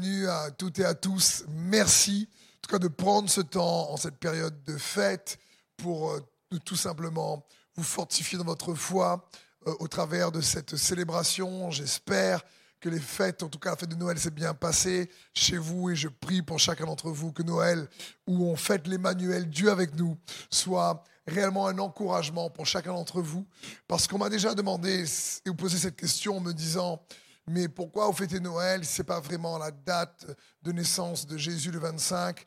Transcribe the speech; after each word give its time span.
Bienvenue 0.00 0.28
à 0.28 0.50
toutes 0.50 0.78
et 0.78 0.84
à 0.86 0.94
tous. 0.94 1.44
Merci 1.48 2.26
en 2.32 2.60
tout 2.62 2.70
cas 2.70 2.78
de 2.78 2.88
prendre 2.88 3.28
ce 3.28 3.42
temps 3.42 3.90
en 3.90 3.98
cette 3.98 4.16
période 4.16 4.62
de 4.64 4.78
fête 4.78 5.38
pour 5.76 6.12
euh, 6.12 6.20
tout 6.64 6.76
simplement 6.76 7.44
vous 7.74 7.82
fortifier 7.82 8.38
dans 8.38 8.44
votre 8.44 8.72
foi 8.72 9.28
euh, 9.66 9.74
au 9.78 9.88
travers 9.88 10.32
de 10.32 10.40
cette 10.40 10.76
célébration. 10.76 11.70
J'espère 11.70 12.40
que 12.80 12.88
les 12.88 12.98
fêtes, 13.00 13.42
en 13.42 13.50
tout 13.50 13.58
cas 13.58 13.70
la 13.70 13.76
fête 13.76 13.90
de 13.90 13.94
Noël, 13.94 14.18
s'est 14.18 14.30
bien 14.30 14.54
passée 14.54 15.10
chez 15.34 15.58
vous 15.58 15.90
et 15.90 15.96
je 15.96 16.08
prie 16.08 16.40
pour 16.40 16.58
chacun 16.58 16.86
d'entre 16.86 17.10
vous 17.10 17.32
que 17.32 17.42
Noël, 17.42 17.86
où 18.26 18.46
on 18.46 18.56
fête 18.56 18.86
l'Emmanuel, 18.86 19.50
Dieu 19.50 19.70
avec 19.70 19.94
nous, 19.96 20.16
soit 20.50 21.04
réellement 21.26 21.66
un 21.66 21.78
encouragement 21.78 22.48
pour 22.48 22.64
chacun 22.64 22.94
d'entre 22.94 23.20
vous. 23.20 23.46
Parce 23.86 24.06
qu'on 24.06 24.18
m'a 24.18 24.30
déjà 24.30 24.54
demandé 24.54 25.04
et 25.44 25.50
vous 25.50 25.56
posé 25.56 25.76
cette 25.76 25.96
question 25.96 26.38
en 26.38 26.40
me 26.40 26.54
disant, 26.54 27.02
mais 27.46 27.68
pourquoi 27.68 28.06
vous 28.06 28.12
fêtez 28.12 28.40
Noël 28.40 28.84
si 28.84 28.94
ce 28.94 29.02
n'est 29.02 29.06
pas 29.06 29.20
vraiment 29.20 29.58
la 29.58 29.70
date 29.70 30.26
de 30.62 30.72
naissance 30.72 31.26
de 31.26 31.36
Jésus 31.36 31.70
le 31.70 31.78
25 31.78 32.46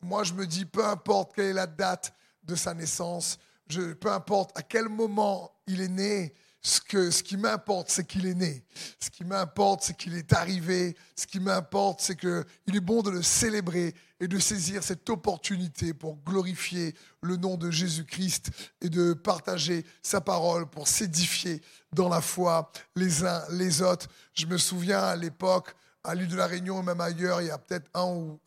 Moi, 0.00 0.24
je 0.24 0.34
me 0.34 0.46
dis, 0.46 0.64
peu 0.64 0.84
importe 0.84 1.34
quelle 1.34 1.46
est 1.46 1.52
la 1.52 1.66
date 1.66 2.14
de 2.42 2.54
sa 2.54 2.74
naissance, 2.74 3.38
je, 3.68 3.92
peu 3.92 4.10
importe 4.10 4.56
à 4.58 4.62
quel 4.62 4.88
moment 4.88 5.52
il 5.66 5.80
est 5.80 5.88
né, 5.88 6.34
ce, 6.62 6.80
que, 6.80 7.10
ce 7.10 7.22
qui 7.22 7.36
m'importe, 7.36 7.90
c'est 7.90 8.06
qu'il 8.06 8.24
est 8.26 8.34
né. 8.34 8.64
Ce 9.00 9.10
qui 9.10 9.24
m'importe, 9.24 9.82
c'est 9.82 9.96
qu'il 9.96 10.14
est 10.14 10.32
arrivé. 10.32 10.96
Ce 11.16 11.26
qui 11.26 11.40
m'importe, 11.40 12.00
c'est 12.00 12.16
qu'il 12.16 12.76
est 12.76 12.80
bon 12.80 13.02
de 13.02 13.10
le 13.10 13.22
célébrer 13.22 13.94
et 14.20 14.28
de 14.28 14.38
saisir 14.38 14.84
cette 14.84 15.10
opportunité 15.10 15.92
pour 15.92 16.16
glorifier 16.24 16.94
le 17.20 17.36
nom 17.36 17.56
de 17.56 17.72
Jésus-Christ 17.72 18.50
et 18.80 18.88
de 18.88 19.12
partager 19.12 19.84
sa 20.02 20.20
parole 20.20 20.70
pour 20.70 20.86
s'édifier 20.86 21.60
dans 21.92 22.08
la 22.08 22.20
foi 22.20 22.70
les 22.94 23.24
uns 23.24 23.42
les 23.50 23.82
autres. 23.82 24.06
Je 24.34 24.46
me 24.46 24.56
souviens 24.56 25.00
à 25.00 25.16
l'époque, 25.16 25.74
à 26.04 26.14
l'île 26.14 26.28
de 26.28 26.36
la 26.36 26.46
Réunion 26.46 26.80
et 26.80 26.84
même 26.84 27.00
ailleurs, 27.00 27.42
il 27.42 27.48
y 27.48 27.50
a 27.50 27.58
peut-être 27.58 27.90
un 27.94 28.06
ou 28.06 28.40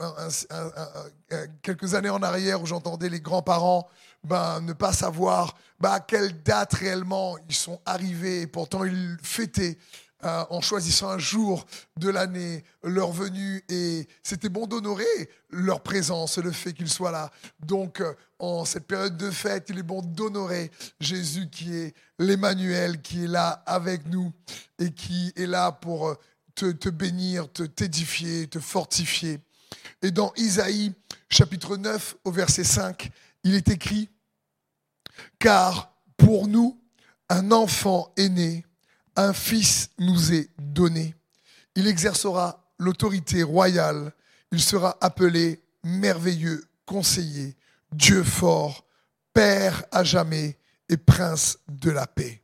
quelques 1.62 1.94
années 1.96 2.10
en 2.10 2.24
arrière 2.24 2.62
où 2.62 2.66
j'entendais 2.66 3.10
les 3.10 3.20
grands-parents 3.20 3.90
ben, 4.26 4.62
ne 4.62 4.74
pas 4.74 4.94
savoir 4.94 5.56
ben, 5.80 5.92
à 5.92 6.00
quelle 6.00 6.42
date 6.44 6.74
réellement 6.74 7.38
ils 7.50 7.56
sont 7.56 7.80
arrivés. 7.86 8.42
Et 8.42 8.48
pourtant, 8.48 8.84
ils 8.84 9.18
fêtaient 9.22 9.78
euh, 10.24 10.44
en 10.50 10.60
choisissant 10.60 11.10
un 11.10 11.20
jour 11.20 11.66
de 11.98 12.10
l'année 12.10 12.64
leur 12.84 13.12
venue. 13.12 13.64
Et 13.70 14.08
c'était 14.24 14.50
bon 14.50 14.66
d'honorer 14.66 15.30
leur 15.52 15.82
présence, 15.82 16.38
le 16.40 16.52
fait 16.52 16.74
qu'ils 16.74 16.90
soient 16.90 17.12
là. 17.12 17.30
Donc, 17.60 18.02
euh, 18.02 18.14
en 18.40 18.66
cette 18.66 18.88
période 18.88 19.18
de 19.18 19.30
fête, 19.30 19.68
il 19.70 19.78
est 19.78 19.84
bon 19.84 20.02
d'honorer 20.02 20.72
Jésus 21.00 21.50
qui 21.50 21.76
est 21.76 21.94
l'Emmanuel, 22.18 23.02
qui 23.02 23.26
est 23.26 23.28
là 23.28 23.64
avec 23.66 24.08
nous 24.08 24.32
et 24.80 24.92
qui 24.92 25.32
est 25.36 25.46
là 25.46 25.72
pour 25.72 26.08
euh, 26.08 26.16
te, 26.56 26.90
bénir, 26.90 27.52
te 27.52 27.64
t'édifier, 27.64 28.48
te 28.48 28.60
fortifier. 28.60 29.40
Et 30.02 30.12
dans 30.12 30.34
Isaïe 30.38 30.94
chapitre 31.30 31.78
9 31.78 32.16
au 32.24 32.32
verset 32.32 32.64
5, 32.64 33.12
il 33.44 33.54
est 33.54 33.70
écrit, 33.70 34.10
car 35.40 35.94
pour 36.18 36.48
nous, 36.48 36.80
un 37.30 37.52
enfant 37.52 38.14
est 38.18 38.30
né, 38.30 38.66
un 39.16 39.34
fils 39.34 39.90
nous 39.98 40.34
est 40.34 40.50
donné. 40.58 41.16
Il 41.76 41.88
exercera 41.88 42.66
l'autorité 42.78 43.44
royale. 43.44 44.14
Il 44.52 44.62
sera 44.62 44.98
appelé 45.02 45.64
merveilleux 45.84 46.64
conseiller, 46.86 47.56
Dieu 47.92 48.24
fort, 48.24 48.86
Père 49.34 49.84
à 49.92 50.06
jamais 50.06 50.58
et 50.88 50.96
prince 50.96 51.58
de 51.68 51.92
la 51.92 52.08
paix. 52.08 52.42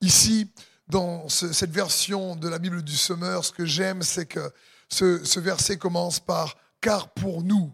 Ici, 0.00 0.50
dans 0.88 1.28
cette 1.28 1.70
version 1.70 2.34
de 2.34 2.48
la 2.48 2.58
Bible 2.58 2.82
du 2.82 2.96
Sommeur, 2.96 3.44
ce 3.44 3.52
que 3.52 3.64
j'aime, 3.64 4.02
c'est 4.02 4.26
que 4.26 4.52
ce, 4.88 5.24
ce 5.24 5.38
verset 5.38 5.76
commence 5.76 6.18
par 6.18 6.56
car 6.80 7.10
pour 7.10 7.42
nous, 7.42 7.72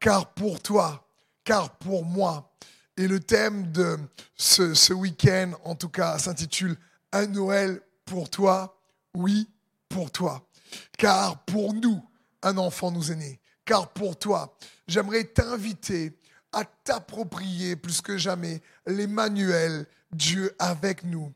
car 0.00 0.34
pour 0.34 0.60
toi, 0.60 1.08
car 1.44 1.78
pour 1.78 2.04
moi. 2.04 2.55
Et 2.96 3.08
le 3.08 3.20
thème 3.20 3.70
de 3.72 3.98
ce, 4.36 4.92
week-end, 4.92 5.52
en 5.64 5.74
tout 5.74 5.90
cas, 5.90 6.18
s'intitule 6.18 6.76
Un 7.12 7.26
Noël 7.26 7.80
pour 8.06 8.30
toi, 8.30 8.80
oui, 9.14 9.48
pour 9.88 10.10
toi. 10.10 10.48
Car 10.96 11.44
pour 11.44 11.74
nous, 11.74 12.02
un 12.42 12.56
enfant 12.56 12.90
nous 12.90 13.12
est 13.12 13.16
né. 13.16 13.40
Car 13.66 13.92
pour 13.92 14.18
toi, 14.18 14.56
j'aimerais 14.88 15.24
t'inviter 15.24 16.18
à 16.52 16.64
t'approprier 16.64 17.76
plus 17.76 18.00
que 18.00 18.16
jamais 18.16 18.62
l'Emmanuel, 18.86 19.86
Dieu 20.12 20.54
avec 20.58 21.04
nous. 21.04 21.32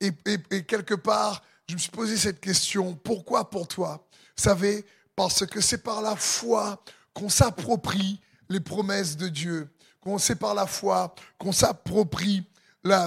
Et, 0.00 0.10
et, 0.50 0.64
quelque 0.64 0.94
part, 0.94 1.44
je 1.68 1.74
me 1.74 1.78
suis 1.78 1.90
posé 1.90 2.16
cette 2.16 2.40
question, 2.40 2.94
pourquoi 2.96 3.50
pour 3.50 3.68
toi? 3.68 4.04
Vous 4.36 4.42
savez, 4.42 4.84
parce 5.14 5.46
que 5.46 5.60
c'est 5.60 5.82
par 5.82 6.02
la 6.02 6.16
foi 6.16 6.82
qu'on 7.12 7.28
s'approprie 7.28 8.20
les 8.48 8.60
promesses 8.60 9.16
de 9.16 9.28
Dieu 9.28 9.68
qu'on 10.04 10.18
sait 10.18 10.36
par 10.36 10.54
la 10.54 10.66
foi, 10.66 11.14
qu'on 11.38 11.52
s'approprie 11.52 12.44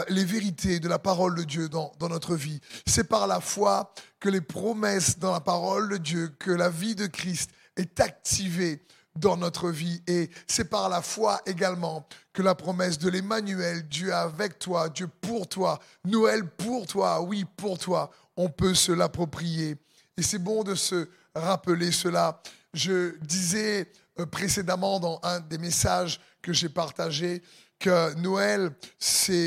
les 0.09 0.25
vérités 0.25 0.79
de 0.79 0.89
la 0.89 0.97
parole 0.97 1.35
de 1.35 1.43
Dieu 1.43 1.69
dans, 1.69 1.91
dans 1.99 2.09
notre 2.09 2.35
vie. 2.35 2.59
C'est 2.87 3.03
par 3.03 3.27
la 3.27 3.39
foi 3.39 3.93
que 4.19 4.27
les 4.27 4.41
promesses 4.41 5.19
dans 5.19 5.31
la 5.31 5.39
parole 5.39 5.89
de 5.89 5.97
Dieu, 5.97 6.35
que 6.39 6.49
la 6.49 6.69
vie 6.69 6.95
de 6.95 7.05
Christ 7.05 7.51
est 7.75 7.99
activée 7.99 8.81
dans 9.15 9.37
notre 9.37 9.69
vie. 9.69 10.01
Et 10.07 10.31
c'est 10.47 10.69
par 10.69 10.89
la 10.89 11.03
foi 11.03 11.39
également 11.45 12.07
que 12.33 12.41
la 12.41 12.55
promesse 12.55 12.97
de 12.97 13.09
l'Emmanuel, 13.09 13.87
Dieu 13.87 14.13
avec 14.13 14.57
toi, 14.57 14.89
Dieu 14.89 15.07
pour 15.21 15.47
toi, 15.47 15.79
Noël 16.05 16.47
pour 16.49 16.87
toi, 16.87 17.21
oui 17.21 17.45
pour 17.57 17.77
toi, 17.77 18.09
on 18.35 18.49
peut 18.49 18.73
se 18.73 18.91
l'approprier. 18.91 19.77
Et 20.17 20.23
c'est 20.23 20.39
bon 20.39 20.63
de 20.63 20.73
se 20.73 21.07
rappeler 21.35 21.91
cela. 21.91 22.41
Je 22.73 23.15
disais 23.19 23.91
précédemment 24.25 24.99
dans 24.99 25.19
un 25.23 25.39
des 25.39 25.57
messages 25.57 26.19
que 26.41 26.53
j'ai 26.53 26.69
partagé 26.69 27.43
que 27.79 28.13
Noël 28.15 28.71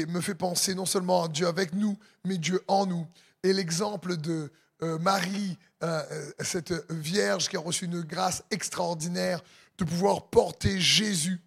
me 0.08 0.20
fait 0.20 0.34
penser 0.34 0.74
non 0.74 0.86
seulement 0.86 1.24
à 1.24 1.28
Dieu 1.28 1.46
avec 1.46 1.72
nous, 1.72 1.98
mais 2.24 2.38
Dieu 2.38 2.62
en 2.68 2.86
nous. 2.86 3.06
Et 3.42 3.52
l'exemple 3.52 4.16
de 4.16 4.52
euh, 4.82 4.98
Marie, 4.98 5.58
euh, 5.82 6.02
cette 6.40 6.72
vierge 6.90 7.48
qui 7.48 7.56
a 7.56 7.60
reçu 7.60 7.86
une 7.86 8.02
grâce 8.02 8.44
extraordinaire 8.50 9.42
de 9.78 9.84
pouvoir 9.84 10.28
porter 10.28 10.78
Jésus 10.78 11.40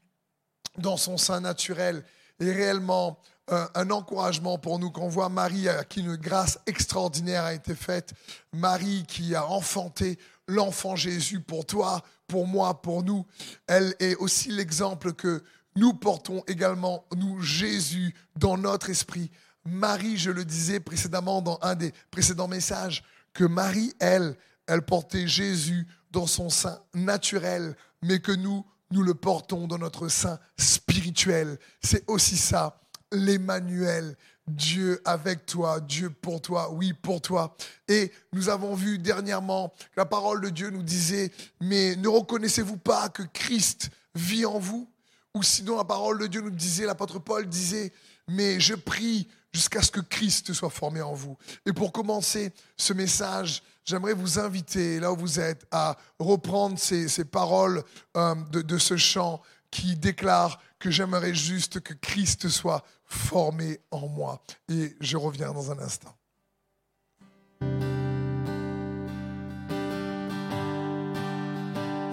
dans 0.78 0.97
son 0.97 1.17
sein 1.17 1.40
naturel, 1.40 2.03
est 2.40 2.51
réellement 2.51 3.19
un 3.47 3.91
encouragement 3.91 4.57
pour 4.57 4.79
nous 4.79 4.90
qu'on 4.90 5.09
voit 5.09 5.29
Marie 5.29 5.67
à 5.67 5.84
qui 5.84 6.00
une 6.00 6.16
grâce 6.16 6.59
extraordinaire 6.66 7.44
a 7.44 7.53
été 7.53 7.75
faite, 7.75 8.13
Marie 8.53 9.03
qui 9.05 9.35
a 9.35 9.45
enfanté 9.45 10.17
l'enfant 10.47 10.95
Jésus 10.95 11.41
pour 11.41 11.66
toi, 11.66 12.01
pour 12.33 12.47
moi, 12.47 12.81
pour 12.81 13.03
nous. 13.03 13.27
Elle 13.67 13.94
est 13.99 14.16
aussi 14.16 14.49
l'exemple 14.49 15.13
que 15.13 15.44
nous 15.75 15.94
portons 15.94 16.44
également, 16.47 17.05
nous, 17.16 17.39
Jésus, 17.44 18.16
dans 18.35 18.57
notre 18.57 18.89
esprit. 18.89 19.29
Marie, 19.66 20.17
je 20.17 20.31
le 20.31 20.43
disais 20.43 20.79
précédemment 20.79 21.43
dans 21.43 21.59
un 21.61 21.75
des 21.75 21.93
précédents 22.09 22.47
messages, 22.47 23.03
que 23.33 23.43
Marie, 23.43 23.93
elle, 23.99 24.35
elle 24.66 24.81
portait 24.81 25.27
Jésus 25.27 25.85
dans 26.09 26.25
son 26.25 26.49
sein 26.49 26.79
naturel, 26.95 27.75
mais 28.01 28.19
que 28.19 28.31
nous, 28.31 28.66
nous 28.89 29.03
le 29.03 29.13
portons 29.13 29.67
dans 29.67 29.77
notre 29.77 30.07
sein 30.07 30.39
spirituel. 30.57 31.59
C'est 31.83 32.03
aussi 32.07 32.35
ça, 32.35 32.81
l'Emmanuel. 33.11 34.17
Dieu 34.47 35.01
avec 35.05 35.45
toi, 35.45 35.79
Dieu 35.79 36.09
pour 36.09 36.41
toi, 36.41 36.71
oui 36.71 36.93
pour 36.93 37.21
toi. 37.21 37.55
Et 37.87 38.11
nous 38.33 38.49
avons 38.49 38.75
vu 38.75 38.99
dernièrement 38.99 39.73
la 39.95 40.05
parole 40.05 40.41
de 40.41 40.49
Dieu 40.49 40.69
nous 40.69 40.83
disait, 40.83 41.31
mais 41.61 41.95
ne 41.95 42.07
reconnaissez-vous 42.07 42.77
pas 42.77 43.09
que 43.09 43.23
Christ 43.23 43.89
vit 44.15 44.45
en 44.45 44.59
vous? 44.59 44.89
Ou 45.33 45.43
sinon 45.43 45.77
la 45.77 45.85
parole 45.85 46.19
de 46.19 46.27
Dieu 46.27 46.41
nous 46.41 46.51
disait, 46.51 46.85
l'apôtre 46.85 47.19
Paul 47.19 47.47
disait, 47.47 47.93
mais 48.27 48.59
je 48.59 48.75
prie 48.75 49.27
jusqu'à 49.53 49.81
ce 49.81 49.91
que 49.91 50.01
Christ 50.01 50.53
soit 50.53 50.69
formé 50.69 51.01
en 51.01 51.13
vous. 51.13 51.37
Et 51.65 51.73
pour 51.73 51.91
commencer 51.91 52.51
ce 52.75 52.93
message, 52.93 53.63
j'aimerais 53.85 54.13
vous 54.13 54.39
inviter, 54.39 54.99
là 54.99 55.11
où 55.11 55.17
vous 55.17 55.39
êtes, 55.39 55.65
à 55.71 55.97
reprendre 56.19 56.78
ces, 56.78 57.25
paroles 57.25 57.84
euh, 58.17 58.35
de, 58.51 58.61
de 58.61 58.78
ce 58.78 58.97
chant 58.97 59.41
qui 59.72 59.96
déclare 59.96 60.59
que 60.79 60.91
j'aimerais 60.91 61.34
juste 61.34 61.79
que 61.79 61.93
Christ 61.93 62.49
soit 62.49 62.84
formé 63.13 63.79
en 63.91 64.07
moi. 64.07 64.41
Et 64.69 64.95
je 64.99 65.17
reviens 65.17 65.53
dans 65.53 65.71
un 65.71 65.79
instant. 65.79 66.13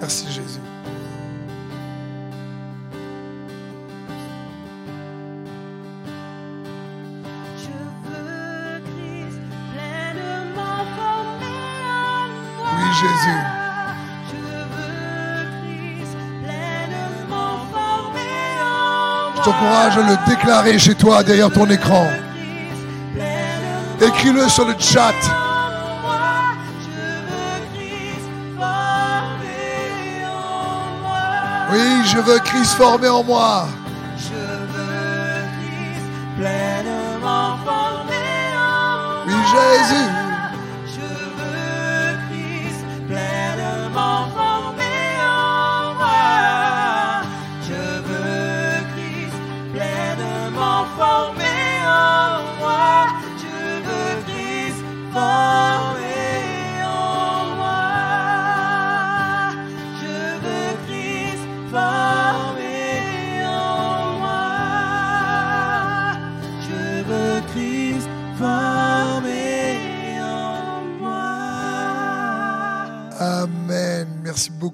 Merci 0.00 0.26
Jésus. 0.32 0.60
Oui 12.76 12.92
Jésus. 12.94 13.39
t'encourage 19.50 19.98
à 19.98 20.02
le 20.02 20.16
déclarer 20.28 20.78
chez 20.78 20.94
toi, 20.94 21.22
derrière 21.22 21.50
ton 21.50 21.68
écran. 21.68 22.06
Écris-le 24.00 24.48
sur 24.48 24.66
le 24.66 24.74
chat. 24.78 25.14
Oui, 31.72 32.06
je 32.06 32.18
veux 32.18 32.38
Christ 32.40 32.74
formé 32.74 33.08
en 33.08 33.22
moi. 33.22 33.68
Je 34.16 34.34
veux 34.72 35.44
Christ 35.60 36.06
pleinement 36.36 37.58
formé 37.64 38.16
en 38.56 39.24
moi. 39.24 39.24
Oui, 39.26 39.34
Jésus. 39.52 40.19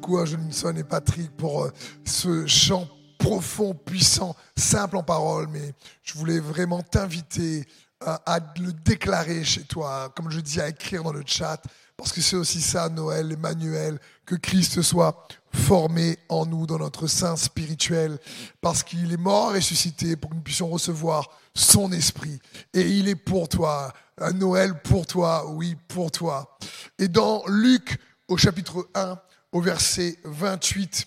Beaucoup 0.07 0.19
à 0.19 0.25
Johnson 0.25 0.73
et 0.77 0.85
Patrick 0.85 1.37
pour 1.37 1.65
euh, 1.65 1.73
ce 2.05 2.47
chant 2.47 2.89
profond, 3.19 3.75
puissant, 3.75 4.37
simple 4.57 4.97
en 4.97 5.03
parole. 5.03 5.49
Mais 5.49 5.75
je 6.05 6.15
voulais 6.15 6.39
vraiment 6.39 6.81
t'inviter 6.81 7.65
à, 8.01 8.39
le 8.61 8.73
déclarer 8.73 9.43
chez 9.43 9.63
toi, 9.63 10.13
comme 10.15 10.31
je 10.31 10.39
dis, 10.39 10.61
à 10.61 10.69
écrire 10.69 11.03
dans 11.03 11.13
le 11.13 11.25
chat. 11.27 11.61
Parce 11.97 12.13
que 12.13 12.21
c'est 12.21 12.37
aussi 12.37 12.61
ça, 12.61 12.89
Noël, 12.89 13.33
Emmanuel, 13.33 13.99
que 14.25 14.37
Christ 14.37 14.81
soit 14.81 15.27
formé 15.53 16.19
en 16.29 16.47
nous, 16.47 16.67
dans 16.67 16.79
notre 16.79 17.09
sein 17.09 17.35
spirituel, 17.35 18.19
parce 18.61 18.85
qu'il 18.85 19.13
est 19.13 19.17
mort 19.17 19.55
et 19.55 19.59
ressuscité 19.59 20.15
pour 20.15 20.31
que 20.31 20.37
nous 20.37 20.43
puissions 20.43 20.69
recevoir 20.69 21.31
son 21.53 21.91
esprit. 21.91 22.39
Et 22.75 22.83
il 22.83 23.09
est 23.09 23.17
pour 23.17 23.49
toi, 23.49 23.93
un 24.21 24.33
Noël 24.33 24.81
pour 24.83 25.05
toi, 25.05 25.51
oui, 25.51 25.75
pour 25.89 26.13
toi. 26.13 26.57
Et 27.01 27.09
dans 27.09 27.43
Luc, 27.49 27.99
au 28.29 28.37
chapitre 28.37 28.89
1, 28.95 29.19
au 29.53 29.61
verset 29.61 30.19
28, 30.25 31.07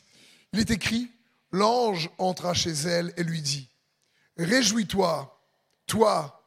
il 0.54 0.60
est 0.60 0.72
écrit, 0.72 1.12
l'ange 1.52 2.10
entra 2.18 2.54
chez 2.54 2.72
elle 2.72 3.14
et 3.18 3.24
lui 3.24 3.42
dit, 3.42 3.70
Réjouis-toi, 4.38 5.38
toi 5.86 6.42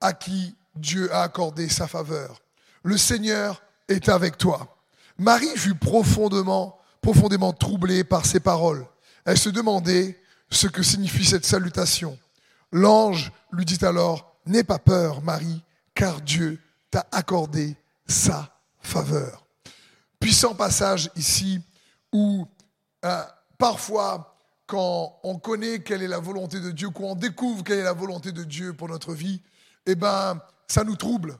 à 0.00 0.12
qui 0.12 0.56
Dieu 0.74 1.12
a 1.12 1.22
accordé 1.22 1.68
sa 1.68 1.86
faveur. 1.86 2.40
Le 2.82 2.96
Seigneur 2.96 3.62
est 3.88 4.08
avec 4.08 4.38
toi. 4.38 4.76
Marie 5.18 5.56
fut 5.56 5.74
profondément, 5.74 6.78
profondément 7.00 7.52
troublée 7.52 8.04
par 8.04 8.26
ces 8.26 8.40
paroles. 8.40 8.86
Elle 9.24 9.38
se 9.38 9.48
demandait 9.48 10.20
ce 10.50 10.66
que 10.66 10.82
signifie 10.82 11.24
cette 11.24 11.44
salutation. 11.44 12.18
L'ange 12.72 13.32
lui 13.52 13.64
dit 13.64 13.84
alors, 13.84 14.36
N'aie 14.46 14.64
pas 14.64 14.78
peur, 14.78 15.20
Marie, 15.20 15.62
car 15.94 16.22
Dieu 16.22 16.58
t'a 16.90 17.06
accordé 17.12 17.76
sa 18.06 18.58
faveur. 18.80 19.47
Puissant 20.20 20.54
passage 20.54 21.10
ici 21.16 21.60
où 22.12 22.46
euh, 23.04 23.22
parfois, 23.56 24.36
quand 24.66 25.18
on 25.22 25.38
connaît 25.38 25.80
quelle 25.80 26.02
est 26.02 26.08
la 26.08 26.18
volonté 26.18 26.60
de 26.60 26.70
Dieu, 26.70 26.90
quand 26.90 27.04
on 27.04 27.14
découvre 27.14 27.62
quelle 27.64 27.78
est 27.78 27.84
la 27.84 27.92
volonté 27.92 28.32
de 28.32 28.44
Dieu 28.44 28.72
pour 28.74 28.88
notre 28.88 29.14
vie, 29.14 29.40
eh 29.86 29.94
ben, 29.94 30.40
ça 30.66 30.84
nous 30.84 30.96
trouble. 30.96 31.38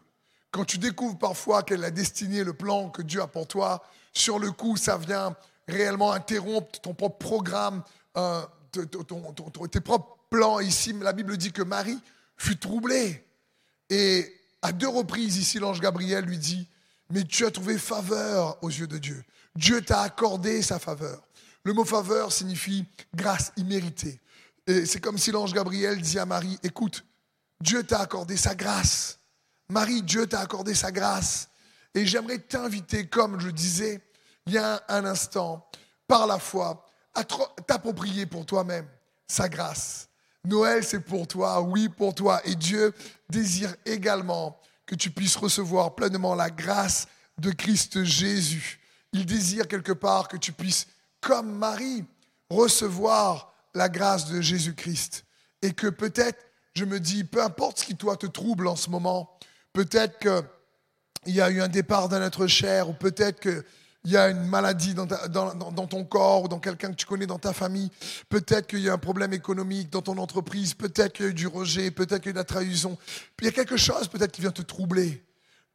Quand 0.50 0.64
tu 0.64 0.78
découvres 0.78 1.19
parfois 1.19 1.62
quelle 1.62 1.80
est 1.80 1.82
la 1.82 1.90
destinée, 1.90 2.44
le 2.44 2.54
plan 2.54 2.88
que 2.88 3.02
Dieu 3.02 3.20
a 3.20 3.26
pour 3.26 3.46
toi, 3.46 3.82
sur 4.14 4.38
le 4.38 4.50
coup, 4.52 4.76
ça 4.76 4.96
vient 4.96 5.36
réellement 5.66 6.12
interrompre 6.12 6.80
ton 6.80 6.94
propre 6.94 7.19
programme, 7.19 7.82
euh, 8.16 8.40
ton- 8.72 9.66
tes 9.66 9.80
propres 9.80 10.16
plans. 10.30 10.60
Ici, 10.60 10.94
la 11.00 11.12
Bible 11.12 11.36
dit 11.36 11.52
que 11.52 11.62
Marie 11.62 12.00
fut 12.36 12.56
troublée. 12.58 13.25
Et 13.90 14.32
à 14.62 14.72
deux 14.72 14.88
reprises, 14.88 15.36
ici, 15.36 15.58
l'ange 15.58 15.80
Gabriel 15.80 16.25
lui 16.25 16.38
dit, 16.38 16.66
mais 17.10 17.25
tu 17.25 17.46
as 17.46 17.50
trouvé 17.50 17.78
faveur 17.78 18.62
aux 18.62 18.69
yeux 18.69 18.87
de 18.87 18.99
Dieu. 18.99 19.25
Dieu 19.56 19.82
t'a 19.82 20.02
accordé 20.02 20.62
sa 20.62 20.78
faveur. 20.78 21.22
Le 21.64 21.72
mot 21.72 21.84
faveur 21.84 22.32
signifie 22.32 22.84
grâce 23.14 23.52
imméritée. 23.56 24.20
Et 24.66 24.87
c'est 24.87 25.00
comme 25.00 25.19
si 25.19 25.31
l'ange 25.31 25.52
Gabriel 25.52 26.00
dit 26.00 26.19
à 26.19 26.26
Marie, 26.26 26.58
écoute, 26.62 27.05
Dieu 27.60 27.82
t'a 27.82 28.00
accordé 28.00 28.37
sa 28.37 28.55
grâce. 28.55 29.19
Marie, 29.69 30.02
Dieu 30.02 30.26
t'a 30.26 30.40
accordé 30.40 30.75
sa 30.75 30.93
grâce. 30.93 31.49
Et 31.94 32.06
j'aimerais 32.06 32.38
t'inviter, 32.38 33.06
comme 33.06 33.40
je 33.40 33.50
disais 33.50 34.00
il 34.46 34.54
y 34.54 34.58
a 34.58 34.82
un 34.88 35.04
instant, 35.04 35.69
par 36.06 36.26
la 36.26 36.38
foi, 36.38 36.88
à 37.14 37.22
t'approprier 37.25 38.25
pour 38.25 38.46
toi-même 38.46 38.87
sa 39.26 39.49
grâce. 39.49 40.08
Noël, 40.44 40.84
c'est 40.84 41.00
pour 41.00 41.26
toi, 41.28 41.61
oui, 41.61 41.90
pour 41.90 42.14
toi. 42.14 42.40
Et 42.46 42.54
Dieu 42.54 42.94
désire 43.28 43.75
également 43.84 44.58
que 44.88 44.94
tu 44.94 45.11
puisses 45.11 45.37
recevoir 45.37 45.94
pleinement 45.94 46.35
la 46.35 46.49
grâce 46.49 47.06
de 47.37 47.50
Christ 47.50 48.02
Jésus. 48.05 48.81
Il 49.12 49.26
désire 49.26 49.69
quelque 49.69 49.93
part 49.93 50.29
que 50.29 50.38
tu 50.38 50.50
puisses, 50.50 50.87
comme 51.20 51.52
Marie, 51.52 52.06
recevoir 52.49 53.52
la 53.75 53.90
grâce 53.90 54.31
de 54.31 54.40
Jésus-Christ. 54.40 55.26
Et 55.61 55.73
que 55.73 55.88
peut-être, 55.88 56.43
je 56.75 56.87
me 56.87 57.00
dis, 57.00 57.23
peu 57.23 57.43
importe 57.43 57.81
ce 57.81 57.85
qui 57.85 57.96
toi 57.96 58.17
te 58.17 58.26
trouble 58.26 58.67
en 58.67 58.76
ce 58.76 58.88
moment, 58.88 59.38
peut-être 59.75 60.19
que 60.19 60.43
il 61.26 61.35
y 61.35 61.43
a 61.43 61.50
eu 61.50 61.61
un 61.61 61.69
départ 61.69 62.08
d'un 62.08 62.23
être 62.23 62.46
cher, 62.46 62.88
ou 62.88 62.94
peut-être 62.94 63.40
qu'il 64.03 64.12
y 64.12 64.17
a 64.17 64.29
une 64.29 64.45
maladie 64.45 64.95
dans, 64.95 65.06
ton 65.06 66.05
corps, 66.05 66.45
ou 66.45 66.49
dans 66.49 66.61
quelqu'un 66.61 66.91
que 66.91 66.97
tu 66.97 67.06
connais 67.06 67.27
dans 67.27 67.39
ta 67.39 67.53
famille, 67.53 67.91
peut-être 68.29 68.67
qu'il 68.67 68.81
y 68.81 68.89
a 68.89 68.93
un 68.93 68.99
problème 68.99 69.33
économique 69.33 69.91
dans 69.91 70.03
ton 70.03 70.19
entreprise, 70.19 70.75
peut-être 70.75 71.12
qu'il 71.12 71.25
y 71.25 71.29
a 71.29 71.31
eu 71.31 71.35
du 71.35 71.47
rejet, 71.47 71.91
peut-être 71.91 72.23
qu'il 72.23 72.27
y 72.27 72.29
a 72.29 72.31
eu 72.31 72.35
de 72.35 72.39
la 72.39 72.45
trahison. 72.45 72.97
Il 73.41 73.45
y 73.45 73.49
a 73.49 73.53
quelque 73.53 73.77
chose 73.77 74.09
peut-être 74.09 74.33
qui 74.33 74.41
vient 74.41 74.50
te 74.50 74.62
troubler. 74.62 75.25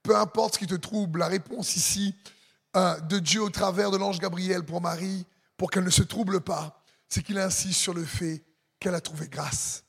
Peu 0.02 0.16
importe 0.18 0.56
ce 0.56 0.60
qui 0.60 0.68
te 0.68 0.75
trouble, 0.75 1.20
la 1.20 1.28
réponse 1.28 1.75
ici 1.75 2.16
euh, 2.75 3.00
de 3.02 3.20
Dieu 3.20 3.42
au 3.42 3.50
travers 3.50 3.92
de 3.92 3.98
l'ange 3.98 4.20
Gabriel 4.20 4.64
pour 4.64 4.81
Marie, 4.81 5.25
pour 5.58 5.70
qu'elle 5.70 5.84
ne 5.84 5.90
se 5.90 6.04
trouble 6.04 6.42
pas, 6.42 6.84
c'est 7.08 7.24
qu'il 7.24 7.38
insiste 7.38 7.80
sur 7.80 7.94
le 7.94 8.04
fait 8.04 8.44
qu'elle 8.80 8.96
a 8.96 9.02
trouvé 9.02 9.28
grâce. 9.28 9.84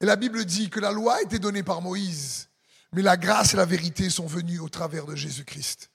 Et 0.00 0.06
la 0.06 0.16
Bible 0.16 0.44
dit 0.44 0.70
que 0.70 0.80
la 0.80 0.90
loi 0.90 1.16
a 1.16 1.22
été 1.22 1.38
donnée 1.38 1.62
par 1.62 1.82
Moïse, 1.82 2.48
mais 2.92 3.02
la 3.02 3.16
grâce 3.16 3.54
et 3.54 3.56
la 3.56 3.64
vérité 3.64 4.10
sont 4.10 4.26
venues 4.26 4.58
au 4.58 4.68
travers 4.68 5.06
de 5.06 5.14
Jésus-Christ. 5.14 5.90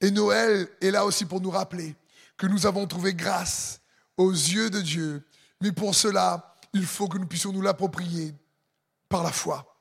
Et 0.00 0.10
Noël 0.10 0.68
est 0.80 0.90
là 0.90 1.04
aussi 1.04 1.24
pour 1.24 1.40
nous 1.40 1.50
rappeler 1.50 1.94
que 2.36 2.46
nous 2.46 2.66
avons 2.66 2.86
trouvé 2.86 3.14
grâce 3.14 3.80
aux 4.16 4.30
yeux 4.30 4.70
de 4.70 4.80
Dieu, 4.80 5.24
mais 5.60 5.72
pour 5.72 5.94
cela, 5.94 6.54
il 6.72 6.86
faut 6.86 7.08
que 7.08 7.18
nous 7.18 7.26
puissions 7.26 7.52
nous 7.52 7.62
l'approprier 7.62 8.34
par 9.08 9.22
la 9.22 9.32
foi. 9.32 9.76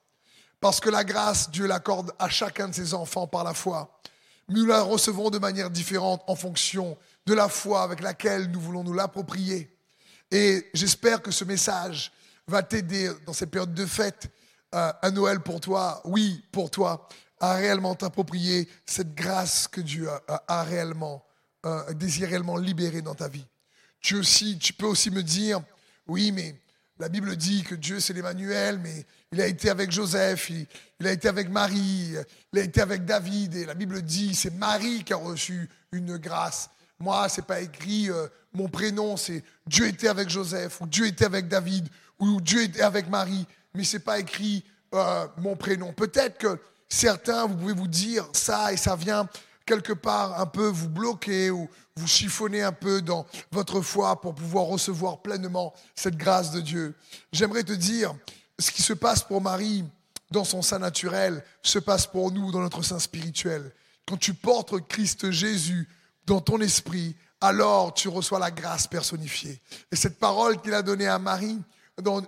Parce 0.60 0.80
que 0.80 0.90
la 0.90 1.04
grâce, 1.04 1.52
Dieu 1.52 1.68
l'accorde 1.68 2.14
à 2.18 2.30
chacun 2.30 2.68
de 2.68 2.74
ses 2.74 2.94
enfants 2.94 3.28
par 3.28 3.44
la 3.44 3.54
foi. 3.54 4.00
Mais 4.48 4.56
nous 4.56 4.66
la 4.66 4.82
recevons 4.82 5.30
de 5.30 5.38
manière 5.38 5.70
différente 5.70 6.24
en 6.28 6.36
fonction 6.36 6.98
de 7.26 7.34
la 7.34 7.50
foi 7.50 7.84
avec 7.84 8.02
laquelle 8.02 8.50
nous 8.50 8.60
voulons 8.60 8.84
nous 8.84 8.94
l'approprier. 8.94 9.78
Et 10.32 10.68
j'espère 10.74 11.22
que 11.22 11.32
ce 11.32 11.44
message 11.44 12.12
va 12.48 12.64
t'aider 12.64 13.12
dans 13.26 13.34
cette 13.34 13.52
période 13.52 13.74
de 13.74 13.86
fête, 13.86 14.32
euh, 14.74 14.92
un 15.02 15.12
Noël 15.12 15.42
pour 15.42 15.60
toi, 15.60 16.02
oui, 16.06 16.44
pour 16.52 16.72
toi, 16.72 17.08
à 17.40 17.56
réellement 17.56 17.96
t'approprier 17.96 18.68
cette 18.86 19.14
grâce 19.14 19.68
que 19.68 19.82
Dieu 19.82 20.10
a, 20.28 20.64
réellement, 20.64 21.24
euh, 21.66 21.94
désire 21.94 22.30
réellement 22.30 22.58
libérer 22.58 23.02
dans 23.02 23.16
ta 23.16 23.28
vie. 23.28 23.46
Tu, 24.02 24.22
peux 24.78 24.86
aussi 24.86 25.12
me 25.12 25.22
dire, 25.22 25.62
oui, 26.08 26.32
mais 26.32 26.56
la 27.00 27.10
Bible 27.10 27.36
dit 27.36 27.64
que 27.64 27.76
Dieu 27.76 28.00
c'est 28.00 28.14
l'Emmanuel, 28.14 28.80
mais 28.80 29.06
il 29.32 29.42
a 29.42 29.48
été 29.48 29.70
avec 29.70 29.92
Joseph, 29.92 30.50
il, 30.50 30.66
il 31.00 31.08
a 31.08 31.12
été 31.12 31.28
avec 31.28 31.50
Marie, 31.50 32.16
il 32.54 32.60
a 32.60 32.64
été 32.64 32.82
avec 32.82 33.06
David, 33.06 33.56
et 33.56 33.66
la 33.66 33.74
Bible 33.74 34.02
dit 34.02 34.34
c'est 34.34 34.54
Marie 34.54 35.04
qui 35.04 35.14
a 35.14 35.18
reçu 35.18 35.70
une 35.92 36.18
grâce. 36.18 36.70
Moi, 37.00 37.30
c'est 37.30 37.46
pas 37.46 37.62
écrit 37.62 38.10
euh, 38.10 38.28
mon 38.54 38.68
prénom, 38.68 39.18
c'est 39.18 39.44
Dieu 39.68 39.88
était 39.88 40.08
avec 40.08 40.30
Joseph, 40.30 40.82
ou 40.82 40.88
Dieu 40.88 41.06
était 41.06 41.26
avec 41.26 41.48
David, 41.48 41.88
ou 42.20 42.42
Dieu 42.42 42.64
était 42.64 42.82
avec 42.82 43.08
Marie, 43.10 43.46
mais 43.76 43.84
c'est 43.84 44.00
pas 44.00 44.20
écrit 44.20 44.64
euh, 44.94 45.28
mon 45.38 45.56
prénom. 45.56 45.94
Peut-être 45.94 46.40
que 46.40 46.60
certains, 46.90 47.48
vous 47.48 47.56
pouvez 47.56 47.74
vous 47.74 47.88
dire 47.88 48.28
ça, 48.34 48.72
et 48.74 48.78
ça 48.78 48.96
vient 48.96 49.28
quelque 49.66 49.94
part 49.94 50.40
un 50.40 50.46
peu 50.46 50.68
vous 50.68 50.90
bloquer 50.90 51.52
ou 51.52 51.70
vous 51.96 52.08
chiffonner 52.08 52.64
un 52.64 52.72
peu 52.72 53.02
dans 53.02 53.26
votre 53.52 53.82
foi 53.82 54.22
pour 54.22 54.34
pouvoir 54.34 54.66
recevoir 54.66 55.22
pleinement 55.22 55.74
cette 55.96 56.16
grâce 56.16 56.52
de 56.52 56.62
Dieu. 56.62 56.96
J'aimerais 57.32 57.64
te 57.64 57.74
dire, 57.74 58.16
ce 58.60 58.72
qui 58.72 58.82
se 58.82 58.94
passe 58.94 59.24
pour 59.24 59.42
Marie 59.42 59.84
dans 60.32 60.44
son 60.44 60.62
sein 60.62 60.80
naturel 60.80 61.44
se 61.64 61.80
passe 61.80 62.08
pour 62.08 62.32
nous 62.32 62.52
dans 62.52 62.62
notre 62.62 62.82
sein 62.82 63.00
spirituel. 63.00 63.72
Quand 64.08 64.18
tu 64.18 64.34
portes 64.34 64.88
Christ 64.88 65.32
Jésus 65.32 65.88
dans 66.26 66.42
ton 66.42 66.60
esprit, 66.62 67.16
alors 67.42 67.94
tu 67.94 68.08
reçois 68.08 68.40
la 68.40 68.52
grâce 68.52 68.88
personnifiée. 68.88 69.60
Et 69.92 69.96
cette 69.96 70.20
parole 70.20 70.62
qu'il 70.62 70.74
a 70.74 70.82
donnée 70.82 71.08
à 71.08 71.20
Marie, 71.20 71.60
dans, 72.02 72.22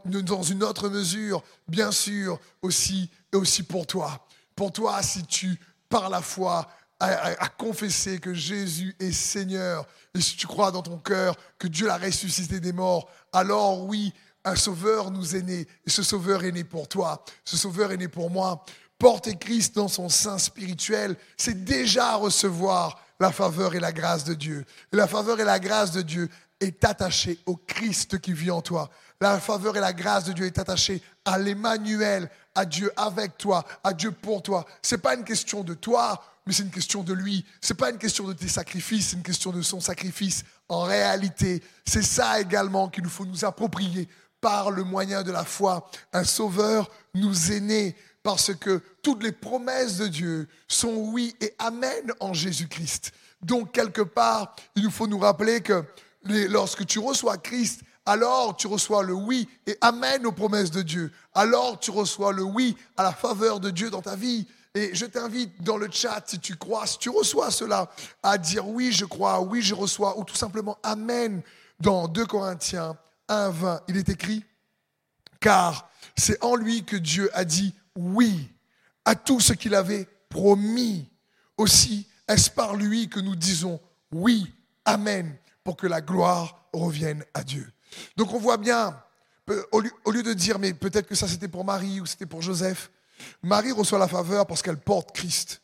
une 0.44 0.64
autre 0.64 0.90
mesure, 0.90 1.44
bien 1.68 1.92
sûr, 1.92 2.40
aussi, 2.62 3.10
et 3.32 3.36
aussi 3.36 3.64
pour 3.64 3.86
toi. 3.86 4.28
Pour 4.60 4.74
toi, 4.74 5.02
si 5.02 5.24
tu, 5.24 5.58
par 5.88 6.10
la 6.10 6.22
foi, 6.22 6.68
à, 7.00 7.48
confesser 7.48 8.20
que 8.20 8.34
Jésus 8.34 8.94
est 9.00 9.14
Seigneur, 9.14 9.88
et 10.14 10.20
si 10.20 10.36
tu 10.36 10.48
crois 10.48 10.70
dans 10.70 10.82
ton 10.82 10.98
cœur 10.98 11.38
que 11.58 11.70
Dieu 11.70 11.88
l'a 11.88 11.98
ressuscité 11.98 12.60
des 12.60 12.74
morts, 12.74 13.10
alors 13.32 13.86
oui, 13.86 14.14
un 14.44 14.58
sauveur 14.58 15.12
nous 15.12 15.34
est 15.34 15.44
né, 15.44 15.66
et 15.86 15.90
ce 15.90 16.04
sauveur 16.04 16.44
est 16.44 16.52
né 16.52 16.66
pour 16.66 16.90
toi, 16.90 17.24
ce 17.46 17.56
sauveur 17.56 17.94
est 17.94 17.98
né 17.98 18.10
pour 18.10 18.30
moi. 18.30 18.66
Porter 18.98 19.38
Christ 19.38 19.76
dans 19.76 19.88
son 19.88 20.10
sein 20.10 20.38
spirituel, 20.38 21.16
c'est 21.38 21.64
déjà 21.64 22.16
recevoir 22.16 23.02
la 23.18 23.32
faveur 23.32 23.76
et 23.76 23.80
la 23.80 23.94
grâce 23.94 24.26
de 24.26 24.34
Dieu. 24.34 24.66
La 24.92 25.08
faveur 25.08 25.40
et 25.40 25.46
la 25.46 25.62
grâce 25.62 25.94
de 25.94 26.02
Dieu 26.02 26.28
est 26.60 26.84
attachée 26.84 27.40
au 27.46 27.56
Christ 27.56 28.20
qui 28.20 28.34
vit 28.34 28.52
en 28.52 28.62
toi. 28.62 28.90
La 29.22 29.40
faveur 29.40 29.78
et 29.78 29.82
la 29.82 29.94
grâce 29.94 30.26
de 30.26 30.34
Dieu 30.34 30.46
est 30.46 30.60
attachée 30.60 31.02
à 31.24 31.38
l'Emmanuel, 31.38 32.30
à 32.56 32.66
Dieu 32.66 32.92
avec 32.96 33.38
toi, 33.38 33.66
à 33.84 33.94
Dieu 33.94 34.12
pour 34.12 34.42
toi. 34.42 34.66
C'est 34.82 34.98
pas 34.98 35.16
une 35.16 35.24
question 35.24 35.64
de 35.64 35.74
toi, 35.74 36.24
mais 36.46 36.54
c'est 36.54 36.64
une 36.64 36.72
question 36.72 37.04
de 37.04 37.14
lui. 37.14 37.46
C'est 37.62 37.76
pas 37.76 37.90
une 37.90 37.98
question 37.98 38.28
de 38.28 38.34
tes 38.34 38.48
sacrifices, 38.48 39.10
c'est 39.10 39.18
une 39.18 39.24
question 39.24 39.52
de 39.52 39.62
son 39.62 39.80
sacrifice. 39.80 40.44
En 40.68 40.82
réalité, 40.82 41.64
c'est 41.86 42.04
ça 42.04 42.40
également 42.40 42.90
qu'il 42.90 43.04
nous 43.04 43.10
faut 43.10 43.26
nous 43.26 43.46
approprier 43.46 44.08
par 44.42 44.72
le 44.72 44.84
moyen 44.84 45.24
de 45.24 45.32
la 45.32 45.44
foi. 45.44 45.90
Un 46.14 46.24
sauveur 46.24 46.90
nous 47.14 47.52
est 47.52 47.60
né 47.60 47.96
parce 48.24 48.54
que 48.54 48.82
toutes 49.02 49.24
les 49.24 49.32
promesses 49.32 49.98
de 49.98 50.08
Dieu 50.08 50.48
sont 50.68 50.94
oui 50.94 51.36
et 51.42 51.54
amen 51.60 52.12
en 52.20 52.34
Jésus-Christ. 52.34 53.12
Donc, 53.42 53.72
quelque 53.72 54.02
part, 54.02 54.56
il 54.76 54.84
nous 54.84 54.92
faut 54.92 55.08
nous 55.08 55.20
rappeler 55.20 55.62
que 55.62 55.84
lorsque 56.24 56.86
tu 56.86 57.00
reçois 57.00 57.38
Christ, 57.38 57.82
alors 58.10 58.58
tu 58.58 58.66
reçois 58.66 59.04
le 59.04 59.14
oui 59.14 59.48
et 59.68 59.78
amen 59.82 60.26
aux 60.26 60.32
promesses 60.32 60.72
de 60.72 60.82
Dieu. 60.82 61.12
Alors 61.36 61.80
tu 61.80 61.92
reçois 61.92 62.34
le 62.34 62.42
oui 62.42 62.76
à 62.98 63.04
la 63.04 63.12
faveur 63.12 63.60
de 63.60 63.70
Dieu 63.70 63.92
dans 63.92 64.02
ta 64.02 64.16
vie. 64.16 64.48
Et 64.74 64.96
je 64.96 65.06
t'invite 65.06 65.62
dans 65.62 65.78
le 65.78 65.90
chat, 65.92 66.24
si 66.26 66.40
tu 66.40 66.56
crois, 66.56 66.88
si 66.88 66.98
tu 66.98 67.12
reçois 67.12 67.52
cela, 67.52 67.88
à 68.24 68.40
dire 68.40 68.68
oui, 68.68 68.92
je 68.92 69.06
crois, 69.06 69.42
oui, 69.42 69.62
je 69.62 69.76
reçois, 69.76 70.18
ou 70.18 70.24
tout 70.24 70.36
simplement 70.36 70.80
amen. 70.82 71.44
Dans 71.80 72.08
2 72.08 72.26
Corinthiens 72.26 72.98
1, 73.28 73.50
20, 73.50 73.82
il 73.88 73.98
est 73.98 74.10
écrit, 74.10 74.44
car 75.40 75.88
c'est 76.18 76.44
en 76.44 76.56
lui 76.56 76.84
que 76.86 76.98
Dieu 76.98 77.30
a 77.34 77.46
dit 77.46 77.76
oui 77.96 78.50
à 79.06 79.14
tout 79.14 79.40
ce 79.40 79.54
qu'il 79.54 79.76
avait 79.76 80.08
promis. 80.30 81.08
Aussi, 81.58 82.08
est-ce 82.28 82.50
par 82.50 82.76
lui 82.76 83.08
que 83.08 83.20
nous 83.20 83.36
disons 83.36 83.80
oui, 84.12 84.52
amen, 84.86 85.36
pour 85.64 85.78
que 85.78 85.86
la 85.86 86.02
gloire 86.02 86.66
revienne 86.74 87.24
à 87.36 87.44
Dieu? 87.44 87.72
Donc 88.18 88.34
on 88.34 88.40
voit 88.40 88.58
bien, 88.58 89.00
au 89.72 89.80
lieu, 90.12 90.24
de 90.24 90.34
dire, 90.34 90.60
mais 90.60 90.74
peut-être 90.74 91.08
que 91.08 91.16
ça 91.16 91.28
c'était 91.28 91.48
pour 91.48 91.66
Marie 91.66 92.00
ou 92.02 92.06
c'était 92.06 92.26
pour 92.26 92.42
Joseph, 92.42 92.92
Marie 93.44 93.72
reçoit 93.72 94.00
la 94.00 94.08
faveur 94.08 94.46
parce 94.48 94.62
qu'elle 94.62 94.80
porte 94.80 95.12
Christ. 95.14 95.62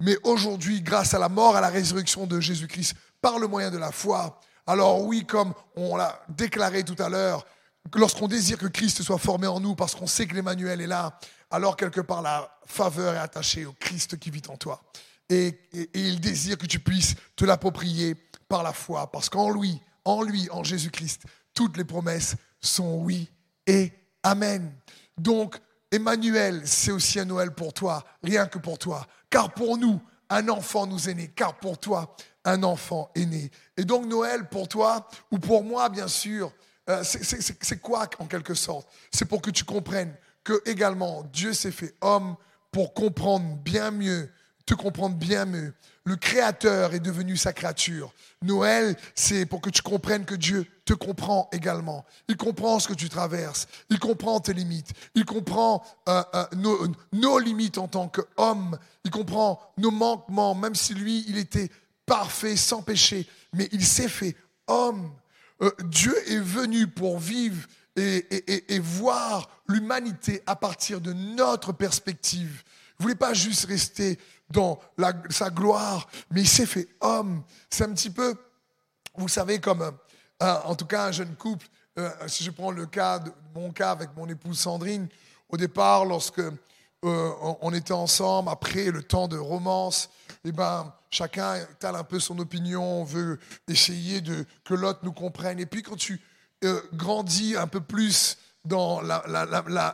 Mais 0.00 0.16
aujourd'hui, 0.24 0.82
grâce 0.82 1.14
à 1.14 1.18
la 1.18 1.28
mort, 1.28 1.56
à 1.56 1.60
la 1.60 1.68
résurrection 1.68 2.26
de 2.26 2.40
Jésus-Christ, 2.40 2.94
par 3.20 3.38
le 3.38 3.46
moyen 3.46 3.70
de 3.70 3.78
la 3.78 3.92
foi, 3.92 4.40
alors 4.66 5.02
oui, 5.02 5.24
comme 5.26 5.54
on 5.76 5.96
l'a 5.96 6.20
déclaré 6.28 6.84
tout 6.84 7.00
à 7.02 7.08
l'heure, 7.08 7.46
lorsqu'on 7.94 8.28
désire 8.28 8.58
que 8.58 8.66
Christ 8.66 9.02
soit 9.02 9.18
formé 9.18 9.46
en 9.46 9.60
nous 9.60 9.74
parce 9.74 9.94
qu'on 9.94 10.06
sait 10.06 10.26
que 10.26 10.34
l'Emmanuel 10.34 10.80
est 10.80 10.86
là, 10.86 11.18
alors 11.50 11.76
quelque 11.76 12.00
part 12.00 12.22
la 12.22 12.50
faveur 12.66 13.14
est 13.14 13.18
attachée 13.18 13.64
au 13.66 13.72
Christ 13.74 14.18
qui 14.18 14.30
vit 14.30 14.42
en 14.48 14.56
toi. 14.56 14.82
Et, 15.28 15.58
et- 15.72 15.90
et 15.94 16.00
il 16.08 16.20
désire 16.20 16.58
que 16.58 16.66
tu 16.66 16.78
puisses 16.80 17.14
te 17.36 17.44
l'approprier 17.44 18.14
par 18.48 18.62
la 18.62 18.72
foi, 18.72 19.10
parce 19.10 19.28
qu'en 19.30 19.50
lui, 19.50 19.80
en 20.04 20.22
lui, 20.22 20.48
en 20.50 20.62
Jésus-Christ, 20.64 21.22
toutes 21.54 21.76
les 21.76 21.84
promesses 21.84 22.36
sont 22.60 22.96
oui 22.96 23.30
et 23.66 23.92
amen. 24.22 24.72
Donc, 25.16 25.56
Emmanuel, 25.90 26.62
c'est 26.64 26.90
aussi 26.90 27.20
un 27.20 27.24
Noël 27.24 27.52
pour 27.52 27.72
toi, 27.72 28.04
rien 28.22 28.46
que 28.46 28.58
pour 28.58 28.78
toi. 28.78 29.06
Car 29.30 29.54
pour 29.54 29.78
nous, 29.78 30.00
un 30.28 30.48
enfant 30.48 30.86
nous 30.86 31.08
est 31.08 31.14
né, 31.14 31.28
car 31.28 31.58
pour 31.58 31.78
toi, 31.78 32.16
un 32.44 32.62
enfant 32.62 33.10
est 33.14 33.26
né. 33.26 33.50
Et 33.76 33.84
donc 33.84 34.06
Noël, 34.06 34.48
pour 34.48 34.68
toi, 34.68 35.08
ou 35.30 35.38
pour 35.38 35.62
moi, 35.62 35.88
bien 35.88 36.08
sûr, 36.08 36.52
euh, 36.90 37.02
c'est- 37.04 37.80
quoi 37.80 38.08
en 38.18 38.26
quelque 38.26 38.54
sorte? 38.54 38.88
C'est 39.12 39.24
pour 39.24 39.40
que 39.40 39.50
tu 39.50 39.64
comprennes 39.64 40.14
que 40.42 40.60
également 40.66 41.22
Dieu 41.32 41.54
s'est 41.54 41.70
fait 41.70 41.94
homme 42.00 42.36
pour 42.70 42.92
comprendre 42.92 43.56
bien 43.58 43.90
mieux, 43.90 44.30
te 44.66 44.74
comprendre 44.74 45.16
bien 45.16 45.44
mieux. 45.44 45.74
Le 46.04 46.16
Créateur 46.16 46.94
est 46.94 47.00
devenu 47.00 47.36
sa 47.36 47.52
créature. 47.52 48.12
Noël, 48.42 48.96
c'est 49.14 49.46
pour 49.46 49.60
que 49.60 49.70
tu 49.70 49.82
comprennes 49.82 50.24
que 50.24 50.34
Dieu 50.34 50.66
te 50.84 50.92
comprend 50.92 51.48
également. 51.52 52.04
Il 52.28 52.36
comprend 52.36 52.78
ce 52.78 52.88
que 52.88 52.94
tu 52.94 53.08
traverses. 53.08 53.66
Il 53.88 53.98
comprend 53.98 54.40
tes 54.40 54.52
limites. 54.52 54.92
Il 55.14 55.24
comprend 55.24 55.82
euh, 56.08 56.22
euh, 56.34 56.88
nos, 57.12 57.38
limites 57.38 57.78
en 57.78 57.88
tant 57.88 58.08
qu'homme. 58.08 58.78
Il 59.04 59.10
comprend 59.10 59.60
nos 59.78 59.90
manquements, 59.90 60.54
même 60.54 60.74
si 60.74 60.94
lui, 60.94 61.24
il 61.28 61.38
était 61.38 61.70
parfait, 62.04 62.56
sans 62.56 62.82
péché. 62.82 63.26
Mais 63.54 63.68
il 63.72 63.84
s'est 63.84 64.08
fait 64.08 64.36
homme. 64.66 65.10
Euh, 65.62 65.70
Dieu 65.84 66.14
est 66.30 66.40
venu 66.40 66.86
pour 66.86 67.18
vivre 67.18 67.66
et, 67.96 68.74
et- 68.74 68.78
voir 68.80 69.48
l'humanité 69.68 70.42
à 70.46 70.56
partir 70.56 71.00
de 71.00 71.12
notre 71.12 71.72
perspective. 71.72 72.62
Il 72.98 73.04
voulait 73.04 73.14
pas 73.14 73.34
juste 73.34 73.66
rester 73.66 74.18
dans 74.54 74.78
sa 75.30 75.50
gloire, 75.50 76.06
mais 76.30 76.42
il 76.42 76.48
s'est 76.48 76.66
fait 76.66 76.88
homme. 77.00 77.42
C'est 77.68 77.84
un 77.84 77.92
petit 77.92 78.10
peu, 78.10 78.34
vous 79.16 79.28
savez, 79.28 79.60
comme 79.60 79.82
euh, 79.82 79.90
un- 80.40 80.62
en 80.64 80.74
tout 80.74 80.86
cas 80.86 81.06
un 81.06 81.12
jeune 81.12 81.34
couple. 81.36 81.66
euh, 81.98 82.10
si 82.26 82.42
je 82.42 82.50
prends 82.50 82.70
le 82.72 82.86
cas 82.86 83.18
de 83.20 83.30
mon 83.54 83.70
cas 83.70 83.90
avec 83.92 84.10
mon 84.16 84.28
épouse 84.28 84.58
Sandrine, 84.58 85.08
au 85.48 85.56
départ, 85.56 86.04
lorsque 86.04 86.40
euh, 86.40 87.30
on, 87.60 87.72
était 87.74 87.92
ensemble, 87.92 88.48
après 88.48 88.86
le 88.90 89.02
temps 89.02 89.28
de 89.28 89.36
romance, 89.36 90.08
eh 90.44 90.50
ben, 90.52 90.92
chacun 91.10 91.54
étale 91.56 91.96
un 91.96 92.02
peu 92.04 92.18
son 92.18 92.38
opinion, 92.38 92.82
on 93.02 93.04
veut 93.04 93.38
essayer 93.68 94.20
de 94.22 94.44
que 94.64 94.74
l'autre 94.74 95.00
nous 95.02 95.12
comprenne. 95.12 95.60
Et 95.60 95.66
puis 95.66 95.82
quand 95.82 95.96
tu 95.96 96.20
euh, 96.64 96.80
grandis 96.94 97.56
un 97.56 97.66
peu 97.66 97.80
plus 97.80 98.38
dans 98.64 99.02
la- 99.02 99.22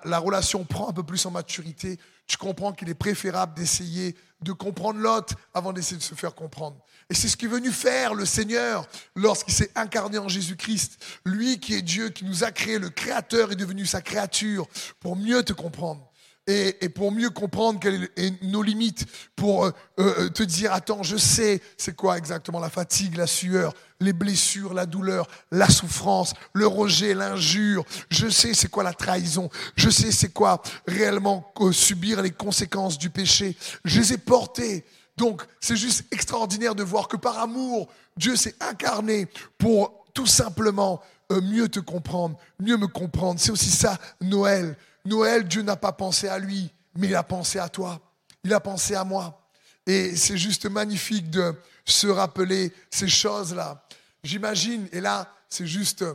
la 0.05 0.19
relation, 0.21 0.65
prend 0.65 0.89
un 0.91 0.93
peu 0.93 1.03
plus 1.03 1.27
en 1.27 1.33
maturité, 1.33 1.99
tu 2.31 2.37
comprends 2.37 2.73
qu'il 2.73 2.89
est 2.89 2.95
préférable 2.95 3.55
d'essayer 3.55 4.15
de 4.41 4.53
comprendre 4.53 5.01
l'autre 5.01 5.35
avant 5.53 5.73
d'essayer 5.73 5.97
de 5.97 6.03
se 6.03 6.15
faire 6.15 6.33
comprendre. 6.33 6.77
Et 7.11 7.15
c'est 7.15 7.27
ce 7.27 7.37
qu'est 7.37 7.49
venu 7.49 7.73
faire 7.73 8.15
le 8.15 8.25
Seigneur 8.25 8.87
lorsqu'il 9.17 9.53
s'est 9.53 9.73
incarné 9.75 10.17
en 10.17 10.29
Jésus-Christ. 10.29 11.05
Lui 11.25 11.59
qui 11.59 11.75
est 11.75 11.83
Dieu, 11.83 12.11
qui 12.11 12.25
nous 12.25 12.45
a 12.45 12.53
créé, 12.53 12.79
le 12.79 12.89
Créateur 12.89 13.51
est 13.51 13.57
devenu 13.57 13.85
sa 13.85 14.01
créature 14.01 14.69
pour 15.01 15.17
mieux 15.17 15.43
te 15.43 15.53
comprendre. 15.53 16.09
Et, 16.47 16.89
pour 16.89 17.13
mieux 17.13 17.31
comprendre 17.31 17.79
quelles 17.79 18.09
sont 18.19 18.35
nos 18.43 18.63
limites, 18.63 19.07
pour 19.37 19.67
euh, 19.67 19.73
euh, 20.01 20.29
te 20.31 20.43
dire, 20.43 20.73
attends, 20.73 21.05
je 21.05 21.17
sais 21.17 21.61
c'est 21.77 21.95
quoi 21.95 22.19
exactement 22.19 22.59
la 22.59 22.71
fatigue, 22.71 23.17
la 23.17 23.29
sueur, 23.29 23.73
les 24.01 24.13
blessures, 24.13 24.75
la 24.75 24.87
douleur, 24.87 25.29
la 25.53 25.69
souffrance, 25.69 26.35
le 26.53 26.67
rejet, 26.67 27.15
l'injure. 27.15 27.85
Je 28.11 28.29
sais 28.29 28.53
c'est 28.55 28.69
quoi 28.69 28.83
la 28.83 28.95
trahison. 28.95 29.49
Je 29.77 29.91
sais 29.91 30.11
c'est 30.11 30.33
quoi 30.33 30.61
réellement 30.89 31.53
euh, 31.61 31.71
subir 31.71 32.21
les 32.21 32.33
conséquences 32.33 32.99
du 32.99 33.11
péché. 33.11 33.57
Je 33.85 34.01
les 34.01 34.15
ai 34.15 34.19
portées. 34.19 34.85
Donc 35.17 35.43
c'est 35.61 35.77
juste 35.77 36.05
extraordinaire 36.11 36.75
de 36.75 36.83
voir 36.83 37.07
que 37.07 37.17
par 37.17 37.39
amour, 37.39 37.89
Dieu 38.17 38.35
s'est 38.35 38.57
incarné 38.61 39.29
pour 39.59 40.05
tout 40.15 40.27
simplement 40.27 41.01
euh, 41.31 41.41
mieux 41.41 41.69
te 41.69 41.79
comprendre, 41.79 42.37
mieux 42.59 42.77
me 42.77 42.89
comprendre. 42.89 43.39
C'est 43.39 43.53
aussi 43.53 43.71
ça, 43.71 43.99
Noël. 44.21 44.77
Noël, 45.05 45.45
Dieu 45.45 45.63
n'a 45.63 45.77
pas 45.77 45.93
pensé 45.93 46.29
à 46.29 46.39
lui, 46.39 46.71
mais 46.97 47.09
il 47.09 47.15
a 47.15 47.23
pensé 47.23 47.59
à 47.59 47.69
toi. 47.69 48.01
Il 48.45 48.53
a 48.53 48.61
pensé 48.61 48.95
à 48.95 49.05
moi. 49.05 49.41
Et 49.87 50.17
c'est 50.17 50.37
juste 50.37 50.67
magnifique 50.67 51.31
de 51.31 51.55
se 51.85 52.07
rappeler 52.07 52.73
ces 52.91 53.09
choses-là. 53.09 53.85
J'imagine, 54.23 54.87
et 54.93 55.01
là, 55.01 55.33
c'est 55.49 55.67
juste 55.67 56.03
euh, 56.03 56.15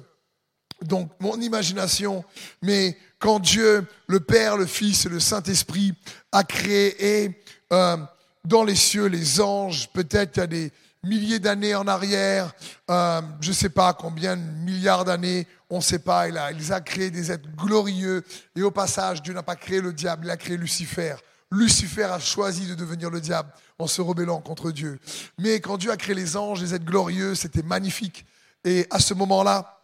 donc 0.82 1.12
mon 1.20 1.39
imagination, 1.39 2.24
mais 2.62 2.98
quand 3.20 3.39
Dieu, 3.39 3.88
le 4.08 4.20
Père, 4.20 4.58
le 4.58 4.65
Fils 4.65 5.06
et 5.06 5.10
le 5.10 5.20
Saint-Esprit 5.20 5.94
a 6.32 6.44
créé 6.44 7.42
euh, 7.72 7.98
dans 8.44 8.63
les 8.63 8.75
cieux 8.75 9.06
les 9.06 9.42
anges, 9.42 9.89
peut-être 9.92 10.38
il 10.38 10.39
y 10.39 10.44
a 10.44 10.48
des 10.48 10.72
milliers 11.04 11.39
d'années 11.39 11.75
en 11.75 11.88
arrière, 11.88 12.54
euh, 12.89 13.22
je 13.42 13.50
ne 13.50 13.54
sais 13.54 13.70
pas 13.70 13.94
combien 13.94 14.36
de 14.36 14.42
milliards 14.42 15.06
d'années, 15.06 15.48
on 15.69 15.77
ne 15.77 15.81
sait 15.81 16.00
pas, 16.00 16.27
il 16.27 16.38
a, 16.38 16.51
il 16.51 16.74
a 16.74 16.81
créé 16.81 17.12
des 17.12 17.31
êtres 17.31 17.50
glorieux, 17.55 18.24
et 18.55 18.62
au 18.62 18.72
passage, 18.72 19.22
Dieu 19.22 19.34
n'a 19.34 19.43
pas 19.43 19.55
créé 19.55 19.81
le 19.81 19.93
diable, 19.93 20.25
il 20.25 20.31
a 20.31 20.38
créé 20.38 20.57
Lucifer. 20.57 21.15
Lucifer 21.51 22.03
a 22.03 22.19
choisi 22.19 22.67
de 22.67 22.75
devenir 22.75 23.10
le 23.10 23.22
diable 23.22 23.51
en 23.79 23.88
se 23.88 24.01
rebellant 24.01 24.41
contre 24.41 24.72
Dieu. 24.72 25.00
Mais 25.38 25.60
quand 25.60 25.77
Dieu 25.77 25.91
a 25.91 25.98
créé 25.98 26.15
les 26.15 26.38
anges, 26.38 26.62
les 26.62 26.74
êtres 26.74 26.86
glorieux, 26.86 27.36
c'était 27.36 27.63
magnifique. 27.63 28.25
Et 28.63 28.88
à 28.89 29.00
ce 29.00 29.13
moment-là, 29.13 29.79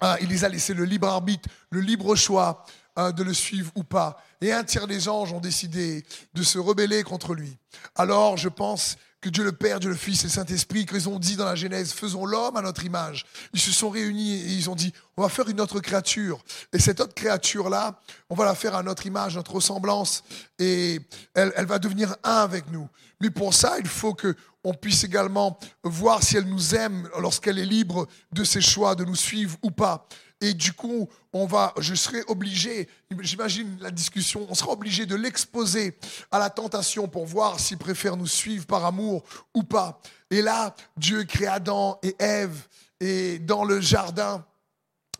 hein, 0.00 0.16
il 0.20 0.28
les 0.28 0.44
a 0.44 0.48
laissés 0.48 0.74
le 0.74 0.84
libre 0.84 1.08
arbitre, 1.08 1.48
le 1.70 1.80
libre 1.80 2.14
choix 2.14 2.64
hein, 2.96 3.10
de 3.10 3.22
le 3.22 3.32
suivre 3.32 3.72
ou 3.74 3.84
pas. 3.84 4.22
Et 4.40 4.52
un 4.52 4.64
tiers 4.64 4.86
des 4.86 5.08
anges 5.08 5.32
ont 5.32 5.40
décidé 5.40 6.04
de 6.34 6.42
se 6.42 6.58
rebeller 6.58 7.02
contre 7.02 7.34
lui. 7.34 7.56
Alors 7.96 8.36
je 8.36 8.48
pense 8.48 8.96
que 9.22 9.28
Dieu 9.28 9.44
le 9.44 9.52
Père, 9.52 9.78
Dieu 9.78 9.88
le 9.88 9.96
Fils 9.96 10.20
et 10.22 10.26
le 10.26 10.32
Saint-Esprit, 10.32 10.84
qu'ils 10.84 11.08
ont 11.08 11.20
dit 11.20 11.36
dans 11.36 11.44
la 11.44 11.54
Genèse, 11.54 11.92
faisons 11.92 12.26
l'homme 12.26 12.56
à 12.56 12.60
notre 12.60 12.84
image. 12.84 13.24
Ils 13.54 13.60
se 13.60 13.70
sont 13.70 13.88
réunis 13.88 14.34
et 14.34 14.52
ils 14.52 14.68
ont 14.68 14.74
dit, 14.74 14.92
on 15.16 15.22
va 15.22 15.28
faire 15.28 15.48
une 15.48 15.60
autre 15.60 15.78
créature. 15.78 16.44
Et 16.72 16.80
cette 16.80 17.00
autre 17.00 17.14
créature-là, 17.14 18.00
on 18.28 18.34
va 18.34 18.44
la 18.44 18.56
faire 18.56 18.74
à 18.74 18.82
notre 18.82 19.06
image, 19.06 19.36
notre 19.36 19.52
ressemblance, 19.52 20.24
et 20.58 21.00
elle, 21.34 21.66
va 21.66 21.78
devenir 21.78 22.16
un 22.24 22.38
avec 22.38 22.70
nous. 22.72 22.88
Mais 23.20 23.30
pour 23.30 23.54
ça, 23.54 23.76
il 23.78 23.86
faut 23.86 24.12
que 24.12 24.34
on 24.64 24.74
puisse 24.74 25.04
également 25.04 25.58
voir 25.82 26.22
si 26.22 26.36
elle 26.36 26.46
nous 26.46 26.74
aime 26.74 27.08
lorsqu'elle 27.20 27.58
est 27.58 27.66
libre 27.66 28.06
de 28.32 28.44
ses 28.44 28.60
choix, 28.60 28.94
de 28.94 29.04
nous 29.04 29.16
suivre 29.16 29.56
ou 29.62 29.70
pas. 29.70 30.06
Et 30.42 30.54
du 30.54 30.72
coup, 30.72 31.08
on 31.32 31.46
va, 31.46 31.72
je 31.78 31.94
serai 31.94 32.20
obligé, 32.26 32.88
j'imagine 33.20 33.78
la 33.80 33.92
discussion, 33.92 34.44
on 34.50 34.54
sera 34.54 34.72
obligé 34.72 35.06
de 35.06 35.14
l'exposer 35.14 35.96
à 36.32 36.40
la 36.40 36.50
tentation 36.50 37.06
pour 37.06 37.26
voir 37.26 37.60
s'il 37.60 37.78
préfère 37.78 38.16
nous 38.16 38.26
suivre 38.26 38.66
par 38.66 38.84
amour 38.84 39.22
ou 39.54 39.62
pas. 39.62 40.00
Et 40.32 40.42
là, 40.42 40.74
Dieu 40.96 41.22
crée 41.22 41.46
Adam 41.46 41.96
et 42.02 42.16
Ève, 42.18 42.66
et 42.98 43.38
dans 43.38 43.62
le 43.62 43.80
jardin, 43.80 44.44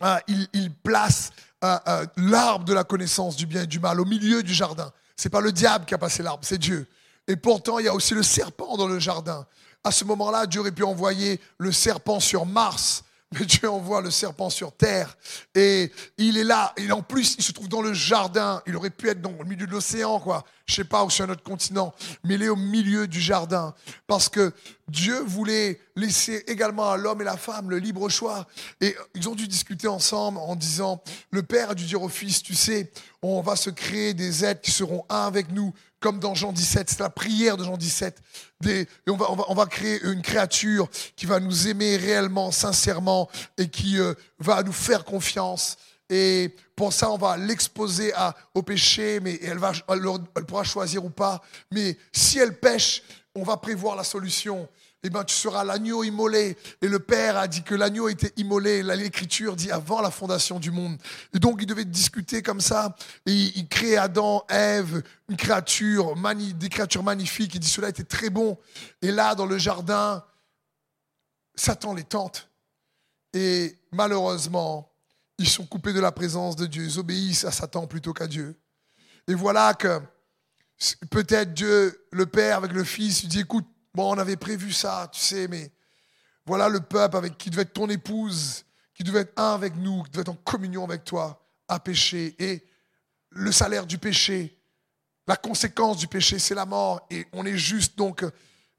hein, 0.01 0.19
il, 0.27 0.75
place 0.83 1.31
euh, 1.63 1.79
euh, 1.87 2.07
l'arbre 2.17 2.65
de 2.65 2.75
la 2.75 2.83
connaissance 2.83 3.37
du 3.37 3.47
bien 3.47 3.63
et 3.63 3.67
du 3.69 3.79
mal 3.79 4.01
au 4.01 4.05
milieu 4.05 4.43
du 4.43 4.53
jardin. 4.53 4.93
C'est 5.17 5.31
pas 5.31 5.41
le 5.41 5.53
diable 5.53 5.85
qui 5.85 5.95
a 5.95 5.99
passé 5.99 6.25
l'arbre, 6.25 6.45
c'est 6.45 6.59
Dieu. 6.59 6.89
Et 7.29 7.37
pourtant, 7.37 7.79
il 7.79 7.85
y 7.85 7.89
a 7.89 7.95
aussi 7.95 8.15
le 8.15 8.25
serpent 8.25 8.77
dans 8.77 8.89
le 8.89 8.99
jardin. 8.99 9.47
À 9.85 9.93
ce 9.93 10.05
moment-là, 10.05 10.47
Dieu 10.47 10.63
aurait 10.63 10.73
pu 10.73 10.83
envoyer 10.83 11.41
le 11.59 11.71
serpent 11.71 12.19
sur 12.19 12.45
Mars 12.45 13.05
mais 13.39 13.47
Dieu 13.47 13.71
envoie 13.71 14.01
le 14.01 14.11
serpent 14.11 14.51
sur 14.51 14.73
terre 14.73 15.17
et 15.55 15.91
il 16.19 16.37
est 16.37 16.45
là. 16.45 16.73
Et 16.77 16.91
en 16.93 17.03
plus, 17.03 17.37
il 17.39 17.45
se 17.45 17.53
trouve 17.53 17.69
dans 17.69 17.83
le 17.83 17.95
jardin. 17.95 18.63
Il 18.67 18.77
aurait 18.77 18.91
pu 18.91 19.09
être 19.09 19.21
dans 19.21 19.33
le 19.39 19.45
milieu 19.45 19.67
de 19.67 19.73
l'océan, 19.73 20.21
quoi. 20.21 20.45
Je 20.67 20.75
sais 20.75 20.85
pas, 20.85 21.05
ou 21.05 21.11
sur 21.11 21.25
un 21.25 21.31
autre 21.31 21.43
continent. 21.43 21.95
Mais 22.25 22.35
il 22.35 22.43
est 22.43 22.49
au 22.49 22.57
milieu 22.57 23.07
du 23.07 23.21
jardin. 23.21 23.75
Parce 24.07 24.29
que 24.29 24.53
Dieu 24.89 25.19
voulait 25.21 25.81
laisser 25.97 26.45
également 26.47 26.91
à 26.91 26.97
l'homme 26.97 27.23
et 27.23 27.25
la 27.25 27.37
femme 27.37 27.71
le 27.71 27.79
libre 27.79 28.09
choix. 28.09 28.47
Et 28.81 28.95
ils 29.15 29.29
ont 29.29 29.35
dû 29.35 29.49
discuter 29.49 29.89
ensemble 29.89 30.39
en 30.39 30.55
disant, 30.55 31.03
le 31.31 31.43
père 31.43 31.71
a 31.71 31.75
dû 31.75 31.85
dire 31.85 32.03
au 32.03 32.09
fils, 32.09 32.43
tu 32.43 32.55
sais, 32.55 32.93
on 33.23 33.41
va 33.41 33.57
se 33.57 33.71
créer 33.71 34.15
des 34.15 34.45
êtres 34.45 34.61
qui 34.61 34.71
seront 34.71 35.05
un 35.09 35.27
avec 35.27 35.51
nous, 35.51 35.73
comme 36.03 36.19
dans 36.19 36.35
Jean 36.35 36.53
17. 36.53 36.91
C'est 36.91 37.01
la 37.01 37.09
prière 37.09 37.57
de 37.57 37.65
Jean 37.65 37.79
17. 37.79 38.21
Des, 38.61 38.87
on, 39.07 39.55
va, 39.55 39.67
créer 39.67 40.03
une 40.03 40.21
créature 40.21 40.91
qui 41.17 41.25
va 41.25 41.41
nous 41.41 41.69
aimer 41.69 41.97
réellement, 41.97 42.51
sincèrement, 42.51 43.31
et 43.57 43.69
qui 43.69 43.99
euh, 43.99 44.13
va 44.39 44.63
nous 44.63 44.73
faire 44.73 45.05
confiance. 45.05 45.79
Et 46.11 46.55
pour 46.77 46.93
ça, 46.93 47.11
on 47.11 47.17
va 47.17 47.39
l'exposer 47.39 48.13
au 48.53 48.63
péché, 48.63 49.21
mais 49.21 49.39
elle, 49.43 49.59
elle 49.89 50.45
pourra 50.45 50.65
choisir 50.65 51.05
ou 51.05 51.11
pas. 51.11 51.41
Mais 51.71 51.97
si 52.13 52.39
elle 52.39 52.59
pêche, 52.59 53.03
on 53.35 53.45
va 53.45 53.57
prévoir 53.57 53.97
la 53.97 54.05
solution 54.05 54.69
eh 55.05 55.11
ben, 55.11 55.25
tu 55.25 55.35
seras 55.35 55.65
l'agneau 55.65 56.05
immolé. 56.05 56.57
Et 56.81 56.89
le 56.89 57.01
Père 57.01 57.37
a 57.37 57.49
dit 57.49 57.63
que 57.63 57.75
l'agneau 57.75 58.09
était 58.09 58.33
immolé. 58.37 58.83
L'Écriture 58.85 59.57
dit 59.57 59.71
avant 59.71 60.01
la 60.01 60.13
fondation 60.13 60.61
du 60.61 60.71
monde. 60.71 60.97
Et 61.35 61.41
donc, 61.41 61.59
il 61.61 61.67
devait 61.67 61.85
discuter 61.85 62.41
comme 62.41 62.61
ça. 62.61 62.95
Et 63.27 63.33
il 63.33 63.67
crée 63.69 63.97
Adam, 63.97 64.45
Ève, 64.49 65.03
une 65.29 65.37
créature, 65.37 66.15
des 66.55 66.69
créatures 66.69 67.03
magnifiques. 67.03 67.55
Il 67.55 67.61
dit 67.61 67.69
cela 67.69 67.89
était 67.89 68.05
très 68.05 68.31
bon. 68.31 68.57
Et 69.01 69.11
là, 69.11 69.35
dans 69.35 69.47
le 69.47 69.59
jardin, 69.59 70.25
Satan 71.57 71.95
les 71.95 72.05
tente. 72.05 72.49
Et 73.33 73.77
malheureusement, 73.91 74.93
ils 75.39 75.49
sont 75.49 75.67
coupés 75.67 75.93
de 75.93 76.01
la 76.01 76.13
présence 76.13 76.55
de 76.55 76.67
Dieu. 76.67 76.85
Ils 76.85 76.99
obéissent 77.01 77.45
à 77.45 77.51
Satan 77.51 77.89
plutôt 77.89 78.13
qu'à 78.13 78.29
Dieu. 78.29 78.57
Et 79.27 79.35
voilà 79.35 79.75
que 79.75 80.01
peut-être 81.11 81.55
Dieu, 81.55 82.07
le 82.13 82.27
Père 82.27 82.59
avec 82.59 82.73
le 82.73 82.85
Fils, 82.85 83.25
il 83.25 83.29
dit, 83.29 83.41
écoute, 83.41 83.67
Bon, 83.95 84.15
on 84.15 84.19
avait 84.19 84.37
prévu 84.37 84.73
ça, 84.73 85.09
tu 85.13 85.21
sais, 85.21 85.49
mais 85.49 85.71
voilà 86.47 86.69
le 86.69 86.81
peuple 86.81 87.17
avec 87.17 87.37
qui 87.37 87.51
devait 87.51 87.63
être 87.63 87.75
ton 87.75 87.89
épouse, 87.89 88.65
qui 88.95 89.05
devait 89.05 89.21
être 89.21 89.39
un 89.39 89.55
avec 89.55 89.77
nous, 89.77 90.03
qui 90.05 90.11
devait 90.13 90.23
être 90.23 90.29
en 90.31 90.35
communion 90.35 90.85
avec 90.85 91.05
toi, 91.05 91.47
a 91.69 91.79
péché. 91.79 92.35
Et 92.39 92.65
le 93.31 93.53
salaire 93.53 93.87
du 93.87 93.99
péché, 93.99 94.59
la 95.27 95.37
conséquence 95.37 95.99
du 95.99 96.09
péché, 96.09 96.39
c'est 96.39 96.55
la 96.55 96.67
mort. 96.67 97.07
Et 97.11 97.27
on 97.33 97.47
est 97.47 97.57
juste, 97.57 97.97
donc, 97.97 98.25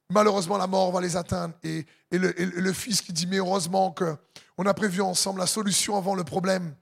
malheureusement, 0.10 0.58
la 0.58 0.67
mort 0.67 0.91
va 0.91 1.01
les 1.01 1.15
atteindre. 1.15 1.53
Et, 1.63 1.86
et, 2.12 2.17
le, 2.17 2.74
fils 2.74 3.01
qui 3.01 3.13
dit, 3.13 3.27
mais 3.27 3.38
heureusement 3.38 3.91
qu'on 3.93 4.65
a 4.65 4.74
prévu 4.74 5.01
ensemble 5.01 5.39
la 5.39 5.48
solution 5.48 5.98
avant 5.98 6.15
le 6.15 6.24
problème. 6.24 6.75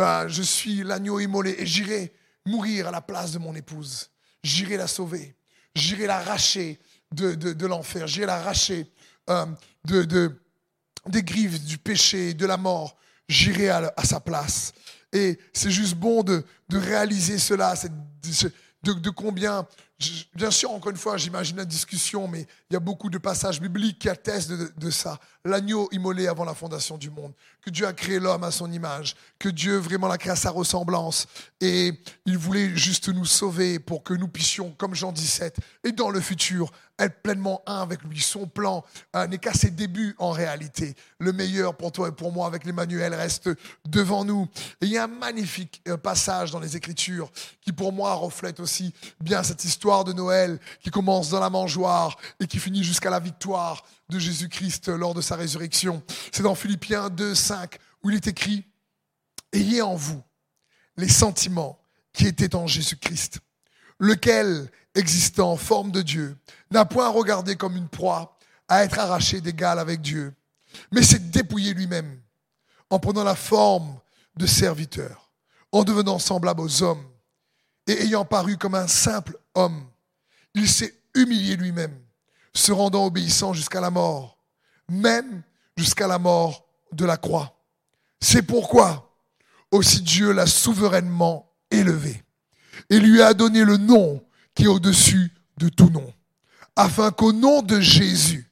Euh, 0.00 0.26
je 0.28 0.42
suis 0.42 0.82
l'agneau 0.82 1.20
immolé 1.20 1.54
et 1.58 1.66
j'irai 1.66 2.12
mourir 2.46 2.88
à 2.88 2.90
la 2.90 3.00
place 3.00 3.32
de 3.32 3.38
mon 3.38 3.54
épouse. 3.54 4.10
J'irai 4.42 4.76
la 4.76 4.88
sauver. 4.88 5.36
J'irai 5.74 6.06
l'arracher 6.06 6.80
de, 7.14 7.66
l'enfer. 7.66 8.06
J'irai 8.06 8.26
l'arracher 8.26 8.90
euh, 9.30 9.46
de, 9.84 10.02
de, 10.04 10.40
des 11.06 11.22
griffes 11.22 11.62
du 11.64 11.78
péché, 11.78 12.34
de 12.34 12.46
la 12.46 12.56
mort. 12.56 12.96
J'irai 13.28 13.68
à, 13.70 13.92
à, 13.96 14.04
sa 14.04 14.20
place. 14.20 14.72
Et 15.12 15.38
c'est 15.52 15.70
juste 15.70 15.94
bon 15.94 16.22
de, 16.22 16.44
réaliser 16.70 17.38
cela, 17.38 17.74
de, 18.82 19.10
combien 19.10 19.66
Bien 20.34 20.50
sûr, 20.50 20.72
encore 20.72 20.90
une 20.90 20.98
fois, 20.98 21.16
j'imagine 21.16 21.56
la 21.56 21.64
discussion, 21.64 22.26
mais 22.26 22.46
il 22.68 22.74
y 22.74 22.76
a 22.76 22.80
beaucoup 22.80 23.08
de 23.08 23.16
passages 23.16 23.60
bibliques 23.60 24.00
qui 24.00 24.08
attestent 24.08 24.50
de 24.50 24.90
ça. 24.90 25.18
L'agneau 25.44 25.88
immolé 25.92 26.26
avant 26.26 26.44
la 26.44 26.52
fondation 26.52 26.98
du 26.98 27.10
monde, 27.10 27.32
que 27.62 27.70
Dieu 27.70 27.86
a 27.86 27.92
créé 27.92 28.18
l'homme 28.18 28.42
à 28.42 28.50
son 28.50 28.70
image, 28.72 29.14
que 29.38 29.48
Dieu 29.48 29.76
vraiment 29.76 30.08
l'a 30.08 30.18
créé 30.18 30.32
à 30.32 30.36
sa 30.36 30.50
ressemblance, 30.50 31.26
et 31.60 31.92
il 32.26 32.36
voulait 32.36 32.76
juste 32.76 33.08
nous 33.08 33.24
sauver 33.24 33.78
pour 33.78 34.02
que 34.02 34.14
nous 34.14 34.28
puissions, 34.28 34.72
comme 34.72 34.94
Jean 34.94 35.12
17, 35.12 35.58
et 35.84 35.92
dans 35.92 36.10
le 36.10 36.20
futur, 36.20 36.72
être 36.98 37.22
pleinement 37.22 37.62
un 37.66 37.82
avec 37.82 38.02
lui. 38.02 38.20
Son 38.20 38.46
plan 38.46 38.84
euh, 39.16 39.26
n'est 39.26 39.38
qu'à 39.38 39.52
ses 39.52 39.70
débuts 39.70 40.14
en 40.18 40.30
réalité. 40.30 40.94
Le 41.18 41.32
meilleur 41.32 41.76
pour 41.76 41.92
toi 41.92 42.08
et 42.08 42.12
pour 42.12 42.32
moi 42.32 42.46
avec 42.46 42.64
l'Emmanuel 42.64 43.14
reste 43.14 43.50
devant 43.84 44.24
nous. 44.24 44.48
Et 44.80 44.86
il 44.86 44.92
y 44.92 44.98
a 44.98 45.04
un 45.04 45.08
magnifique 45.08 45.82
euh, 45.88 45.96
passage 45.96 46.50
dans 46.50 46.60
les 46.60 46.76
Écritures 46.76 47.30
qui 47.60 47.72
pour 47.72 47.92
moi 47.92 48.14
reflète 48.14 48.60
aussi 48.60 48.94
bien 49.20 49.42
cette 49.42 49.64
histoire 49.64 50.04
de 50.04 50.12
Noël 50.12 50.60
qui 50.80 50.90
commence 50.90 51.30
dans 51.30 51.40
la 51.40 51.50
mangeoire 51.50 52.16
et 52.40 52.46
qui 52.46 52.58
finit 52.58 52.84
jusqu'à 52.84 53.10
la 53.10 53.20
victoire 53.20 53.84
de 54.08 54.18
Jésus-Christ 54.18 54.88
lors 54.88 55.14
de 55.14 55.20
sa 55.20 55.36
résurrection. 55.36 56.02
C'est 56.32 56.42
dans 56.42 56.54
Philippiens 56.54 57.10
2, 57.10 57.34
5 57.34 57.78
où 58.02 58.10
il 58.10 58.16
est 58.16 58.26
écrit, 58.26 58.64
Ayez 59.52 59.82
en 59.82 59.94
vous 59.94 60.22
les 60.96 61.08
sentiments 61.08 61.80
qui 62.12 62.26
étaient 62.26 62.54
en 62.54 62.66
Jésus-Christ, 62.66 63.40
lequel, 63.98 64.70
existant 64.94 65.52
en 65.52 65.56
forme 65.56 65.90
de 65.90 66.02
Dieu, 66.02 66.36
n'a 66.70 66.84
point 66.84 67.08
regardé 67.08 67.56
comme 67.56 67.76
une 67.76 67.88
proie 67.88 68.36
à 68.68 68.84
être 68.84 68.98
arraché 68.98 69.40
d'égal 69.40 69.78
avec 69.78 70.00
Dieu, 70.00 70.34
mais 70.92 71.02
s'est 71.02 71.18
dépouillé 71.18 71.74
lui-même 71.74 72.20
en 72.90 72.98
prenant 72.98 73.24
la 73.24 73.34
forme 73.34 73.98
de 74.36 74.46
serviteur, 74.46 75.30
en 75.72 75.84
devenant 75.84 76.18
semblable 76.18 76.60
aux 76.60 76.82
hommes 76.82 77.04
et 77.86 78.02
ayant 78.02 78.24
paru 78.24 78.56
comme 78.56 78.74
un 78.74 78.86
simple 78.86 79.36
homme. 79.54 79.84
Il 80.54 80.68
s'est 80.68 80.94
humilié 81.14 81.56
lui-même, 81.56 81.96
se 82.54 82.72
rendant 82.72 83.06
obéissant 83.06 83.52
jusqu'à 83.52 83.80
la 83.80 83.90
mort, 83.90 84.38
même 84.88 85.42
jusqu'à 85.76 86.06
la 86.06 86.18
mort 86.18 86.66
de 86.92 87.04
la 87.04 87.16
croix. 87.16 87.56
C'est 88.20 88.42
pourquoi 88.42 89.12
aussi 89.70 90.00
Dieu 90.02 90.32
l'a 90.32 90.46
souverainement 90.46 91.52
élevé 91.70 92.22
et 92.90 92.98
lui 92.98 93.20
a 93.22 93.34
donné 93.34 93.64
le 93.64 93.76
nom 93.76 94.23
qui 94.54 94.64
est 94.64 94.68
au-dessus 94.68 95.32
de 95.58 95.68
tout 95.68 95.90
nom, 95.90 96.12
afin 96.76 97.10
qu'au 97.10 97.32
nom 97.32 97.62
de 97.62 97.80
Jésus, 97.80 98.50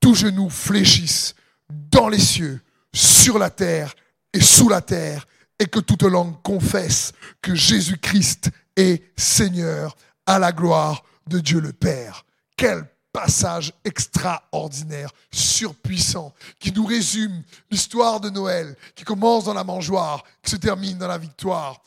tout 0.00 0.14
genou 0.14 0.50
fléchisse 0.50 1.34
dans 1.68 2.08
les 2.08 2.20
cieux, 2.20 2.60
sur 2.92 3.38
la 3.38 3.50
terre 3.50 3.94
et 4.32 4.40
sous 4.40 4.68
la 4.68 4.80
terre, 4.80 5.26
et 5.58 5.66
que 5.66 5.80
toute 5.80 6.02
langue 6.02 6.40
confesse 6.42 7.12
que 7.40 7.54
Jésus-Christ 7.54 8.50
est 8.76 9.02
Seigneur 9.16 9.96
à 10.26 10.38
la 10.38 10.52
gloire 10.52 11.02
de 11.28 11.40
Dieu 11.40 11.60
le 11.60 11.72
Père. 11.72 12.24
Quel 12.56 12.86
passage 13.12 13.72
extraordinaire, 13.84 15.10
surpuissant, 15.32 16.34
qui 16.60 16.70
nous 16.72 16.84
résume 16.84 17.42
l'histoire 17.70 18.20
de 18.20 18.28
Noël, 18.28 18.76
qui 18.94 19.04
commence 19.04 19.44
dans 19.44 19.54
la 19.54 19.64
mangeoire, 19.64 20.22
qui 20.42 20.50
se 20.50 20.56
termine 20.56 20.98
dans 20.98 21.08
la 21.08 21.16
victoire. 21.16 21.82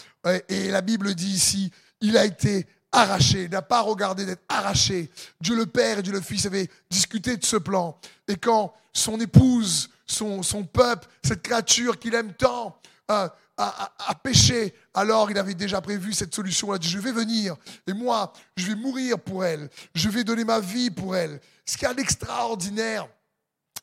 Et 0.47 0.69
la 0.69 0.81
Bible 0.81 1.13
dit 1.13 1.29
ici, 1.29 1.71
il 2.01 2.17
a 2.17 2.25
été 2.25 2.65
arraché, 2.91 3.47
n'a 3.49 3.61
pas 3.61 3.81
regardé 3.81 4.25
d'être 4.25 4.43
arraché. 4.49 5.09
Dieu 5.41 5.55
le 5.55 5.65
Père 5.65 5.99
et 5.99 6.03
Dieu 6.03 6.13
le 6.13 6.21
Fils 6.21 6.45
avaient 6.45 6.69
discuté 6.89 7.37
de 7.37 7.45
ce 7.45 7.57
plan. 7.57 7.97
Et 8.27 8.35
quand 8.35 8.73
son 8.93 9.19
épouse, 9.19 9.89
son, 10.05 10.43
son 10.43 10.63
peuple, 10.63 11.07
cette 11.23 11.41
créature 11.41 11.99
qu'il 11.99 12.15
aime 12.15 12.33
tant, 12.33 12.79
a, 13.07 13.35
a, 13.57 13.91
a, 14.07 14.15
péché, 14.15 14.73
alors 14.93 15.29
il 15.31 15.37
avait 15.37 15.53
déjà 15.53 15.81
prévu 15.81 16.13
cette 16.13 16.33
solution. 16.33 16.71
Il 16.71 16.75
a 16.75 16.77
dit, 16.77 16.89
je 16.89 16.99
vais 16.99 17.11
venir 17.11 17.55
et 17.87 17.93
moi, 17.93 18.33
je 18.55 18.67
vais 18.67 18.75
mourir 18.75 19.19
pour 19.19 19.43
elle. 19.45 19.69
Je 19.93 20.09
vais 20.09 20.23
donner 20.23 20.43
ma 20.43 20.59
vie 20.59 20.89
pour 20.89 21.15
elle. 21.15 21.39
Ce 21.65 21.77
qui 21.77 21.85
est 21.85 21.93
d'extraordinaire, 21.93 23.07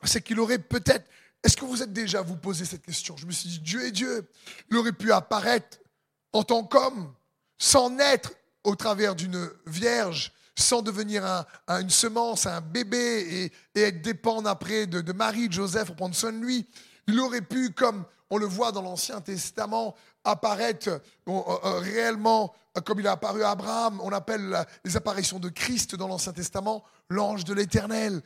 c'est 0.03 0.21
qu'il 0.21 0.39
aurait 0.39 0.59
peut-être... 0.59 1.07
Est-ce 1.43 1.55
que 1.55 1.65
vous 1.65 1.83
êtes 1.83 1.93
déjà 1.93 2.21
vous 2.21 2.35
posé 2.35 2.65
cette 2.65 2.81
question? 2.81 3.15
Je 3.15 3.25
me 3.25 3.31
suis 3.31 3.49
dit, 3.49 3.59
Dieu 3.59 3.85
est 3.85 3.91
Dieu. 3.91 4.27
Il 4.69 4.77
aurait 4.77 4.91
pu 4.91 5.11
apparaître 5.11 5.77
en 6.33 6.43
tant 6.43 6.63
qu'homme, 6.63 7.13
sans 7.57 7.89
naître 7.89 8.31
au 8.67 8.75
travers 8.75 9.15
d'une 9.15 9.49
vierge, 9.65 10.33
sans 10.55 10.81
devenir 10.81 11.25
un- 11.25 11.45
un- 11.67 11.81
une 11.81 11.89
semence, 11.89 12.45
un 12.45 12.59
bébé 12.61 12.97
et, 13.75 13.79
et 13.79 13.83
être 13.83 14.01
dépendre 14.01 14.49
après 14.49 14.87
de, 14.87 15.13
Marie, 15.13 15.47
de 15.47 15.53
Joseph 15.53 15.87
pour 15.87 15.95
prendre 15.95 16.15
soin 16.15 16.33
de 16.33 16.39
lui. 16.39 16.67
Il 17.07 17.17
aurait 17.19 17.41
pu, 17.41 17.71
comme 17.71 18.03
on 18.29 18.37
le 18.37 18.45
voit 18.45 18.73
dans 18.73 18.81
l'Ancien 18.81 19.21
Testament, 19.21 19.95
apparaître 20.25 20.89
euh, 20.89 20.99
euh, 21.29 21.79
réellement 21.79 22.53
euh, 22.75 22.81
comme 22.81 22.99
il 22.99 23.07
a 23.07 23.13
apparu 23.13 23.41
à 23.43 23.51
Abraham. 23.51 24.01
On 24.03 24.11
appelle 24.11 24.65
les 24.83 24.97
apparitions 24.97 25.39
de 25.39 25.47
Christ 25.47 25.95
dans 25.95 26.09
l'Ancien 26.09 26.33
Testament 26.33 26.83
l'ange 27.09 27.45
de 27.45 27.53
l'Éternel. 27.53 28.21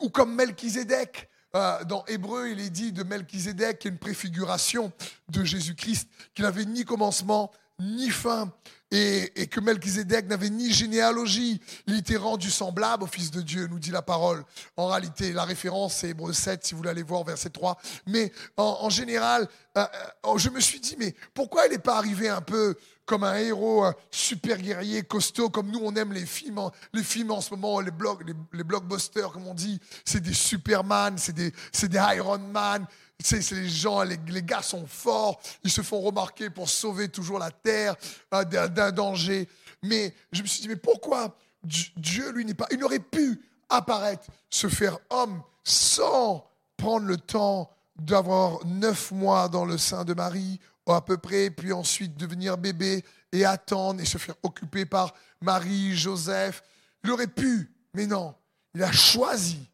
Ou 0.00 0.08
comme 0.10 0.34
Melchizedek. 0.34 1.28
Euh, 1.56 1.82
dans 1.84 2.04
Hébreu, 2.06 2.48
il 2.50 2.60
est 2.60 2.70
dit 2.70 2.92
de 2.92 3.02
Melchizedek, 3.02 3.80
qui 3.80 3.88
est 3.88 3.90
une 3.90 3.98
préfiguration 3.98 4.92
de 5.28 5.42
Jésus-Christ, 5.42 6.08
qui 6.32 6.42
n'avait 6.42 6.64
ni 6.64 6.84
commencement 6.84 7.50
ni 7.80 8.10
fin, 8.10 8.52
et, 8.92 9.46
que 9.46 9.60
Melchizedek 9.60 10.26
n'avait 10.28 10.50
ni 10.50 10.72
généalogie. 10.72 11.60
Il 11.86 11.96
était 11.96 12.16
rendu 12.16 12.50
semblable 12.50 13.04
au 13.04 13.06
Fils 13.06 13.30
de 13.30 13.40
Dieu, 13.40 13.66
nous 13.68 13.78
dit 13.78 13.90
la 13.90 14.02
parole. 14.02 14.44
En 14.76 14.88
réalité, 14.88 15.32
la 15.32 15.44
référence, 15.44 15.96
c'est 15.96 16.08
Hébreu 16.10 16.32
7, 16.32 16.66
si 16.66 16.74
vous 16.74 16.78
voulez 16.78 16.90
aller 16.90 17.02
voir, 17.02 17.24
verset 17.24 17.50
3. 17.50 17.78
Mais 18.06 18.32
en, 18.56 18.90
général, 18.90 19.48
euh, 19.76 19.86
euh, 20.26 20.38
je 20.38 20.50
me 20.50 20.60
suis 20.60 20.80
dit, 20.80 20.96
mais 20.98 21.14
pourquoi 21.34 21.66
il 21.66 21.72
n'est 21.72 21.78
pas 21.78 21.96
arrivé 21.98 22.28
un 22.28 22.40
peu 22.40 22.74
comme 23.06 23.24
un 23.24 23.36
héros 23.38 23.86
super 24.10 24.58
guerrier, 24.58 25.02
costaud, 25.02 25.50
comme 25.50 25.68
nous 25.68 25.80
on 25.82 25.94
aime 25.96 26.12
les 26.12 26.26
films, 26.26 26.58
en- 26.58 26.70
les 26.92 27.02
films 27.02 27.32
en 27.32 27.40
ce 27.40 27.50
moment, 27.50 27.80
les, 27.80 27.90
blocs, 27.90 28.22
les, 28.24 28.34
les 28.52 28.62
blockbusters, 28.62 29.32
comme 29.32 29.48
on 29.48 29.54
dit, 29.54 29.80
c'est 30.04 30.20
des 30.20 30.34
Superman, 30.34 31.18
c'est 31.18 31.32
des, 31.32 31.52
c'est 31.72 31.88
des 31.88 31.98
Iron 32.14 32.38
Man, 32.38 32.86
c'est 33.22 33.50
les 33.52 33.68
gens, 33.68 34.02
les, 34.02 34.42
gars 34.42 34.62
sont 34.62 34.86
forts, 34.86 35.40
ils 35.62 35.70
se 35.70 35.82
font 35.82 36.00
remarquer 36.00 36.50
pour 36.50 36.68
sauver 36.68 37.08
toujours 37.08 37.38
la 37.38 37.50
terre 37.50 37.96
euh, 38.34 38.44
d'un 38.44 38.90
danger. 38.90 39.48
Mais 39.82 40.14
je 40.32 40.42
me 40.42 40.46
suis 40.46 40.62
dit, 40.62 40.68
mais 40.68 40.76
pourquoi 40.76 41.36
Dieu- 41.62 42.32
lui, 42.32 42.44
n'est 42.44 42.54
pas. 42.54 42.66
Il 42.70 42.82
aurait 42.84 42.98
pu 42.98 43.40
apparaître, 43.68 44.26
se 44.48 44.68
faire 44.68 44.98
homme 45.10 45.42
sans 45.64 46.44
prendre 46.76 47.06
le 47.06 47.16
temps 47.16 47.70
d'avoir 47.96 48.64
neuf 48.66 49.10
mois 49.12 49.48
dans 49.48 49.64
le 49.64 49.78
sein 49.78 50.04
de 50.04 50.14
Marie, 50.14 50.58
à 50.86 51.00
peu 51.00 51.18
près, 51.18 51.50
puis 51.50 51.72
ensuite 51.72 52.16
devenir 52.16 52.58
bébé 52.58 53.04
et 53.32 53.44
attendre 53.44 54.00
et 54.00 54.04
se 54.04 54.18
faire 54.18 54.34
occuper 54.42 54.84
par 54.84 55.14
Marie, 55.40 55.96
Joseph. 55.96 56.62
Il 57.04 57.10
aurait 57.10 57.26
pu, 57.26 57.70
mais 57.94 58.06
non, 58.06 58.34
il 58.74 58.82
a 58.82 58.92
choisi 58.92 59.68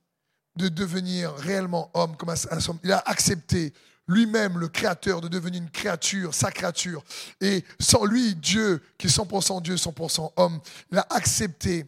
de 0.57 0.69
devenir 0.69 1.33
réellement 1.35 1.91
homme, 1.95 2.17
comme 2.17 2.31
un- 2.31 2.35
un. 2.51 2.59
Il 2.83 2.93
a 2.93 3.03
accepté 3.07 3.73
lui-même, 4.09 4.59
le 4.59 4.69
créateur, 4.69 5.21
de 5.21 5.29
devenir 5.29 5.61
une 5.63 5.71
créature, 5.71 6.33
sa 6.35 6.51
créature. 6.51 7.03
Et 7.41 7.65
sans 7.81 8.05
lui, 8.05 8.35
Dieu, 8.37 8.81
qui 8.99 9.09
est 9.09 9.11
100% 9.11 9.61
Dieu, 9.61 9.77
100% 9.77 10.33
homme, 10.37 10.61
il 10.93 10.99
a 10.99 11.07
accepté, 11.11 11.87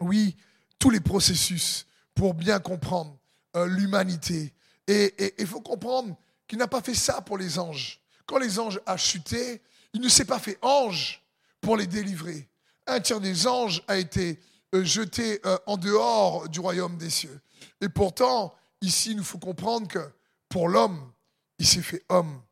oui, 0.00 0.34
tous 0.78 0.90
les 0.90 1.00
processus 1.00 1.86
pour 2.14 2.34
bien 2.34 2.58
comprendre 2.58 3.16
euh, 3.56 3.66
l'humanité. 3.66 4.52
Et 4.88 5.34
il 5.38 5.46
faut 5.46 5.60
comprendre 5.60 6.16
qu'il 6.46 6.58
n'a 6.58 6.68
pas 6.68 6.80
fait 6.80 6.94
ça 6.94 7.20
pour 7.20 7.36
les 7.38 7.58
anges. 7.58 8.00
Quand 8.24 8.38
les 8.38 8.58
anges 8.58 8.80
a 8.86 8.96
chuté, 8.96 9.60
il 9.92 10.00
ne 10.00 10.08
s'est 10.08 10.24
pas 10.24 10.38
fait 10.38 10.58
ange 10.62 11.22
pour 11.60 11.76
les 11.76 11.86
délivrer. 11.86 12.48
Un 12.86 13.00
tiers 13.00 13.20
des 13.20 13.46
anges 13.46 13.82
a 13.88 13.96
été 13.96 14.38
euh, 14.74 14.84
jeté 14.84 15.40
euh, 15.44 15.58
en 15.66 15.76
dehors 15.76 16.48
du 16.48 16.60
royaume 16.60 16.96
des 16.96 17.10
cieux. 17.10 17.40
Et 17.80 17.88
pourtant, 17.88 18.54
ici, 18.80 19.10
il 19.10 19.16
nous 19.16 19.24
faut 19.24 19.38
comprendre 19.38 19.88
que 19.88 20.10
pour 20.48 20.68
l'homme, 20.68 21.12
il 21.58 21.66
s'est 21.66 21.82
fait 21.82 22.04
homme. 22.08 22.42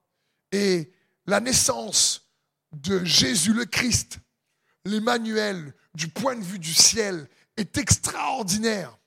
Et 0.52 0.92
la 1.26 1.40
naissance 1.40 2.28
de 2.72 3.04
Jésus 3.04 3.52
le 3.52 3.64
Christ, 3.64 4.18
l'Emmanuel, 4.84 5.74
du 5.94 6.08
point 6.08 6.36
de 6.36 6.44
vue 6.44 6.58
du 6.58 6.74
ciel, 6.74 7.28
est 7.56 7.78
extraordinaire. 7.78 8.98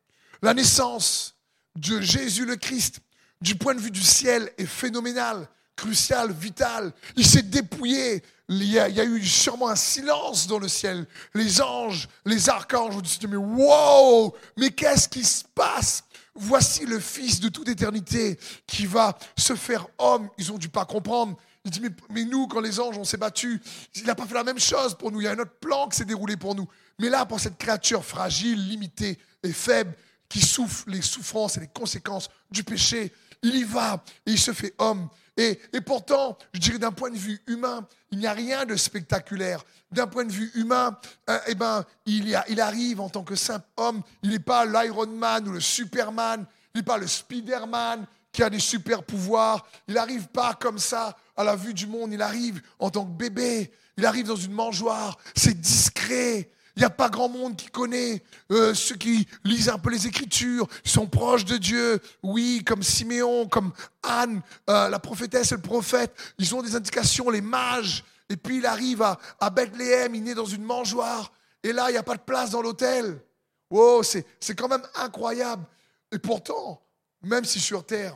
La 0.41 0.53
naissance 0.53 1.35
de 1.75 2.01
Jésus 2.01 2.45
le 2.45 2.55
Christ, 2.55 3.01
du 3.41 3.55
point 3.55 3.75
de 3.75 3.79
vue 3.79 3.91
du 3.91 4.01
ciel, 4.01 4.51
est 4.57 4.65
phénoménale, 4.65 5.47
cruciale, 5.75 6.31
vitale. 6.31 6.93
Il 7.15 7.25
s'est 7.25 7.43
dépouillé. 7.43 8.23
Il 8.49 8.63
y, 8.63 8.79
a, 8.79 8.87
il 8.87 8.95
y 8.95 9.01
a 9.01 9.03
eu 9.03 9.25
sûrement 9.25 9.67
un 9.67 9.75
silence 9.75 10.47
dans 10.47 10.59
le 10.59 10.69
ciel. 10.69 11.05
Les 11.33 11.61
anges, 11.61 12.07
les 12.25 12.49
archanges 12.49 12.95
ont 12.95 13.01
dit, 13.01 13.19
mais 13.27 13.35
wow, 13.35 14.33
mais 14.55 14.69
qu'est-ce 14.69 15.09
qui 15.09 15.23
se 15.23 15.43
passe? 15.53 16.05
Voici 16.33 16.85
le 16.85 16.99
Fils 16.99 17.41
de 17.41 17.49
toute 17.49 17.67
éternité 17.67 18.39
qui 18.65 18.85
va 18.85 19.17
se 19.37 19.55
faire 19.55 19.87
homme. 19.97 20.29
Ils 20.37 20.51
ont 20.51 20.57
dû 20.57 20.69
pas 20.69 20.85
comprendre. 20.85 21.35
Il 21.65 21.71
dit, 21.71 21.81
mais, 21.81 21.89
mais 22.09 22.23
nous, 22.23 22.47
quand 22.47 22.61
les 22.61 22.79
anges, 22.79 22.97
on 22.97 23.03
s'est 23.03 23.17
battus, 23.17 23.59
il 23.95 24.05
n'a 24.05 24.15
pas 24.15 24.25
fait 24.25 24.35
la 24.35 24.45
même 24.45 24.59
chose 24.59 24.95
pour 24.95 25.11
nous. 25.11 25.19
Il 25.19 25.25
y 25.25 25.27
a 25.27 25.31
un 25.31 25.39
autre 25.39 25.59
plan 25.59 25.89
qui 25.89 25.97
s'est 25.97 26.05
déroulé 26.05 26.37
pour 26.37 26.55
nous. 26.55 26.69
Mais 26.99 27.09
là, 27.09 27.25
pour 27.25 27.41
cette 27.41 27.57
créature 27.57 28.05
fragile, 28.05 28.65
limitée 28.69 29.19
et 29.43 29.51
faible, 29.51 29.93
qui 30.29 30.39
souffre 30.39 30.85
les 30.87 31.01
souffrances 31.01 31.57
et 31.57 31.61
les 31.61 31.67
conséquences 31.67 32.29
du 32.49 32.63
péché, 32.63 33.11
il 33.41 33.55
y 33.55 33.63
va 33.63 34.03
et 34.25 34.31
il 34.31 34.39
se 34.39 34.53
fait 34.53 34.73
homme. 34.77 35.09
Et, 35.37 35.59
pourtant, 35.85 36.35
je 36.51 36.59
dirais 36.59 36.79
d'un 36.79 36.91
point 36.91 37.11
de 37.11 37.17
vue 37.17 37.39
humain, 37.45 37.87
il 38.11 38.17
n'y 38.17 38.25
a 38.25 38.33
rien 38.33 38.65
de 38.65 38.75
spectaculaire. 38.75 39.63
D'un 39.91 40.07
point 40.07 40.25
de 40.25 40.31
vue 40.31 40.51
humain, 40.55 40.97
euh, 41.29 41.39
eh 41.47 41.53
ben, 41.53 41.85
il, 42.07 42.35
il 42.49 42.59
arrive 42.59 42.99
en 42.99 43.09
tant 43.09 43.23
que 43.23 43.35
simple 43.35 43.67
homme. 43.77 44.01
Il 44.23 44.31
n'est 44.31 44.39
pas 44.39 44.65
l'Iron 44.65 45.07
Man 45.07 45.47
ou 45.47 45.51
le 45.51 45.59
Superman. 45.59 46.45
Il 46.73 46.79
n'est 46.79 46.83
pas 46.83 46.97
le 46.97 47.05
Spider-Man 47.05 48.07
qui 48.31 48.41
a 48.41 48.49
des 48.49 48.59
super 48.59 49.03
pouvoirs. 49.03 49.65
Il 49.87 49.93
n'arrive 49.93 50.27
pas 50.27 50.55
comme 50.55 50.79
ça 50.79 51.15
à 51.35 51.43
la 51.43 51.55
vue 51.55 51.73
du 51.73 51.85
monde. 51.85 52.13
Il 52.13 52.21
arrive 52.21 52.61
en 52.79 52.89
tant 52.89 53.05
que 53.05 53.11
bébé. 53.11 53.71
Il 53.95 54.05
arrive 54.05 54.27
dans 54.27 54.35
une 54.35 54.53
mangeoire. 54.53 55.17
C'est 55.35 55.59
discret. 55.59 56.49
Il 56.77 56.81
n'y 56.81 56.85
a 56.85 56.91
pas 56.91 57.09
grand 57.09 57.27
monde 57.27 57.55
qui 57.55 57.69
connaît. 57.69 58.21
Euh, 58.51 58.75
ceux 58.75 58.95
qui 58.95 59.27
lisent 59.43 59.67
un 59.67 59.79
peu 59.79 59.89
les 59.89 60.05
Écritures 60.05 60.67
sont 60.85 61.07
proches 61.07 61.43
de 61.43 61.57
Dieu. 61.57 61.99
Oui, 62.21 62.63
comme 62.63 62.83
Siméon, 62.83 63.47
comme 63.47 63.73
Anne, 64.03 64.43
euh, 64.69 64.87
la 64.87 64.99
prophétesse 64.99 65.51
et 65.51 65.55
le 65.55 65.61
prophète. 65.61 66.15
Ils 66.37 66.53
ont 66.53 66.61
des 66.61 66.75
indications, 66.75 67.31
les 67.31 67.41
mages. 67.41 68.03
Et 68.29 68.37
puis 68.37 68.59
il 68.59 68.65
arrive 68.67 69.01
à, 69.01 69.49
Bethléem, 69.49 70.13
il 70.13 70.23
naît 70.23 70.35
dans 70.35 70.45
une 70.45 70.61
mangeoire. 70.61 71.31
Et 71.63 71.73
là, 71.73 71.89
il 71.89 71.93
n'y 71.93 71.97
a 71.97 72.03
pas 72.03 72.15
de 72.15 72.21
place 72.21 72.51
dans 72.51 72.61
l'hôtel. 72.61 73.23
Wow, 73.71 74.03
c'est 74.03 74.55
quand 74.55 74.67
même 74.67 74.85
incroyable. 74.93 75.65
Et 76.11 76.19
pourtant, 76.19 76.79
même 77.23 77.43
si 77.43 77.59
sur 77.59 77.87
terre, 77.87 78.15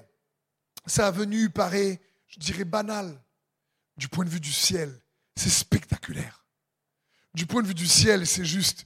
sa 0.86 1.10
venue 1.10 1.50
paraît, 1.50 2.00
je 2.28 2.40
dirais, 2.40 2.64
banale, 2.64 3.20
du 3.98 4.08
point 4.08 4.24
de 4.24 4.30
vue 4.30 4.40
du 4.40 4.54
ciel, 4.54 5.02
c'est 5.36 5.50
spectaculaire 5.50 6.41
du 7.34 7.46
point 7.46 7.62
de 7.62 7.68
vue 7.68 7.74
du 7.74 7.88
ciel, 7.88 8.26
c'est 8.28 8.46
juste 8.46 8.86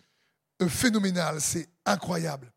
euh, 0.61 0.67
phénoménal, 0.69 1.41
c'est 1.41 1.67
incroyable. 1.85 2.51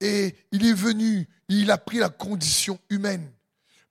Et 0.00 0.34
il 0.52 0.66
est 0.66 0.72
venu, 0.74 1.28
il 1.48 1.70
a 1.70 1.78
pris 1.78 1.98
la 1.98 2.08
condition 2.10 2.78
humaine 2.90 3.30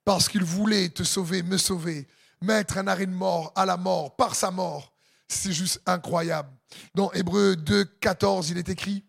parce 0.03 0.29
qu'il 0.29 0.43
voulait 0.43 0.89
te 0.89 1.03
sauver, 1.03 1.41
me 1.41 1.57
sauver, 1.57 2.07
mettre 2.41 2.77
un 2.77 2.87
arrêt 2.87 3.07
de 3.07 3.11
mort 3.11 3.51
à 3.55 3.65
la 3.65 3.77
mort 3.77 4.15
par 4.15 4.35
sa 4.35 4.51
mort. 4.51 4.93
C'est 5.27 5.51
juste 5.53 5.81
incroyable. 5.87 6.49
Dans 6.93 7.11
Hébreu 7.13 7.55
2, 7.55 7.85
14, 7.85 8.51
il 8.51 8.57
est 8.59 8.69
écrit, 8.69 9.03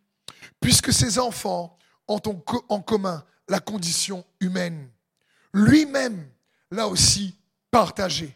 puisque 0.60 0.92
ses 0.92 1.18
enfants 1.18 1.76
ont 2.08 2.22
en 2.24 2.34
co- 2.34 2.64
en 2.70 2.80
commun 2.80 3.22
la 3.48 3.60
condition 3.60 4.24
humaine, 4.40 4.88
lui-même 5.52 6.26
l'a 6.70 6.88
aussi 6.88 7.34
partagé 7.70 8.34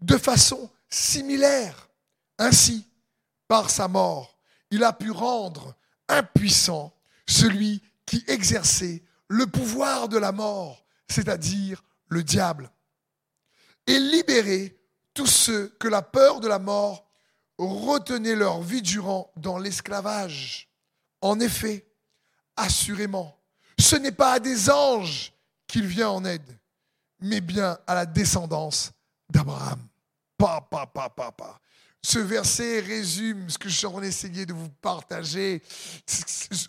de 0.00 0.16
façon 0.16 0.70
similaire. 0.88 1.88
Ainsi, 2.38 2.86
par 3.48 3.70
sa 3.70 3.88
mort, 3.88 4.38
il 4.70 4.84
a 4.84 4.92
pu 4.92 5.10
rendre 5.10 5.74
impuissant 6.08 6.94
celui 7.26 7.82
qui 8.04 8.24
exerçait 8.28 9.02
le 9.28 9.46
pouvoir 9.46 10.08
de 10.08 10.18
la 10.18 10.32
mort, 10.32 10.84
c'est-à-dire 11.08 11.82
le 12.08 12.22
diable, 12.22 12.70
et 13.86 13.98
libérer 13.98 14.78
tous 15.14 15.26
ceux 15.26 15.68
que 15.80 15.88
la 15.88 16.02
peur 16.02 16.40
de 16.40 16.48
la 16.48 16.58
mort 16.58 17.08
retenait 17.58 18.36
leur 18.36 18.60
vie 18.60 18.82
durant 18.82 19.32
dans 19.36 19.58
l'esclavage. 19.58 20.68
En 21.20 21.40
effet, 21.40 21.86
assurément, 22.56 23.36
ce 23.78 23.96
n'est 23.96 24.12
pas 24.12 24.34
à 24.34 24.38
des 24.38 24.70
anges 24.70 25.32
qu'il 25.66 25.86
vient 25.86 26.10
en 26.10 26.24
aide, 26.24 26.58
mais 27.20 27.40
bien 27.40 27.78
à 27.86 27.94
la 27.94 28.06
descendance 28.06 28.92
d'Abraham. 29.30 29.80
Pa. 30.38 30.68
Ce 32.06 32.20
verset 32.20 32.78
résume 32.78 33.50
ce 33.50 33.58
que 33.58 33.68
je 33.68 33.74
suis 33.74 33.84
en 33.84 33.90
train 33.90 34.00
d'essayer 34.00 34.46
de 34.46 34.52
vous 34.52 34.68
partager. 34.68 35.60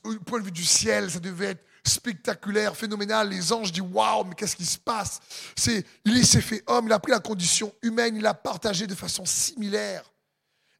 Au 0.03 0.15
point 0.15 0.39
de 0.39 0.45
vue 0.45 0.51
du 0.51 0.65
ciel, 0.65 1.11
ça 1.11 1.19
devait 1.19 1.51
être 1.51 1.63
spectaculaire, 1.85 2.75
phénoménal. 2.75 3.29
Les 3.29 3.53
anges 3.53 3.71
disent 3.71 3.83
Waouh, 3.83 4.23
mais 4.23 4.33
qu'est-ce 4.33 4.55
qui 4.55 4.65
se 4.65 4.79
passe? 4.79 5.19
C'est, 5.55 5.85
Il 6.05 6.25
s'est 6.25 6.41
fait 6.41 6.63
homme, 6.65 6.87
il 6.87 6.91
a 6.91 6.97
pris 6.97 7.11
la 7.11 7.19
condition 7.19 7.71
humaine, 7.83 8.15
il 8.15 8.23
l'a 8.23 8.33
partagée 8.33 8.87
de 8.87 8.95
façon 8.95 9.25
similaire. 9.25 10.11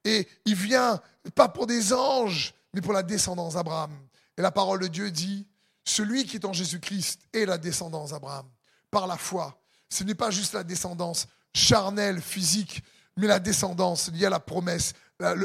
Et 0.04 0.28
il 0.46 0.56
vient, 0.56 1.00
pas 1.36 1.50
pour 1.50 1.68
des 1.68 1.94
anges, 1.94 2.56
mais 2.74 2.82
pour 2.82 2.94
la 2.94 3.04
descendance 3.04 3.54
d'Abraham. 3.54 3.92
Et 4.40 4.42
la 4.42 4.50
parole 4.50 4.80
de 4.80 4.88
Dieu 4.88 5.12
dit, 5.12 5.46
celui 5.86 6.26
qui 6.26 6.38
est 6.38 6.46
en 6.46 6.54
Jésus-Christ 6.54 7.20
est 7.32 7.46
la 7.46 7.60
descendance 7.60 8.10
d'Abraham, 8.10 8.48
par 8.90 9.06
la 9.06 9.18
foi. 9.18 9.62
Ce 9.88 10.04
n'est 10.04 10.16
pas 10.16 10.32
juste 10.32 10.54
la 10.54 10.64
descendance 10.64 11.28
charnelle, 11.54 12.22
physique 12.22 12.82
mais 13.18 13.28
la 13.28 13.40
descendance 13.40 14.12
liée 14.12 14.26
à 14.26 14.30
la 14.30 14.40
promesse. 14.40 14.94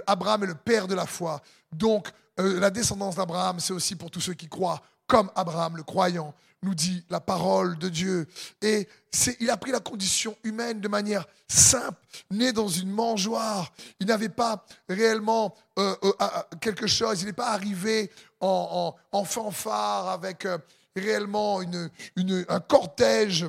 Abraham 0.07 0.45
est 0.45 0.49
le 0.49 0.55
père 0.55 0.87
de 0.87 0.95
la 0.95 1.07
foi. 1.07 1.41
Donc, 1.73 2.09
euh, 2.39 2.61
la 2.61 2.71
descendance 2.71 3.17
d'Abraham, 3.17 3.59
c'est 3.61 3.73
aussi 3.73 3.97
pour 3.97 4.11
tous 4.11 4.21
ceux 4.21 4.35
qui 4.35 4.49
croient, 4.49 4.81
comme 5.07 5.31
Abraham, 5.35 5.77
le 5.77 5.83
croyant, 5.83 6.35
nous 6.63 6.75
dit 6.75 7.05
la 7.11 7.21
parole 7.21 7.77
de 7.79 7.89
Dieu. 7.89 8.29
Et 8.61 8.89
il 9.41 9.51
a 9.51 9.57
pris 9.57 9.73
la 9.73 9.81
condition 9.81 10.37
humaine 10.45 10.81
de 10.81 10.89
manière 10.89 11.27
simple, 11.49 11.99
né 12.31 12.53
dans 12.53 12.69
une 12.69 12.91
mangeoire. 12.91 13.73
Il 13.99 14.07
n'avait 14.07 14.29
pas 14.29 14.65
réellement 14.89 15.55
euh, 15.79 15.97
euh, 16.05 16.11
quelque 16.61 16.87
chose, 16.87 17.23
il 17.23 17.27
n'est 17.27 17.33
pas 17.33 17.51
arrivé 17.51 18.11
en, 18.41 18.95
fanfare 19.25 20.09
avec 20.11 20.47
réellement 20.95 21.63
une- 21.63 21.91
un 22.49 22.61
cortège 22.61 23.47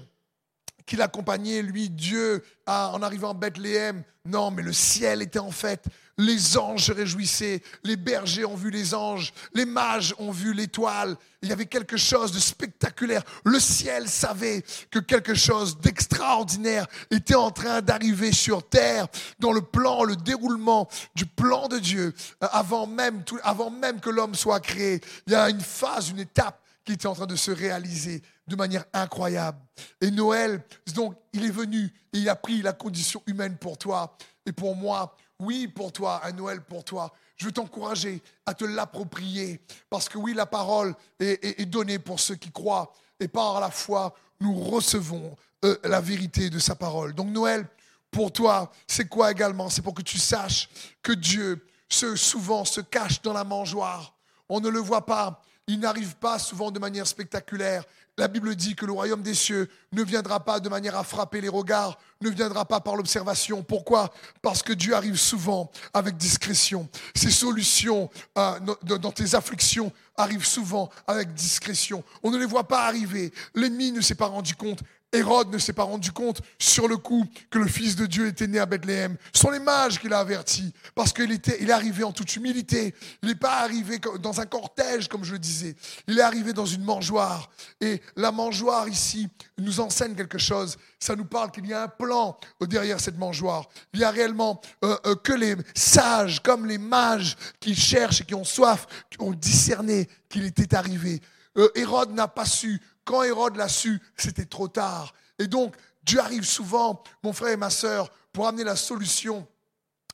qui 0.85 0.95
l'accompagnait, 0.95 1.61
lui, 1.61 1.89
Dieu, 1.89 2.43
en 2.65 3.01
arrivant 3.01 3.31
à 3.31 3.33
Bethléem. 3.33 4.03
Non, 4.25 4.51
mais 4.51 4.61
le 4.61 4.73
ciel 4.73 5.21
était 5.21 5.39
en 5.39 5.51
fait. 5.51 5.85
Les 6.17 6.57
anges 6.57 6.85
se 6.85 6.91
réjouissaient, 6.91 7.63
les 7.83 7.97
bergers 7.97 8.45
ont 8.45 8.55
vu 8.55 8.69
les 8.69 8.93
anges, 8.93 9.33
les 9.53 9.65
mages 9.65 10.13
ont 10.19 10.31
vu 10.31 10.53
l'étoile. 10.53 11.17
Il 11.41 11.49
y 11.49 11.51
avait 11.51 11.65
quelque 11.65 11.97
chose 11.97 12.31
de 12.31 12.39
spectaculaire. 12.39 13.23
Le 13.43 13.59
ciel 13.59 14.07
savait 14.07 14.63
que 14.91 14.99
quelque 14.99 15.33
chose 15.33 15.79
d'extraordinaire 15.79 16.85
était 17.09 17.35
en 17.35 17.49
train 17.49 17.81
d'arriver 17.81 18.31
sur 18.31 18.67
terre 18.69 19.07
dans 19.39 19.51
le 19.51 19.61
plan, 19.61 20.03
le 20.03 20.15
déroulement 20.15 20.87
du 21.15 21.25
plan 21.25 21.67
de 21.67 21.79
Dieu, 21.79 22.13
euh, 22.43 22.47
avant 22.51 22.85
même, 22.85 23.23
avant 23.41 23.71
même 23.71 23.99
que 23.99 24.11
l'homme 24.11 24.35
soit 24.35 24.59
créé. 24.59 25.01
Il 25.25 25.33
y 25.33 25.35
a 25.35 25.49
une 25.49 25.61
phase, 25.61 26.11
une 26.11 26.19
étape 26.19 26.62
qui 26.85 26.93
était 26.93 27.07
en 27.07 27.13
train 27.13 27.25
de 27.25 27.35
se 27.35 27.51
réaliser 27.51 28.21
de 28.47 28.55
manière 28.55 28.85
incroyable. 28.93 29.59
Et 30.01 30.11
Noël, 30.11 30.63
donc, 30.95 31.15
il 31.31 31.45
est 31.45 31.51
venu 31.51 31.93
et 32.13 32.19
il 32.19 32.29
a 32.29 32.35
pris 32.35 32.61
la 32.61 32.73
condition 32.73 33.21
humaine 33.25 33.57
pour 33.57 33.77
toi 33.77 34.15
et 34.45 34.51
pour 34.51 34.75
moi. 34.75 35.15
Oui, 35.39 35.67
pour 35.67 35.91
toi, 35.91 36.21
un 36.23 36.31
Noël 36.31 36.61
pour 36.61 36.83
toi. 36.83 37.11
Je 37.37 37.45
veux 37.45 37.51
t'encourager 37.51 38.21
à 38.45 38.53
te 38.53 38.65
l'approprier 38.65 39.61
parce 39.89 40.07
que 40.07 40.17
oui, 40.17 40.33
la 40.33 40.45
parole 40.45 40.95
est, 41.19 41.65
donnée 41.65 41.99
pour 41.99 42.19
ceux 42.19 42.35
qui 42.35 42.51
croient 42.51 42.93
et 43.19 43.27
par 43.27 43.59
la 43.59 43.71
foi, 43.71 44.13
nous 44.39 44.57
recevons 44.59 45.35
euh, 45.65 45.77
la 45.83 46.01
vérité 46.01 46.49
de 46.49 46.59
sa 46.59 46.75
parole. 46.75 47.13
Donc 47.13 47.29
Noël, 47.29 47.67
pour 48.11 48.31
toi, 48.31 48.71
c'est 48.87 49.07
quoi 49.07 49.31
également? 49.31 49.69
C'est 49.69 49.81
pour 49.81 49.93
que 49.93 50.01
tu 50.01 50.19
saches 50.19 50.69
que 51.01 51.13
Dieu 51.13 51.65
se, 51.89 52.15
souvent 52.15 52.63
se 52.65 52.81
cache 52.81 53.21
dans 53.21 53.33
la 53.33 53.43
mangeoire. 53.43 54.15
On 54.49 54.59
ne 54.59 54.69
le 54.69 54.79
voit 54.79 55.05
pas. 55.05 55.41
Il 55.67 55.79
n'arrive 55.79 56.15
pas 56.17 56.39
souvent 56.39 56.71
de 56.71 56.79
manière 56.79 57.07
spectaculaire. 57.07 57.83
La 58.17 58.27
Bible 58.27 58.55
dit 58.55 58.75
que 58.75 58.85
le 58.85 58.91
royaume 58.91 59.23
des 59.23 59.33
cieux 59.33 59.69
ne 59.93 60.03
viendra 60.03 60.39
pas 60.43 60.59
de 60.59 60.69
manière 60.69 60.95
à 60.97 61.03
frapper 61.03 61.41
les 61.41 61.49
regards, 61.49 61.97
ne 62.21 62.29
viendra 62.29 62.65
pas 62.65 62.79
par 62.79 62.95
l'observation. 62.95 63.63
Pourquoi? 63.63 64.13
Parce 64.41 64.61
que 64.61 64.73
Dieu 64.73 64.93
arrive 64.93 65.15
souvent 65.15 65.71
avec 65.93 66.17
discrétion. 66.17 66.87
Ses 67.15 67.31
solutions 67.31 68.09
euh, 68.37 68.59
dans- 68.83 69.11
tes 69.11 69.33
afflictions 69.35 69.91
arrivent 70.17 70.45
souvent 70.45 70.89
avec 71.07 71.33
discrétion. 71.33 72.03
On 72.21 72.29
ne 72.29 72.37
les 72.37 72.45
voit 72.45 72.67
pas 72.67 72.85
arriver. 72.85 73.33
L'ennemi 73.55 73.91
ne 73.91 74.01
s'est 74.01 74.15
pas 74.15 74.27
rendu 74.27 74.55
compte. 74.55 74.79
Hérode 75.13 75.53
ne 75.53 75.59
s'est 75.59 75.73
pas 75.73 75.83
rendu 75.83 76.11
compte 76.11 76.41
sur 76.57 76.87
le 76.87 76.97
coup 76.97 77.25
que 77.51 77.59
le 77.59 77.67
Fils 77.67 77.95
de 77.95 78.07
Dieu 78.07 78.27
était 78.27 78.47
né 78.47 78.59
à 78.59 78.65
Bethléem. 78.65 79.15
Ce 79.31 79.41
sont 79.41 79.51
les 79.51 79.59
mages 79.59 79.99
qui 79.99 80.09
l'ont 80.09 80.17
averti, 80.17 80.73
parce 80.95 81.13
qu'il 81.13 81.31
était, 81.31 81.57
il 81.61 81.69
est 81.69 81.73
arrivé 81.73 82.03
en 82.03 82.11
toute 82.11 82.35
humilité. 82.35 82.95
Il 83.21 83.29
n'est 83.29 83.35
pas 83.35 83.59
arrivé 83.59 83.99
dans 84.19 84.41
un 84.41 84.45
cortège, 84.45 85.07
comme 85.07 85.23
je 85.23 85.33
le 85.33 85.39
disais. 85.39 85.75
Il 86.07 86.17
est 86.17 86.23
arrivé 86.23 86.51
dans 86.51 86.65
une 86.65 86.83
mangeoire. 86.83 87.49
Et 87.79 88.01
la 88.15 88.31
mangeoire 88.31 88.89
ici 88.89 89.29
nous 89.59 89.79
enseigne 89.79 90.15
quelque 90.15 90.39
chose. 90.39 90.77
Ça 90.99 91.15
nous 91.15 91.25
parle 91.25 91.51
qu'il 91.51 91.67
y 91.67 91.73
a 91.73 91.83
un 91.83 91.87
plan 91.87 92.37
derrière 92.61 92.99
cette 92.99 93.17
mangeoire. 93.17 93.69
Il 93.93 93.99
y 93.99 94.03
a 94.03 94.09
réellement 94.09 94.61
euh, 94.83 94.97
euh, 95.05 95.15
que 95.15 95.33
les 95.33 95.55
sages, 95.75 96.41
comme 96.41 96.65
les 96.65 96.79
mages, 96.79 97.37
qui 97.59 97.75
cherchent 97.75 98.21
et 98.21 98.25
qui 98.25 98.35
ont 98.35 98.43
soif, 98.43 98.87
qui 99.11 99.17
ont 99.21 99.31
discerné 99.31 100.07
qu'il 100.29 100.45
était 100.45 100.75
arrivé. 100.75 101.21
Euh, 101.57 101.69
Hérode 101.75 102.11
n'a 102.11 102.27
pas 102.27 102.45
su. 102.45 102.81
Quand 103.05 103.23
Hérode 103.23 103.55
l'a 103.57 103.67
su, 103.69 104.01
c'était 104.17 104.45
trop 104.45 104.67
tard. 104.67 105.13
Et 105.39 105.47
donc, 105.47 105.75
Dieu 106.03 106.19
arrive 106.19 106.43
souvent, 106.45 107.03
mon 107.23 107.33
frère 107.33 107.49
et 107.53 107.57
ma 107.57 107.69
sœur, 107.69 108.11
pour 108.31 108.47
amener 108.47 108.63
la 108.63 108.75
solution 108.75 109.47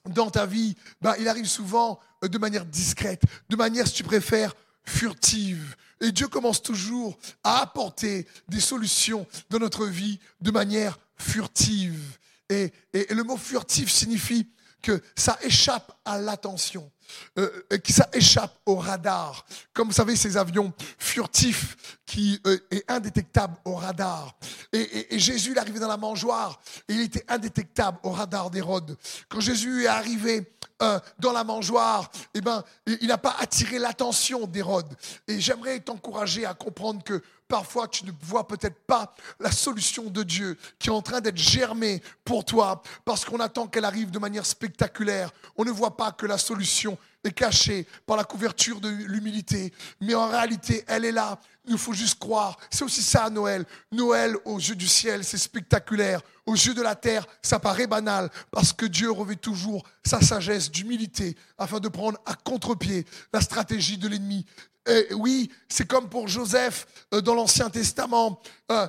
dans 0.05 0.29
ta 0.29 0.45
vie. 0.45 0.75
Ben, 1.01 1.15
il 1.19 1.27
arrive 1.27 1.45
souvent 1.47 1.99
euh, 2.23 2.27
de 2.27 2.37
manière 2.37 2.65
discrète, 2.65 3.21
de 3.49 3.55
manière, 3.55 3.87
si 3.87 3.93
tu 3.93 4.03
préfères, 4.03 4.55
furtive. 4.83 5.75
Et 6.01 6.11
Dieu 6.11 6.27
commence 6.27 6.61
toujours 6.61 7.17
à 7.43 7.59
apporter 7.61 8.27
des 8.47 8.59
solutions 8.61 9.27
dans 9.49 9.59
notre 9.59 9.85
vie 9.85 10.19
de 10.41 10.51
manière 10.51 10.97
furtive. 11.17 12.17
Et, 12.49 12.71
et- 12.93 13.11
et 13.11 13.13
le 13.13 13.23
mot 13.23 13.37
furtif 13.37 13.91
signifie 13.91 14.47
que 14.81 15.01
ça 15.15 15.37
échappe 15.41 15.91
à 16.05 16.17
l'attention, 16.19 16.89
euh, 17.37 17.63
et 17.69 17.79
que 17.79 17.91
ça 17.91 18.09
échappe 18.13 18.53
au 18.65 18.75
radar. 18.75 19.45
Comme 19.73 19.87
vous 19.87 19.93
savez, 19.93 20.15
ces 20.15 20.37
avions 20.37 20.73
furtifs 20.97 21.99
qui 22.05 22.39
euh, 22.45 22.57
est 22.71 22.89
indétectable 22.89 23.55
au 23.65 23.75
radar. 23.75 24.35
Et, 24.73 25.19
Jésus, 25.19 25.51
il 25.51 25.57
est 25.57 25.59
arrivé 25.59 25.79
dans 25.79 25.87
la 25.87 25.97
mangeoire 25.97 26.59
et 26.87 26.93
il 26.93 27.01
était 27.01 27.25
indétectable 27.27 27.97
au 28.03 28.11
radar 28.11 28.49
d'Hérode. 28.49 28.97
Quand 29.27 29.39
Jésus 29.39 29.83
est 29.83 29.87
arrivé 29.87 30.51
euh, 30.81 30.99
dans 31.19 31.31
la 31.31 31.43
mangeoire, 31.43 32.09
eh 32.33 32.41
ben, 32.41 32.63
il 32.85 33.07
n'a 33.07 33.17
pas 33.17 33.35
attiré 33.39 33.79
l'attention 33.79 34.47
d'Hérode. 34.47 34.95
Et 35.27 35.39
j'aimerais 35.39 35.79
t'encourager 35.79 36.45
à 36.45 36.53
comprendre 36.53 37.03
que 37.03 37.21
parfois 37.49 37.89
tu 37.89 38.05
ne 38.05 38.11
vois 38.21 38.47
peut-être 38.47 38.79
pas 38.85 39.13
la 39.41 39.51
solution 39.51 40.03
de 40.05 40.23
Dieu 40.23 40.57
qui 40.77 40.87
est 40.87 40.93
en 40.93 41.01
train 41.01 41.19
d'être 41.19 41.37
germée 41.37 42.01
pour 42.23 42.45
toi 42.45 42.81
parce 43.03 43.25
qu'on 43.25 43.41
attend 43.41 43.67
qu'elle 43.67 43.83
arrive 43.83 44.11
de 44.11 44.19
manière 44.19 44.45
spectaculaire. 44.45 45.31
On 45.57 45.65
ne 45.65 45.71
voit 45.71 45.97
pas 45.97 46.13
que 46.13 46.25
la 46.25 46.37
solution 46.37 46.97
est 47.23 47.31
cachée 47.31 47.85
par 48.05 48.15
la 48.15 48.23
couverture 48.23 48.79
de 48.79 48.89
l'humilité, 48.89 49.73
mais 49.99 50.15
en 50.15 50.29
réalité, 50.29 50.85
elle 50.87 51.03
est 51.03 51.11
là. 51.11 51.39
Il 51.65 51.77
faut 51.77 51.93
juste 51.93 52.17
croire. 52.17 52.57
C'est 52.69 52.83
aussi 52.83 53.01
ça 53.01 53.29
Noël. 53.29 53.65
Noël 53.91 54.35
aux 54.45 54.57
yeux 54.57 54.75
du 54.75 54.87
ciel, 54.87 55.23
c'est 55.23 55.37
spectaculaire. 55.37 56.21
Aux 56.45 56.55
yeux 56.55 56.73
de 56.73 56.81
la 56.81 56.95
terre, 56.95 57.27
ça 57.43 57.59
paraît 57.59 57.85
banal 57.85 58.29
parce 58.49 58.73
que 58.73 58.85
Dieu 58.85 59.11
revêt 59.11 59.35
toujours 59.35 59.83
sa 60.03 60.19
sagesse 60.21 60.71
d'humilité 60.71 61.35
afin 61.57 61.79
de 61.79 61.87
prendre 61.87 62.17
à 62.25 62.33
contre-pied 62.33 63.05
la 63.33 63.41
stratégie 63.41 63.97
de 63.97 64.07
l'ennemi. 64.07 64.45
Et 64.89 65.13
oui, 65.13 65.51
c'est 65.67 65.87
comme 65.87 66.09
pour 66.09 66.27
Joseph 66.27 66.87
euh, 67.13 67.21
dans 67.21 67.35
l'Ancien 67.35 67.69
Testament. 67.69 68.41
Euh, 68.71 68.87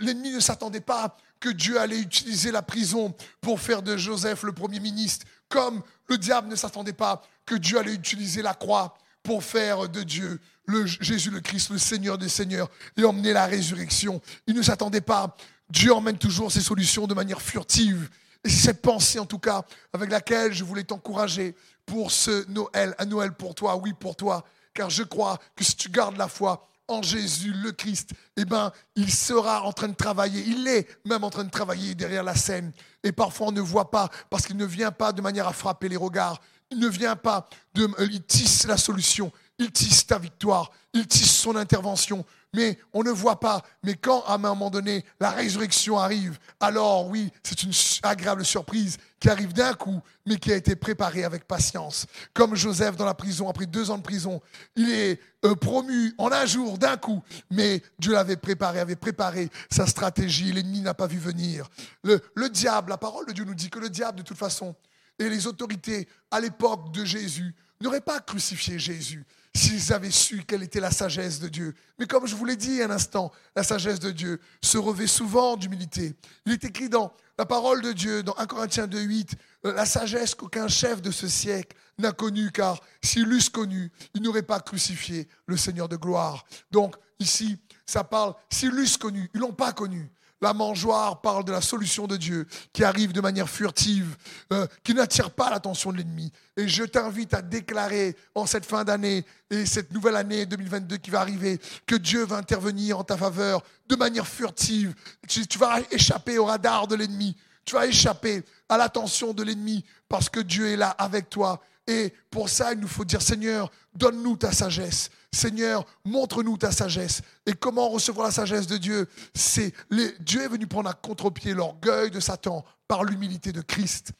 L'ennemi 0.00 0.32
ne 0.32 0.40
s'attendait 0.40 0.80
pas 0.80 1.16
que 1.40 1.48
Dieu 1.48 1.80
allait 1.80 1.98
utiliser 1.98 2.50
la 2.50 2.62
prison 2.62 3.14
pour 3.40 3.60
faire 3.60 3.82
de 3.82 3.96
Joseph 3.96 4.42
le 4.42 4.52
Premier 4.52 4.80
ministre, 4.80 5.26
comme 5.48 5.82
le 6.08 6.18
diable 6.18 6.48
ne 6.48 6.56
s'attendait 6.56 6.92
pas 6.92 7.22
que 7.46 7.54
Dieu 7.54 7.78
allait 7.78 7.94
utiliser 7.94 8.42
la 8.42 8.54
croix 8.54 8.98
pour 9.22 9.42
faire 9.42 9.88
de 9.88 10.02
Dieu 10.02 10.40
le 10.66 10.84
Jésus 10.84 11.30
le 11.30 11.40
Christ, 11.40 11.70
le 11.70 11.78
Seigneur 11.78 12.18
des 12.18 12.28
Seigneurs, 12.28 12.68
et 12.96 13.04
emmener 13.04 13.32
la 13.32 13.46
résurrection. 13.46 14.20
Il 14.46 14.54
ne 14.54 14.62
s'attendait 14.62 15.00
pas. 15.00 15.34
Dieu 15.70 15.92
emmène 15.92 16.18
toujours 16.18 16.52
ses 16.52 16.60
solutions 16.60 17.06
de 17.06 17.14
manière 17.14 17.40
furtive. 17.40 18.10
Et 18.44 18.50
c'est 18.50 18.66
cette 18.66 18.82
pensée, 18.82 19.18
en 19.18 19.24
tout 19.24 19.38
cas, 19.38 19.64
avec 19.94 20.10
laquelle 20.10 20.52
je 20.52 20.64
voulais 20.64 20.84
t'encourager 20.84 21.54
pour 21.86 22.12
ce 22.12 22.46
Noël, 22.50 22.94
un 22.98 23.06
Noël 23.06 23.32
pour 23.32 23.54
toi, 23.54 23.76
oui, 23.76 23.94
pour 23.98 24.14
toi, 24.14 24.44
car 24.78 24.90
je 24.90 25.02
crois 25.02 25.40
que 25.56 25.64
si 25.64 25.74
tu 25.74 25.88
gardes 25.88 26.16
la 26.16 26.28
foi 26.28 26.68
en 26.86 27.02
Jésus, 27.02 27.52
le 27.52 27.72
Christ, 27.72 28.10
eh 28.36 28.44
ben, 28.44 28.70
il 28.94 29.12
sera 29.12 29.64
en 29.64 29.72
train 29.72 29.88
de 29.88 29.96
travailler. 29.96 30.40
Il 30.46 30.68
est 30.68 30.86
même 31.04 31.24
en 31.24 31.30
train 31.30 31.42
de 31.42 31.50
travailler 31.50 31.96
derrière 31.96 32.22
la 32.22 32.36
scène. 32.36 32.70
Et 33.02 33.10
parfois, 33.10 33.48
on 33.48 33.52
ne 33.52 33.60
voit 33.60 33.90
pas 33.90 34.08
parce 34.30 34.46
qu'il 34.46 34.56
ne 34.56 34.64
vient 34.64 34.92
pas 34.92 35.12
de 35.12 35.20
manière 35.20 35.48
à 35.48 35.52
frapper 35.52 35.88
les 35.88 35.96
regards. 35.96 36.40
Il 36.70 36.78
ne 36.78 36.86
vient 36.86 37.16
pas 37.16 37.48
de, 37.74 37.86
euh, 37.98 38.08
il 38.08 38.22
tisse 38.22 38.68
la 38.68 38.76
solution. 38.76 39.32
Il 39.58 39.72
tisse 39.72 40.06
ta 40.06 40.16
victoire. 40.16 40.70
Il 40.94 41.08
tisse 41.08 41.34
son 41.34 41.56
intervention. 41.56 42.24
Mais 42.54 42.78
on 42.94 43.02
ne 43.02 43.10
voit 43.10 43.40
pas. 43.40 43.62
Mais 43.82 43.94
quand, 43.94 44.22
à 44.24 44.34
un 44.34 44.38
moment 44.38 44.70
donné, 44.70 45.04
la 45.20 45.30
résurrection 45.30 45.98
arrive, 45.98 46.38
alors 46.60 47.08
oui, 47.08 47.30
c'est 47.42 47.62
une 47.62 47.72
agréable 48.02 48.44
surprise 48.44 48.96
qui 49.20 49.28
arrive 49.28 49.52
d'un 49.52 49.74
coup, 49.74 50.00
mais 50.26 50.36
qui 50.36 50.52
a 50.52 50.56
été 50.56 50.76
préparée 50.76 51.24
avec 51.24 51.46
patience. 51.46 52.06
Comme 52.32 52.54
Joseph 52.54 52.96
dans 52.96 53.04
la 53.04 53.14
prison, 53.14 53.48
après 53.48 53.66
deux 53.66 53.90
ans 53.90 53.98
de 53.98 54.02
prison, 54.02 54.40
il 54.76 54.90
est 54.90 55.20
euh, 55.44 55.54
promu 55.54 56.14
en 56.18 56.32
un 56.32 56.46
jour, 56.46 56.78
d'un 56.78 56.96
coup, 56.96 57.22
mais 57.50 57.82
Dieu 57.98 58.12
l'avait 58.12 58.36
préparé, 58.36 58.80
avait 58.80 58.96
préparé 58.96 59.50
sa 59.70 59.86
stratégie. 59.86 60.52
L'ennemi 60.52 60.80
n'a 60.80 60.94
pas 60.94 61.06
vu 61.06 61.18
venir. 61.18 61.68
Le, 62.02 62.20
le 62.34 62.48
diable, 62.48 62.90
la 62.90 62.98
parole 62.98 63.26
de 63.26 63.32
Dieu 63.32 63.44
nous 63.44 63.54
dit 63.54 63.70
que 63.70 63.78
le 63.78 63.90
diable, 63.90 64.18
de 64.18 64.22
toute 64.22 64.38
façon, 64.38 64.74
et 65.18 65.28
les 65.28 65.46
autorités 65.46 66.08
à 66.30 66.40
l'époque 66.40 66.92
de 66.92 67.04
Jésus 67.04 67.54
n'auraient 67.80 68.00
pas 68.00 68.20
crucifié 68.20 68.78
Jésus 68.78 69.26
s'ils 69.58 69.92
avaient 69.92 70.10
su 70.10 70.44
quelle 70.46 70.62
était 70.62 70.80
la 70.80 70.90
sagesse 70.90 71.40
de 71.40 71.48
Dieu. 71.48 71.74
Mais 71.98 72.06
comme 72.06 72.26
je 72.26 72.36
vous 72.36 72.44
l'ai 72.44 72.56
dit 72.56 72.80
un 72.80 72.90
instant, 72.90 73.32
la 73.56 73.64
sagesse 73.64 73.98
de 73.98 74.10
Dieu 74.10 74.40
se 74.62 74.78
revêt 74.78 75.08
souvent 75.08 75.56
d'humilité. 75.56 76.14
Il 76.46 76.52
est 76.52 76.64
écrit 76.64 76.88
dans 76.88 77.12
la 77.36 77.44
parole 77.44 77.82
de 77.82 77.92
Dieu, 77.92 78.22
dans 78.22 78.36
1 78.36 78.46
Corinthiens 78.46 78.86
2.8, 78.86 79.32
euh, 79.66 79.72
la 79.72 79.84
sagesse 79.84 80.34
qu'aucun 80.34 80.68
chef 80.68 81.02
de 81.02 81.10
ce 81.10 81.26
siècle 81.28 81.76
n'a 81.98 82.12
connue, 82.12 82.52
car 82.52 82.80
s'il 83.02 83.24
l'eussent 83.24 83.50
connue, 83.50 83.90
il 84.14 84.22
n'aurait 84.22 84.42
pas 84.42 84.60
crucifié 84.60 85.28
le 85.46 85.56
Seigneur 85.56 85.88
de 85.88 85.96
gloire. 85.96 86.44
Donc 86.70 86.96
ici, 87.18 87.58
ça 87.84 88.04
parle, 88.04 88.34
s'ils 88.50 88.70
l'eussent 88.70 88.96
connu, 88.96 89.28
ils 89.34 89.40
l'ont 89.40 89.52
pas 89.52 89.72
connu. 89.72 90.10
La 90.40 90.52
mangeoire 90.52 91.20
parle 91.20 91.44
de 91.44 91.50
la 91.50 91.60
solution 91.60 92.06
de 92.06 92.16
Dieu 92.16 92.46
qui 92.72 92.84
arrive 92.84 93.12
de 93.12 93.20
manière 93.20 93.48
furtive, 93.48 94.16
euh, 94.52 94.66
qui 94.84 94.94
n'attire 94.94 95.32
pas 95.32 95.50
l'attention 95.50 95.90
de 95.90 95.96
l'ennemi. 95.96 96.32
Et 96.56 96.68
je 96.68 96.84
t'invite 96.84 97.34
à 97.34 97.42
déclarer 97.42 98.16
en 98.36 98.46
cette 98.46 98.64
fin 98.64 98.84
d'année 98.84 99.24
et 99.50 99.66
cette 99.66 99.92
nouvelle 99.92 100.14
année 100.14 100.46
2022 100.46 100.98
qui 100.98 101.10
va 101.10 101.20
arriver 101.20 101.58
que 101.86 101.96
Dieu 101.96 102.24
va 102.24 102.36
intervenir 102.36 103.00
en 103.00 103.04
ta 103.04 103.16
faveur 103.16 103.62
de 103.88 103.96
manière 103.96 104.28
furtive. 104.28 104.94
Tu, 105.26 105.46
tu 105.46 105.58
vas 105.58 105.80
échapper 105.90 106.38
au 106.38 106.44
radar 106.44 106.86
de 106.86 106.94
l'ennemi. 106.94 107.36
Tu 107.64 107.74
vas 107.74 107.86
échapper 107.86 108.44
à 108.68 108.78
l'attention 108.78 109.34
de 109.34 109.42
l'ennemi 109.42 109.84
parce 110.08 110.28
que 110.28 110.40
Dieu 110.40 110.68
est 110.68 110.76
là 110.76 110.90
avec 110.90 111.28
toi. 111.28 111.60
Et 111.88 112.12
pour 112.30 112.50
ça, 112.50 112.74
il 112.74 112.80
nous 112.80 112.86
faut 112.86 113.06
dire, 113.06 113.22
Seigneur, 113.22 113.72
donne-nous 113.94 114.36
ta 114.36 114.52
sagesse. 114.52 115.10
Seigneur, 115.32 115.86
montre-nous 116.04 116.58
ta 116.58 116.70
sagesse. 116.70 117.22
Et 117.46 117.54
comment 117.54 117.88
recevoir 117.88 118.26
la 118.26 118.32
sagesse 118.32 118.66
de 118.66 118.76
Dieu? 118.76 119.08
C'est 119.34 119.72
Dieu 120.20 120.42
est 120.42 120.48
venu 120.48 120.66
prendre 120.66 120.90
à 120.90 120.92
contre-pied 120.92 121.54
l'orgueil 121.54 122.10
de 122.10 122.20
Satan 122.20 122.62
par 122.86 123.04
l'humilité 123.04 123.52
de 123.52 123.62
Christ. 123.62 124.12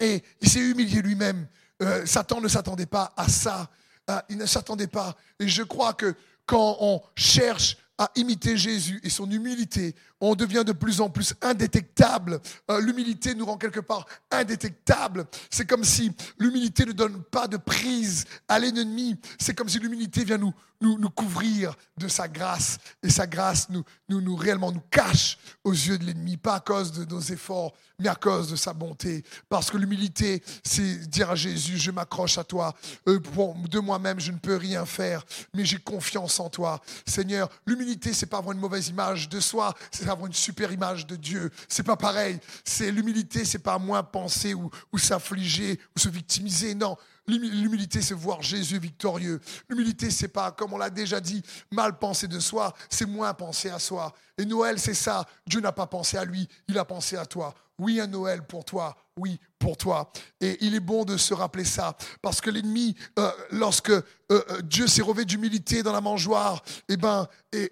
Et 0.00 0.22
il 0.40 0.48
s'est 0.48 0.60
humilié 0.60 1.02
lui-même. 1.02 1.46
Euh, 1.82 2.06
Satan 2.06 2.40
ne 2.40 2.48
s'attendait 2.48 2.86
pas 2.86 3.12
à 3.14 3.28
ça. 3.28 3.70
Euh, 4.08 4.18
il 4.30 4.38
ne 4.38 4.46
s'attendait 4.46 4.86
pas. 4.86 5.16
Et 5.38 5.46
je 5.46 5.62
crois 5.62 5.92
que 5.92 6.14
quand 6.46 6.78
on 6.80 7.02
cherche 7.14 7.76
à 7.98 8.10
imiter 8.16 8.56
Jésus 8.56 9.00
et 9.04 9.10
son 9.10 9.30
humilité, 9.30 9.94
on 10.20 10.34
devient 10.34 10.64
de 10.66 10.72
plus 10.72 11.00
en 11.00 11.10
plus 11.10 11.34
indétectable. 11.42 12.40
Euh, 12.70 12.80
l'humilité 12.80 13.34
nous 13.34 13.46
rend 13.46 13.56
quelque 13.56 13.80
part 13.80 14.06
indétectable. 14.30 15.26
C'est 15.50 15.66
comme 15.66 15.84
si 15.84 16.10
l'humilité 16.38 16.86
ne 16.86 16.92
donne 16.92 17.22
pas 17.24 17.46
de 17.46 17.56
prise 17.56 18.24
à 18.48 18.58
l'ennemi. 18.58 19.16
C'est 19.38 19.54
comme 19.54 19.68
si 19.68 19.78
l'humilité 19.78 20.24
vient 20.24 20.38
nous, 20.38 20.54
nous, 20.80 21.10
couvrir 21.10 21.74
de 21.96 22.08
sa 22.08 22.28
grâce. 22.28 22.78
Et 23.02 23.10
sa 23.10 23.26
grâce 23.26 23.68
nous, 23.70 23.84
nous, 24.08 24.20
nous 24.20 24.36
réellement 24.36 24.72
nous 24.72 24.82
cache 24.90 25.38
aux 25.62 25.72
yeux 25.72 25.98
de 25.98 26.04
l'ennemi, 26.04 26.36
pas 26.36 26.56
à 26.56 26.60
cause 26.60 26.92
de 26.92 27.04
nos 27.04 27.20
efforts, 27.20 27.72
mais 27.98 28.08
à 28.08 28.14
cause 28.14 28.50
de 28.50 28.56
sa 28.56 28.72
bonté. 28.72 29.24
Parce 29.48 29.70
que 29.70 29.76
l'humilité, 29.76 30.42
c'est 30.62 31.08
dire 31.08 31.30
à 31.30 31.36
Jésus, 31.36 31.78
je 31.78 31.90
m'accroche 31.90 32.38
à 32.38 32.44
toi. 32.44 32.74
Euh, 33.08 33.18
de 33.18 33.78
moi-même, 33.78 34.20
je 34.20 34.32
ne 34.32 34.38
peux 34.38 34.56
rien 34.56 34.84
faire, 34.84 35.24
mais 35.54 35.64
j'ai 35.64 35.78
confiance 35.78 36.40
en 36.40 36.50
toi. 36.50 36.80
Seigneur, 37.06 37.48
l'humilité, 37.66 37.83
c'est 38.12 38.26
pas 38.26 38.38
avoir 38.38 38.52
une 38.52 38.60
mauvaise 38.60 38.88
image 38.88 39.28
de 39.28 39.40
soi, 39.40 39.74
c'est 39.90 40.08
avoir 40.08 40.26
une 40.26 40.32
super 40.32 40.72
image 40.72 41.06
de 41.06 41.16
Dieu. 41.16 41.50
C'est 41.68 41.82
pas 41.82 41.96
pareil. 41.96 42.38
C'est 42.64 42.90
l'humilité, 42.90 43.44
c'est 43.44 43.58
pas 43.58 43.78
moins 43.78 44.02
penser 44.02 44.54
ou, 44.54 44.70
ou 44.92 44.98
s'affliger 44.98 45.78
ou 45.96 46.00
se 46.00 46.08
victimiser. 46.08 46.74
Non. 46.74 46.96
L'humi- 47.26 47.50
L'humilité, 47.50 48.02
c'est 48.02 48.14
voir 48.14 48.42
Jésus 48.42 48.78
victorieux. 48.78 49.40
L'humilité, 49.68 50.10
c'est 50.10 50.28
pas, 50.28 50.50
comme 50.52 50.72
on 50.74 50.78
l'a 50.78 50.90
déjà 50.90 51.20
dit, 51.20 51.42
mal 51.70 51.98
penser 51.98 52.28
de 52.28 52.38
soi, 52.38 52.74
c'est 52.90 53.06
moins 53.06 53.32
penser 53.32 53.70
à 53.70 53.78
soi. 53.78 54.12
Et 54.36 54.44
Noël, 54.44 54.78
c'est 54.78 54.94
ça. 54.94 55.26
Dieu 55.46 55.60
n'a 55.60 55.72
pas 55.72 55.86
pensé 55.86 56.18
à 56.18 56.24
lui, 56.24 56.46
il 56.68 56.78
a 56.78 56.84
pensé 56.84 57.16
à 57.16 57.24
toi. 57.24 57.54
Oui, 57.78 58.00
un 58.00 58.06
Noël 58.06 58.42
pour 58.46 58.64
toi. 58.64 58.96
Oui, 59.16 59.38
pour 59.58 59.76
toi. 59.76 60.12
Et 60.40 60.58
il 60.60 60.74
est 60.74 60.80
bon 60.80 61.04
de 61.04 61.16
se 61.16 61.34
rappeler 61.34 61.64
ça. 61.64 61.96
Parce 62.22 62.40
que 62.40 62.50
l'ennemi, 62.50 62.94
euh, 63.18 63.30
lorsque 63.50 63.90
euh, 63.90 64.02
euh, 64.30 64.60
Dieu 64.62 64.86
s'est 64.86 65.02
revêtu 65.02 65.36
d'humilité 65.36 65.82
dans 65.82 65.92
la 65.92 66.00
mangeoire, 66.00 66.62
eh 66.88 66.96
ben, 66.96 67.26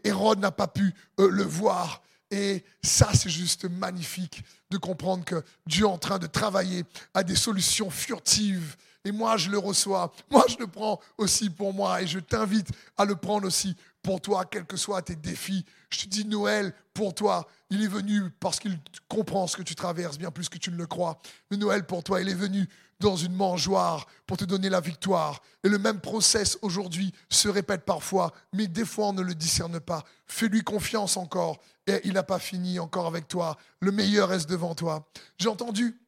Hérode 0.04 0.40
n'a 0.40 0.50
pas 0.50 0.68
pu 0.68 0.94
le 1.18 1.42
voir. 1.42 2.02
Et 2.30 2.64
ça, 2.82 3.10
c'est 3.12 3.28
juste 3.28 3.66
magnifique 3.66 4.42
de 4.70 4.78
comprendre 4.78 5.24
que 5.24 5.44
Dieu 5.66 5.84
est 5.84 5.88
en 5.88 5.98
train 5.98 6.18
de 6.18 6.26
travailler 6.26 6.84
à 7.12 7.22
des 7.22 7.36
solutions 7.36 7.90
furtives. 7.90 8.76
Et 9.04 9.12
moi, 9.12 9.36
je 9.36 9.50
le 9.50 9.58
reçois. 9.58 10.12
Moi, 10.30 10.44
je 10.48 10.56
le 10.58 10.66
prends 10.66 11.00
aussi 11.18 11.50
pour 11.50 11.74
moi. 11.74 12.00
Et 12.00 12.06
je 12.06 12.20
t'invite 12.20 12.68
à 12.96 13.04
le 13.04 13.16
prendre 13.16 13.46
aussi 13.46 13.76
pour 14.02 14.20
toi, 14.20 14.44
quels 14.44 14.66
que 14.66 14.76
soient 14.76 15.02
tes 15.02 15.16
défis. 15.16 15.64
Je 15.90 16.00
te 16.00 16.06
dis, 16.06 16.24
Noël, 16.24 16.74
pour 16.92 17.14
toi, 17.14 17.46
il 17.70 17.82
est 17.82 17.88
venu 17.88 18.30
parce 18.40 18.58
qu'il 18.58 18.78
comprend 19.08 19.46
ce 19.46 19.56
que 19.56 19.62
tu 19.62 19.74
traverses, 19.74 20.18
bien 20.18 20.30
plus 20.30 20.48
que 20.48 20.58
tu 20.58 20.70
ne 20.70 20.76
le 20.76 20.86
crois. 20.86 21.20
Mais 21.50 21.56
Noël, 21.56 21.86
pour 21.86 22.02
toi, 22.02 22.20
il 22.20 22.28
est 22.28 22.34
venu 22.34 22.68
dans 23.02 23.16
une 23.16 23.34
mangeoire 23.34 24.06
pour 24.26 24.36
te 24.36 24.44
donner 24.44 24.70
la 24.70 24.80
victoire. 24.80 25.42
Et 25.64 25.68
le 25.68 25.78
même 25.78 26.00
process 26.00 26.58
aujourd'hui 26.62 27.12
se 27.28 27.48
répète 27.48 27.84
parfois, 27.84 28.32
mais 28.52 28.68
des 28.68 28.84
fois 28.84 29.08
on 29.08 29.12
ne 29.12 29.22
le 29.22 29.34
discerne 29.34 29.80
pas. 29.80 30.04
Fais-lui 30.26 30.62
confiance 30.62 31.16
encore. 31.16 31.60
Et 31.86 32.00
il 32.04 32.12
n'a 32.12 32.22
pas 32.22 32.38
fini 32.38 32.78
encore 32.78 33.08
avec 33.08 33.26
toi. 33.26 33.58
Le 33.80 33.90
meilleur 33.90 34.28
reste 34.28 34.48
devant 34.48 34.74
toi. 34.74 35.08
J'ai 35.36 35.48
entendu 35.48 36.00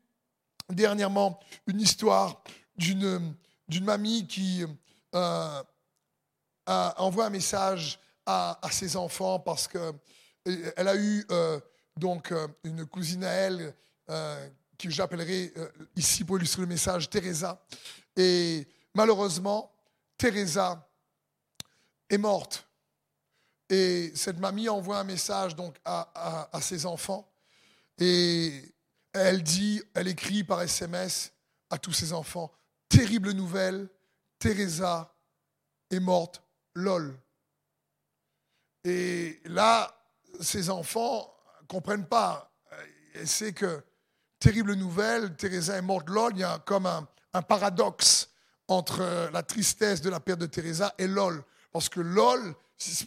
dernièrement 0.71 1.41
une 1.67 1.81
histoire 1.81 2.43
d'une 2.77 3.35
mamie 3.83 4.27
qui 4.29 4.65
euh, 5.17 5.63
a 6.67 6.95
envoyé 7.03 7.27
un 7.27 7.31
message 7.31 7.99
à, 8.27 8.59
ses 8.71 8.97
enfants 8.97 9.39
parce 9.39 9.69
que 9.69 9.93
euh, 10.49 10.73
a 10.77 10.97
eu 10.97 11.25
euh, 11.31 11.61
donc 11.97 12.33
euh, 12.33 12.49
une 12.65 12.87
cousine 12.87 13.25
à 13.25 13.31
elle 13.31 13.75
que 14.07 14.91
j'appellerai 14.91 15.55
ici 15.97 16.25
pour 16.25 16.37
illustrer 16.37 16.63
le 16.63 16.69
message 16.69 17.09
Teresa. 17.09 17.65
Et 18.17 18.67
malheureusement, 18.93 19.73
Teresa 20.19 20.87
est 22.11 22.19
morte. 22.19 22.67
Et 23.71 24.13
cette 24.15 24.39
mamie 24.39 24.69
envoie 24.69 24.99
un 24.99 25.05
message 25.05 25.57
donc 25.57 25.77
à, 25.87 26.11
à- 26.15 26.57
à 26.57 26.61
ses 26.61 26.85
enfants 26.85 27.27
et 27.99 28.75
elle 29.15 29.43
dit, 29.43 29.81
elle 29.95 30.09
écrit 30.09 30.45
par 30.45 30.61
SMS 30.61 31.33
à 31.71 31.79
tous 31.79 31.93
ses 31.93 32.13
enfants 32.13 32.53
terrible 32.89 33.33
nouvelle, 33.33 33.89
Teresa 34.39 35.13
est 35.91 35.99
morte, 36.01 36.43
lol. 36.75 37.19
Et 38.85 39.41
là, 39.47 39.97
ses 40.41 40.71
enfants 40.71 41.35
comprennent 41.69 42.07
pas. 42.07 42.51
C'est 43.25 43.53
que 43.53 43.83
terrible 44.39 44.75
nouvelle, 44.75 45.35
Teresa 45.37 45.77
est 45.77 45.83
morte, 45.83 46.09
lol. 46.09 46.33
Il 46.35 46.41
y 46.41 46.45
a 46.45 46.59
comme 46.59 46.87
un, 46.87 47.43
paradoxe 47.43 48.31
entre 48.69 49.31
la 49.33 49.43
tristesse 49.43 50.01
de 50.01 50.11
la 50.11 50.21
perte 50.21 50.41
de 50.41 50.47
Teresa 50.47 50.95
et 50.99 51.07
lol. 51.07 51.43
Parce 51.73 51.89
que 51.89 52.01
lol, 52.01 52.55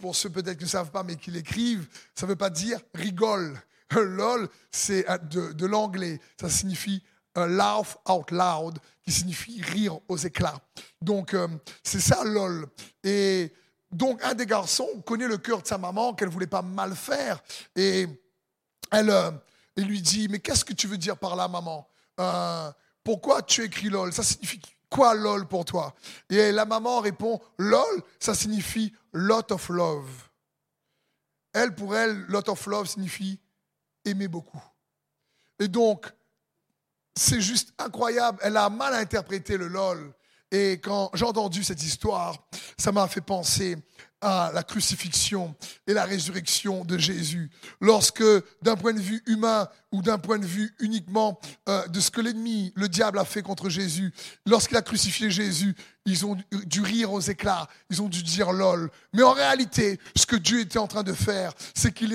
pour 0.02 0.16
ceux 0.16 0.30
peut-être 0.30 0.58
qui 0.58 0.66
ne 0.66 0.70
savent 0.70 0.92
pas 0.92 1.04
mais 1.04 1.16
qui 1.16 1.32
l'écrivent, 1.32 1.88
ça 2.16 2.26
ne 2.26 2.32
veut 2.32 2.36
pas 2.36 2.50
dire 2.50 2.80
rigole. 2.94 3.62
Lol, 3.96 4.50
c'est 4.70 5.06
de, 5.30 5.54
de 5.54 5.66
l'anglais. 5.66 6.20
Ça 6.40 6.50
signifie 6.50 7.02
laugh 7.46 7.98
out 8.10 8.32
loud, 8.32 8.80
qui 9.04 9.12
signifie 9.12 9.62
rire 9.62 10.00
aux 10.08 10.18
éclats. 10.18 10.60
Donc, 11.02 11.34
euh, 11.34 11.48
c'est 11.84 12.00
ça, 12.00 12.24
lol. 12.24 12.68
Et 13.04 13.54
donc, 13.92 14.24
un 14.24 14.34
des 14.34 14.46
garçons 14.46 14.88
connaît 15.06 15.28
le 15.28 15.38
cœur 15.38 15.62
de 15.62 15.68
sa 15.68 15.78
maman, 15.78 16.14
qu'elle 16.14 16.30
voulait 16.30 16.48
pas 16.48 16.62
mal 16.62 16.96
faire. 16.96 17.42
Et 17.76 18.08
elle, 18.92 19.10
euh, 19.10 19.32
lui 19.78 20.02
dit, 20.02 20.28
mais 20.30 20.40
qu'est-ce 20.40 20.66
que 20.66 20.74
tu 20.74 20.88
veux 20.88 20.98
dire 20.98 21.18
par 21.18 21.36
là, 21.36 21.48
maman 21.48 21.88
Euh, 22.20 22.72
Pourquoi 23.04 23.42
tu 23.44 23.64
écris 23.64 23.90
lol? 23.90 24.12
Ça 24.12 24.24
signifie 24.24 24.62
quoi 24.90 25.14
lol 25.14 25.48
pour 25.48 25.66
toi? 25.66 25.94
Et 26.30 26.52
la 26.52 26.66
maman 26.66 27.00
répond, 27.00 27.40
lol, 27.58 28.02
ça 28.20 28.34
signifie 28.34 28.94
lot 29.14 29.52
of 29.52 29.70
love. 29.70 30.10
Elle, 31.54 31.74
pour 31.76 31.96
elle, 31.96 32.26
lot 32.28 32.50
of 32.50 32.66
love 32.66 32.88
signifie 32.88 33.40
aimer 34.04 34.28
beaucoup. 34.28 34.62
Et 35.60 35.68
donc, 35.68 36.12
c'est 37.18 37.42
juste 37.42 37.74
incroyable. 37.78 38.40
Elle 38.42 38.58
a 38.58 38.70
mal 38.70 38.94
interprété 38.94 39.58
le 39.58 39.68
LOL. 39.68 40.14
Et 40.52 40.80
quand 40.80 41.12
j'ai 41.14 41.26
entendu 41.26 41.64
cette 41.64 41.84
histoire, 41.84 42.48
ça 42.78 42.92
m'a 42.92 43.08
fait 43.08 43.22
penser 43.22 43.78
à 44.22 44.52
la 44.54 44.64
crucifixion 44.64 45.56
et 45.86 45.94
la 45.94 46.06
résurrection 46.06 46.84
de 46.84 46.98
Jésus. 46.98 47.52
Lorsque, 47.80 48.24
d'un 48.62 48.76
point 48.76 48.94
de 48.94 49.00
vue 49.00 49.22
humain 49.28 49.68
ou 49.92 50.02
d'un 50.02 50.18
point 50.18 50.40
de 50.40 50.46
vue 50.46 50.74
uniquement 50.80 51.40
euh, 51.70 51.88
de 51.88 52.00
ce 52.00 52.10
que 52.10 52.22
l'ennemi, 52.22 52.74
le 52.76 52.90
diable, 52.90 53.20
a 53.20 53.26
fait 53.26 53.44
contre 53.44 53.70
Jésus, 53.70 54.12
lorsqu'il 54.46 54.76
a 54.76 54.82
crucifié 54.82 55.30
Jésus, 55.30 55.76
ils 56.06 56.26
ont 56.26 56.38
dû 56.66 56.82
rire 56.82 57.14
aux 57.14 57.22
éclats, 57.22 57.68
ils 57.90 58.02
ont 58.02 58.10
dû 58.10 58.24
dire 58.24 58.52
lol. 58.52 58.90
Mais 59.14 59.24
en 59.24 59.34
réalité, 59.34 60.00
ce 60.16 60.26
que 60.26 60.36
Dieu 60.36 60.62
était 60.62 60.80
en 60.80 60.88
train 60.88 61.04
de 61.04 61.14
faire, 61.14 61.54
c'est 61.76 61.94
qu'il 61.94 62.12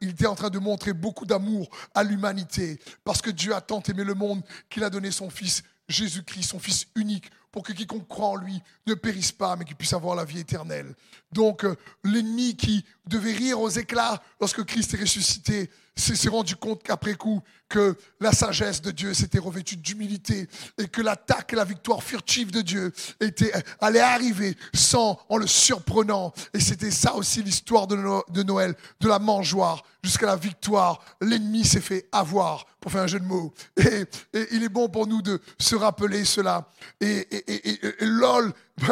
était 0.00 0.26
en 0.26 0.34
train 0.34 0.50
de 0.50 0.58
montrer 0.58 0.92
beaucoup 0.92 1.26
d'amour 1.26 1.68
à 1.94 2.02
l'humanité, 2.02 2.80
parce 3.04 3.22
que 3.22 3.30
Dieu 3.30 3.54
a 3.54 3.60
tant 3.60 3.82
aimé 3.82 4.02
le 4.02 4.14
monde 4.14 4.42
qu'il 4.68 4.82
a 4.82 4.90
donné 4.90 5.10
son 5.10 5.30
Fils 5.30 5.62
Jésus-Christ, 5.88 6.50
son 6.50 6.58
Fils 6.58 6.86
unique, 6.96 7.30
pour 7.50 7.62
que 7.62 7.72
quiconque 7.72 8.08
croit 8.08 8.28
en 8.28 8.36
lui 8.36 8.62
ne 8.86 8.94
périsse 8.94 9.32
pas, 9.32 9.56
mais 9.56 9.64
qu'il 9.64 9.76
puisse 9.76 9.92
avoir 9.92 10.14
la 10.14 10.24
vie 10.24 10.40
éternelle. 10.40 10.94
Donc, 11.32 11.64
euh, 11.64 11.76
l'ennemi 12.04 12.56
qui 12.56 12.84
devait 13.08 13.32
rire 13.32 13.60
aux 13.60 13.70
éclats 13.70 14.22
lorsque 14.40 14.64
Christ 14.64 14.94
est 14.94 15.00
ressuscité 15.00 15.70
s'est 15.96 16.28
rendu 16.28 16.54
compte 16.54 16.84
qu'après 16.84 17.14
coup, 17.16 17.42
que 17.68 17.96
la 18.20 18.30
sagesse 18.30 18.80
de 18.80 18.92
Dieu 18.92 19.14
s'était 19.14 19.40
revêtue 19.40 19.76
d'humilité 19.76 20.46
et 20.78 20.86
que 20.86 21.02
l'attaque 21.02 21.52
et 21.52 21.56
la 21.56 21.64
victoire 21.64 22.04
furtive 22.04 22.52
de 22.52 22.60
Dieu 22.60 22.92
était, 23.18 23.52
allait 23.80 23.98
arriver 23.98 24.56
sans, 24.72 25.18
en 25.28 25.38
le 25.38 25.48
surprenant. 25.48 26.32
Et 26.54 26.60
c'était 26.60 26.92
ça 26.92 27.16
aussi 27.16 27.42
l'histoire 27.42 27.88
de, 27.88 27.96
No- 27.96 28.24
de 28.28 28.44
Noël, 28.44 28.76
de 29.00 29.08
la 29.08 29.18
mangeoire 29.18 29.82
jusqu'à 30.04 30.26
la 30.26 30.36
victoire. 30.36 31.00
L'ennemi 31.20 31.64
s'est 31.64 31.80
fait 31.80 32.06
avoir, 32.12 32.64
pour 32.80 32.92
faire 32.92 33.02
un 33.02 33.06
jeu 33.08 33.18
de 33.18 33.24
mots. 33.26 33.52
Et, 33.76 34.04
et 34.38 34.46
il 34.52 34.62
est 34.62 34.68
bon 34.68 34.88
pour 34.88 35.08
nous 35.08 35.20
de 35.20 35.40
se 35.58 35.74
rappeler 35.74 36.24
cela. 36.24 36.68
Et, 37.00 37.26
et, 37.36 37.52
et- 37.54 37.86
et- 37.86 37.94
lol, 38.06 38.52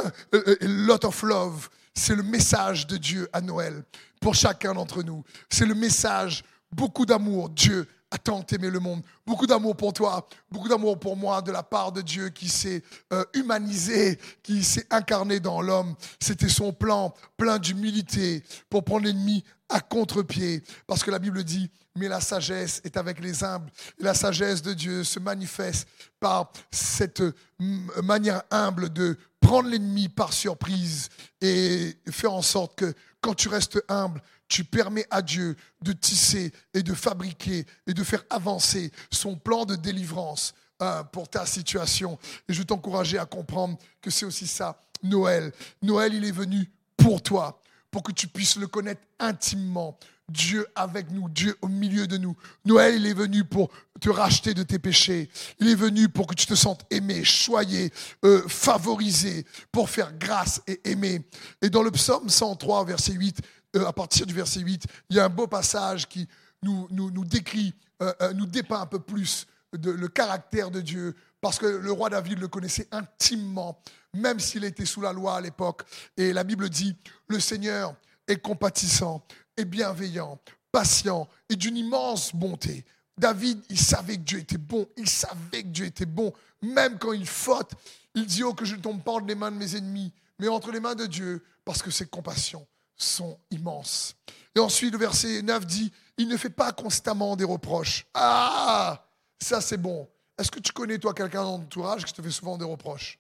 lot 0.63 1.05
of 1.05 1.23
love, 1.23 1.69
c'est 1.97 2.15
le 2.15 2.23
message 2.23 2.87
de 2.87 2.97
Dieu 2.97 3.29
à 3.33 3.41
Noël 3.41 3.83
pour 4.21 4.35
chacun 4.35 4.75
d'entre 4.75 5.03
nous. 5.03 5.25
C'est 5.49 5.67
le 5.67 5.75
message, 5.75 6.45
beaucoup 6.71 7.07
d'amour. 7.07 7.49
Dieu 7.49 7.89
a 8.11 8.19
tant 8.19 8.45
aimé 8.53 8.71
le 8.71 8.79
monde. 8.79 9.03
Beaucoup 9.27 9.47
d'amour 9.47 9.77
pour 9.77 9.93
toi, 9.93 10.29
beaucoup 10.51 10.69
d'amour 10.69 11.01
pour 11.01 11.17
moi 11.17 11.43
de 11.43 11.51
la 11.51 11.63
part 11.63 11.91
de 11.93 12.03
Dieu 12.03 12.29
qui 12.29 12.49
s'est 12.49 12.83
euh, 13.13 13.25
humanisé, 13.35 14.19
qui 14.43 14.63
s'est 14.63 14.87
incarné 14.91 15.41
dans 15.41 15.61
l'homme. 15.61 15.95
C'était 16.21 16.49
son 16.49 16.73
plan 16.73 17.15
plein 17.37 17.59
d'humilité 17.59 18.45
pour 18.71 18.85
prendre 18.85 19.07
l'ennemi 19.07 19.43
à 19.69 19.81
contre-pied. 19.81 20.63
Parce 20.87 21.03
que 21.03 21.11
la 21.11 21.19
Bible 21.19 21.43
dit, 21.43 21.71
mais 21.97 22.09
la 22.09 22.21
sagesse 22.21 22.81
est 22.85 22.97
avec 22.97 23.21
les 23.21 23.43
humbles. 23.43 23.71
La 23.99 24.15
sagesse 24.15 24.63
de 24.63 24.73
Dieu 24.73 25.05
se 25.05 25.19
manifeste 25.19 25.89
par 26.21 26.53
cette 26.71 27.23
mm, 27.59 28.03
manière 28.03 28.43
humble 28.51 28.93
de 28.93 29.19
prendre 29.41 29.69
l'ennemi 29.69 30.09
par 30.09 30.33
surprise 30.33 31.09
et 31.41 31.97
faire 32.11 32.33
en 32.33 32.43
sorte 32.43 32.77
que 32.77 32.95
quand 33.21 33.35
tu 33.35 33.49
restes 33.49 33.83
humble, 33.89 34.21
tu 34.49 34.65
permets 34.65 35.07
à 35.11 35.23
Dieu 35.23 35.57
de 35.83 35.93
tisser 35.93 36.53
et 36.75 36.83
de 36.83 36.95
fabriquer 36.95 37.67
et 37.87 37.95
de 37.95 38.05
faire 38.05 38.25
avancer 38.31 38.93
son 39.11 39.37
plan 39.37 39.65
de 39.65 39.75
délivrance 39.77 40.55
hein, 40.81 41.05
pour 41.13 41.29
ta 41.29 41.47
situation. 41.47 42.19
Et 42.49 42.53
je 42.53 42.61
veux 42.61 42.65
t'encourager 42.65 43.19
à 43.19 43.27
comprendre 43.27 43.79
que 44.01 44.11
c'est 44.11 44.25
aussi 44.25 44.47
ça, 44.47 44.81
Noël. 45.03 45.53
Noël, 45.83 46.15
il 46.15 46.25
est 46.25 46.33
venu 46.33 46.71
pour 46.97 47.23
toi, 47.23 47.61
pour 47.91 48.03
que 48.03 48.13
tu 48.13 48.29
puisses 48.29 48.57
le 48.57 48.67
connaître 48.67 49.03
intimement. 49.19 49.99
Dieu 50.29 50.67
avec 50.75 51.11
nous, 51.11 51.29
Dieu 51.29 51.57
au 51.63 51.69
milieu 51.69 52.07
de 52.07 52.17
nous. 52.17 52.37
Noël, 52.65 52.97
il 52.97 53.07
est 53.07 53.15
venu 53.15 53.45
pour 53.45 53.71
te 54.01 54.11
racheter 54.11 54.55
de 54.55 54.65
tes 54.65 54.79
péchés. 54.79 55.31
Il 55.61 55.69
est 55.69 55.77
venu 55.77 56.09
pour 56.09 56.27
que 56.27 56.35
tu 56.35 56.47
te 56.47 56.55
sentes 56.55 56.85
aimé, 56.91 57.23
choyé, 57.23 57.93
euh, 58.25 58.43
favorisé, 58.49 59.47
pour 59.71 59.89
faire 59.89 60.13
grâce 60.19 60.61
et 60.67 60.81
aimer. 60.91 61.23
Et 61.63 61.71
dans 61.71 61.83
le 61.83 61.93
psaume 61.93 62.29
103, 62.29 62.85
verset 62.85 63.13
8, 63.13 63.41
euh, 63.77 63.87
à 63.87 63.93
partir 63.93 64.27
du 64.27 64.35
verset 64.35 64.61
8, 64.61 64.87
il 65.11 65.17
y 65.17 65.21
a 65.21 65.25
un 65.25 65.31
beau 65.31 65.47
passage 65.47 66.09
qui 66.09 66.27
nous, 66.63 66.89
décrit, 67.25 67.73
euh, 68.03 68.13
nous 68.35 68.47
dépeint 68.47 68.81
un 68.81 68.87
peu 68.87 68.99
plus 68.99 69.47
le 69.73 70.09
caractère 70.09 70.71
de 70.71 70.81
Dieu, 70.81 71.15
parce 71.41 71.59
que 71.59 71.67
le 71.67 71.93
roi 71.93 72.09
David 72.11 72.41
le 72.41 72.49
connaissait 72.49 72.89
intimement, 72.91 73.81
même 74.15 74.41
s'il 74.41 74.65
était 74.65 74.87
sous 74.87 75.01
la 75.01 75.13
loi 75.13 75.37
à 75.37 75.41
l'époque. 75.41 75.83
Et 76.17 76.33
la 76.33 76.43
Bible 76.43 76.69
dit, 76.69 76.97
le 77.29 77.39
Seigneur 77.39 77.95
est 78.27 78.39
compatissant 78.39 79.25
et 79.57 79.65
bienveillant, 79.65 80.39
patient 80.73 81.29
et 81.49 81.57
d'une 81.57 81.77
immense 81.77 82.35
bonté. 82.35 82.85
David, 83.19 83.63
il 83.71 83.79
savait 83.79 84.17
que 84.17 84.23
Dieu 84.23 84.39
était 84.41 84.59
bon, 84.59 84.87
il 84.97 85.09
savait 85.09 85.63
que 85.63 85.69
Dieu 85.69 85.87
était 85.87 86.07
bon, 86.07 86.33
même 86.63 86.99
quand 86.99 87.13
il 87.13 87.27
faute, 87.27 87.73
il 88.15 88.27
dit, 88.27 88.43
oh 88.43 88.53
que 88.53 88.65
je 88.65 88.77
ne 88.77 88.81
tombe 88.81 89.03
pas 89.03 89.13
entre 89.13 89.27
les 89.27 89.35
mains 89.35 89.51
de 89.51 89.57
mes 89.57 89.77
ennemis, 89.77 90.13
mais 90.39 90.49
entre 90.49 90.71
les 90.71 90.81
mains 90.81 90.95
de 90.95 91.07
Dieu, 91.07 91.43
parce 91.65 91.83
que 91.83 91.91
ses 91.91 92.07
compassions 92.07 92.67
sont 92.97 93.39
immenses. 93.51 94.15
Et 94.55 94.59
ensuite, 94.59 94.93
le 94.93 94.99
verset 94.99 95.43
9 95.43 95.67
dit, 95.67 95.93
il 96.19 96.29
ne 96.29 96.37
fait 96.37 96.51
pas 96.51 96.73
constamment 96.73 97.37
des 97.37 97.45
reproches. 97.45 98.07
Ah, 98.15 99.07
ça 99.41 99.61
c'est 99.61 99.77
bon. 99.77 100.09
Est-ce 100.39 100.51
que 100.51 100.61
tu 100.61 100.73
connais, 100.73 100.99
toi, 100.99 101.15
quelqu'un 101.15 101.43
dans 101.43 101.59
ton 101.59 101.65
entourage 101.65 102.05
qui 102.05 102.13
te 102.13 102.21
fait 102.23 102.31
souvent 102.31 102.59
des 102.59 102.65
reproches? 102.65 103.19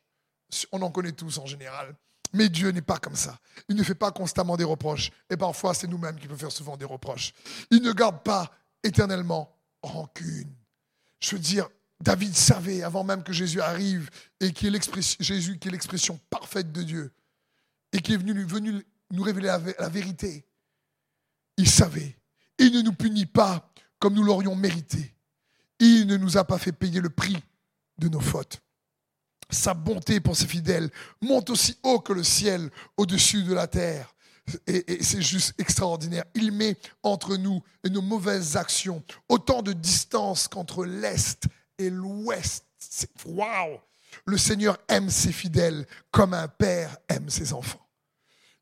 On 0.72 0.80
en 0.82 0.91
connaît 0.91 1.12
tous 1.12 1.39
en 1.39 1.47
général. 1.47 1.95
Mais 2.33 2.49
Dieu 2.49 2.70
n'est 2.70 2.83
pas 2.83 2.99
comme 2.99 3.16
ça. 3.16 3.39
Il 3.68 3.77
ne 3.77 3.83
fait 3.83 3.95
pas 3.95 4.11
constamment 4.11 4.57
des 4.57 4.64
reproches. 4.64 5.11
Et 5.31 5.37
parfois, 5.37 5.74
c'est 5.74 5.87
nous-mêmes 5.87 6.18
qui 6.18 6.29
peut 6.29 6.37
faire 6.37 6.53
souvent 6.53 6.77
des 6.77 6.85
reproches. 6.85 7.33
Il 7.70 7.83
ne 7.83 7.93
garde 7.93 8.22
pas 8.22 8.51
éternellement 8.83 9.55
rancune. 9.83 10.53
Je 11.20 11.37
veux 11.37 11.41
dire, 11.41 11.68
David 12.01 12.37
savait, 12.37 12.83
avant 12.83 13.05
même 13.05 13.22
que 13.22 13.33
Jésus 13.33 13.61
arrive, 13.61 14.11
et 14.41 14.53
qui 14.53 14.66
est 14.66 14.70
l'expression, 14.70 15.16
Jésus 15.20 15.59
qui 15.59 15.68
est 15.68 15.70
l'expression 15.70 16.20
parfaite 16.31 16.72
de 16.72 16.83
Dieu, 16.83 17.12
et 17.93 18.01
qui 18.01 18.12
est 18.12 18.18
venu 18.18 18.85
nous 19.11 19.22
révéler 19.22 19.47
la, 19.47 19.89
vérité. 19.89 20.45
Il 21.57 21.68
savait. 21.68 22.16
Il 22.59 22.72
ne 22.72 22.83
nous 22.83 22.93
punit 22.93 23.27
pas 23.27 23.70
comme 23.99 24.14
nous 24.14 24.22
l'aurions 24.22 24.55
mérité. 24.55 25.14
Il 25.79 26.07
ne 26.07 26.16
nous 26.16 26.37
a 26.37 26.45
pas 26.45 26.59
fait 26.59 26.72
payer 26.72 27.01
le 27.01 27.11
prix 27.11 27.37
de 27.99 28.09
nos 28.09 28.20
fautes. 28.20 28.61
Sa 29.51 29.74
bonté 29.74 30.20
pour 30.20 30.36
ses 30.36 30.47
fidèles 30.47 30.90
monte 31.20 31.51
aussi 31.51 31.78
haut 31.82 32.01
que 32.01 32.12
le 32.12 32.24
ciel 32.24 32.70
au-dessus 32.97 33.44
de 33.44 33.55
la 33.55 33.66
terre. 33.66 34.14
Et, 34.66 35.03
c'est 35.03 35.22
juste 35.22 35.55
extraordinaire. 35.59 36.24
Il 36.34 36.53
met 36.53 36.76
entre 37.03 37.36
nous 37.36 37.62
et 37.84 37.90
nos 37.90 38.03
mauvaises 38.03 38.57
actions 38.57 39.03
autant 39.28 39.62
de 39.62 39.72
distance 39.72 40.49
qu'entre 40.49 40.84
l'Est 40.84 41.47
et 41.78 41.90
l'Ouest. 41.90 42.64
Waouh! 43.24 43.78
Le 44.24 44.38
Seigneur 44.38 44.78
aime 44.88 45.11
ses 45.11 45.32
fidèles 45.32 45.86
comme 46.11 46.34
un 46.34 46.49
père 46.49 46.97
aime 47.09 47.28
ses 47.28 47.53
enfants. 47.53 47.86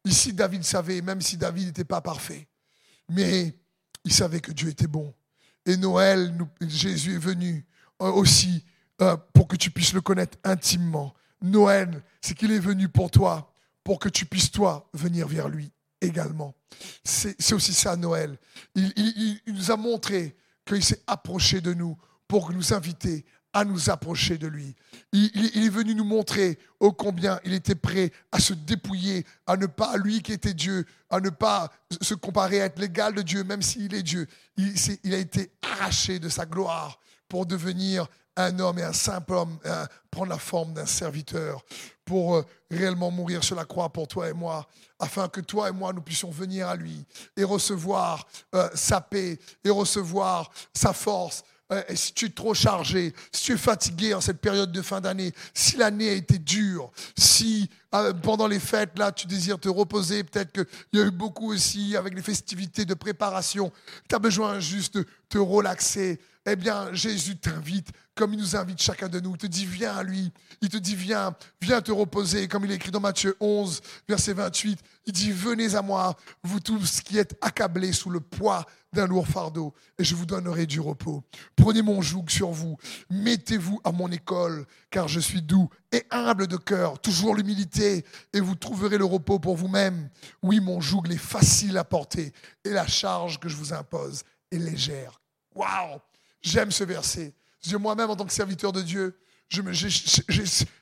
Ici, 0.04 0.32
David 0.32 0.64
savait, 0.64 1.00
même 1.00 1.20
si 1.20 1.36
David 1.36 1.66
n'était 1.66 1.84
pas 1.84 2.00
parfait, 2.00 2.46
mais 3.08 3.56
il 4.04 4.12
savait 4.12 4.40
que 4.40 4.52
Dieu 4.52 4.68
était 4.68 4.86
bon. 4.86 5.14
Et 5.64 5.76
Noël, 5.76 6.36
Jésus 6.60 7.14
est 7.14 7.18
venu 7.18 7.66
euh, 8.02 8.10
aussi 8.10 8.64
euh, 9.02 9.16
pour 9.32 9.48
que 9.48 9.56
tu 9.56 9.70
puisses 9.70 9.92
le 9.92 10.00
connaître 10.00 10.38
intimement. 10.44 11.14
Noël, 11.42 12.02
c'est 12.20 12.34
qu'il 12.34 12.52
est 12.52 12.58
venu 12.58 12.88
pour 12.88 13.10
toi, 13.10 13.52
pour 13.82 13.98
que 13.98 14.08
tu 14.08 14.24
puisses, 14.24 14.50
toi, 14.50 14.88
venir 14.94 15.28
vers 15.28 15.48
lui 15.48 15.70
également. 16.00 16.54
C'est 17.04 17.52
aussi 17.52 17.72
ça, 17.72 17.96
Noël. 17.96 18.38
Il, 18.74 19.40
nous 19.46 19.70
a 19.70 19.76
montré 19.76 20.36
qu'il 20.64 20.82
s'est 20.82 21.02
approché 21.06 21.60
de 21.60 21.74
nous 21.74 21.96
pour 22.28 22.52
nous 22.52 22.72
inviter 22.72 23.24
à 23.52 23.64
nous 23.64 23.88
approcher 23.88 24.36
de 24.36 24.48
lui. 24.48 24.74
Il, 25.12 25.64
est 25.64 25.68
venu 25.68 25.94
nous 25.94 26.04
montrer 26.04 26.58
ô 26.80 26.92
combien 26.92 27.38
il 27.44 27.54
était 27.54 27.76
prêt 27.76 28.10
à 28.32 28.40
se 28.40 28.52
dépouiller, 28.52 29.24
à 29.46 29.56
ne 29.56 29.66
pas, 29.66 29.96
lui 29.96 30.22
qui 30.22 30.32
était 30.32 30.54
Dieu, 30.54 30.84
à 31.08 31.20
ne 31.20 31.30
pas 31.30 31.70
se 32.00 32.14
comparer 32.14 32.60
à 32.60 32.64
être 32.64 32.80
l'égal 32.80 33.14
de 33.14 33.22
Dieu, 33.22 33.44
même 33.44 33.62
s'il 33.62 33.94
est 33.94 34.02
Dieu. 34.02 34.26
Il, 34.56 35.14
a 35.14 35.18
été 35.18 35.52
arraché 35.62 36.18
de 36.18 36.28
sa 36.28 36.46
gloire 36.46 36.98
pour 37.28 37.46
devenir 37.46 38.08
un 38.36 38.58
homme 38.58 38.78
et 38.78 38.82
un 38.82 38.92
simple 38.92 39.34
homme, 39.34 39.58
prendre 40.10 40.30
la 40.30 40.38
forme 40.38 40.74
d'un 40.74 40.86
serviteur, 40.86 41.64
pour 42.04 42.36
euh, 42.36 42.46
réellement 42.70 43.10
mourir 43.10 43.42
sur 43.42 43.56
la 43.56 43.64
croix 43.64 43.88
pour 43.90 44.08
toi 44.08 44.28
et 44.28 44.32
moi, 44.32 44.66
afin 44.98 45.28
que 45.28 45.40
toi 45.40 45.68
et 45.68 45.72
moi 45.72 45.92
nous 45.92 46.02
puissions 46.02 46.30
venir 46.30 46.68
à 46.68 46.76
lui 46.76 47.04
et 47.36 47.44
recevoir 47.44 48.26
euh, 48.54 48.68
sa 48.74 49.00
paix 49.00 49.38
et 49.64 49.70
recevoir 49.70 50.50
sa 50.72 50.92
force. 50.92 51.42
Et 51.88 51.96
si 51.96 52.12
tu 52.12 52.26
es 52.26 52.28
trop 52.28 52.52
chargé, 52.52 53.14
si 53.32 53.44
tu 53.44 53.52
es 53.52 53.56
fatigué 53.56 54.12
en 54.12 54.20
cette 54.20 54.40
période 54.40 54.70
de 54.70 54.82
fin 54.82 55.00
d'année, 55.00 55.32
si 55.54 55.78
l'année 55.78 56.10
a 56.10 56.12
été 56.12 56.38
dure, 56.38 56.92
si 57.16 57.68
euh, 57.94 58.12
pendant 58.12 58.46
les 58.46 58.60
fêtes, 58.60 58.96
là, 58.98 59.10
tu 59.10 59.26
désires 59.26 59.58
te 59.58 59.70
reposer, 59.70 60.24
peut-être 60.24 60.52
qu'il 60.52 61.00
y 61.00 61.02
a 61.02 61.06
eu 61.06 61.10
beaucoup 61.10 61.52
aussi 61.52 61.96
avec 61.96 62.14
les 62.14 62.22
festivités 62.22 62.84
de 62.84 62.94
préparation, 62.94 63.72
tu 64.08 64.14
as 64.14 64.18
besoin 64.18 64.60
juste 64.60 64.98
de 64.98 65.06
te 65.30 65.38
relaxer, 65.38 66.20
eh 66.46 66.56
bien, 66.56 66.92
Jésus 66.92 67.36
t'invite, 67.36 67.88
comme 68.14 68.34
il 68.34 68.38
nous 68.38 68.54
invite 68.54 68.80
chacun 68.80 69.08
de 69.08 69.18
nous. 69.18 69.32
Il 69.32 69.38
te 69.38 69.46
dit, 69.46 69.64
viens 69.64 69.96
à 69.96 70.02
lui. 70.02 70.30
Il 70.60 70.68
te 70.68 70.76
dit, 70.76 70.94
viens, 70.94 71.34
viens 71.60 71.80
te 71.80 71.90
reposer, 71.90 72.48
comme 72.48 72.64
il 72.64 72.72
est 72.72 72.76
écrit 72.76 72.90
dans 72.90 73.00
Matthieu 73.00 73.36
11, 73.40 73.80
verset 74.08 74.34
28. 74.34 74.78
Il 75.06 75.12
dit, 75.12 75.32
venez 75.32 75.74
à 75.74 75.82
moi, 75.82 76.16
vous 76.42 76.60
tous 76.60 77.00
qui 77.00 77.18
êtes 77.18 77.36
accablés 77.40 77.92
sous 77.92 78.10
le 78.10 78.20
poids 78.20 78.66
d'un 78.92 79.06
lourd 79.06 79.26
fardeau, 79.26 79.74
et 79.98 80.04
je 80.04 80.14
vous 80.14 80.24
donnerai 80.24 80.66
du 80.66 80.80
repos. 80.80 81.24
Prenez 81.56 81.82
mon 81.82 82.00
joug 82.00 82.26
sur 82.28 82.50
vous, 82.50 82.76
mettez-vous 83.10 83.80
à 83.82 83.90
mon 83.90 84.10
école, 84.10 84.66
car 84.90 85.08
je 85.08 85.18
suis 85.18 85.42
doux 85.42 85.68
et 85.92 86.04
humble 86.10 86.46
de 86.46 86.56
cœur, 86.56 87.00
toujours 87.00 87.34
l'humilité, 87.34 88.04
et 88.32 88.40
vous 88.40 88.54
trouverez 88.54 88.96
le 88.96 89.04
repos 89.04 89.40
pour 89.40 89.56
vous-même. 89.56 90.08
Oui, 90.42 90.60
mon 90.60 90.80
joug 90.80 91.02
est 91.10 91.16
facile 91.16 91.76
à 91.76 91.84
porter, 91.84 92.32
et 92.64 92.70
la 92.70 92.86
charge 92.86 93.40
que 93.40 93.48
je 93.48 93.56
vous 93.56 93.72
impose 93.72 94.22
est 94.52 94.58
légère. 94.58 95.20
Waouh 95.54 96.00
J'aime 96.44 96.70
ce 96.70 96.84
verset. 96.84 97.34
Moi-même, 97.72 98.10
en 98.10 98.16
tant 98.16 98.26
que 98.26 98.32
serviteur 98.32 98.70
de 98.70 98.82
Dieu, 98.82 99.18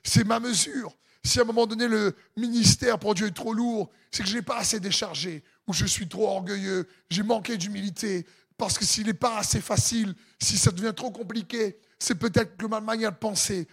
c'est 0.03 0.23
ma 0.25 0.39
mesure. 0.39 0.95
Si 1.23 1.39
à 1.39 1.43
un 1.43 1.45
moment 1.45 1.65
donné, 1.65 1.87
le 1.87 2.13
ministère 2.35 2.99
pour 2.99 3.15
Dieu 3.15 3.27
est 3.27 3.31
trop 3.31 3.53
lourd, 3.53 3.89
c'est 4.11 4.23
que 4.23 4.29
je 4.29 4.35
n'ai 4.35 4.41
pas 4.41 4.57
assez 4.57 4.81
déchargé, 4.81 5.41
ou 5.65 5.73
je 5.73 5.85
suis 5.85 6.09
trop 6.09 6.27
orgueilleux, 6.27 6.85
j'ai 7.09 7.23
manqué 7.23 7.55
d'humilité. 7.55 8.25
Parce 8.57 8.77
que 8.77 8.83
s'il 8.85 9.07
n'est 9.07 9.13
pas 9.13 9.37
assez 9.37 9.61
facile, 9.61 10.13
si 10.39 10.57
ça 10.57 10.71
devient 10.71 10.93
trop 10.95 11.11
compliqué, 11.11 11.79
c'est 11.97 12.15
peut-être 12.15 12.57
que 12.57 12.65
ma 12.65 12.81
manière 12.81 13.13
de 13.13 13.17
penser 13.17 13.67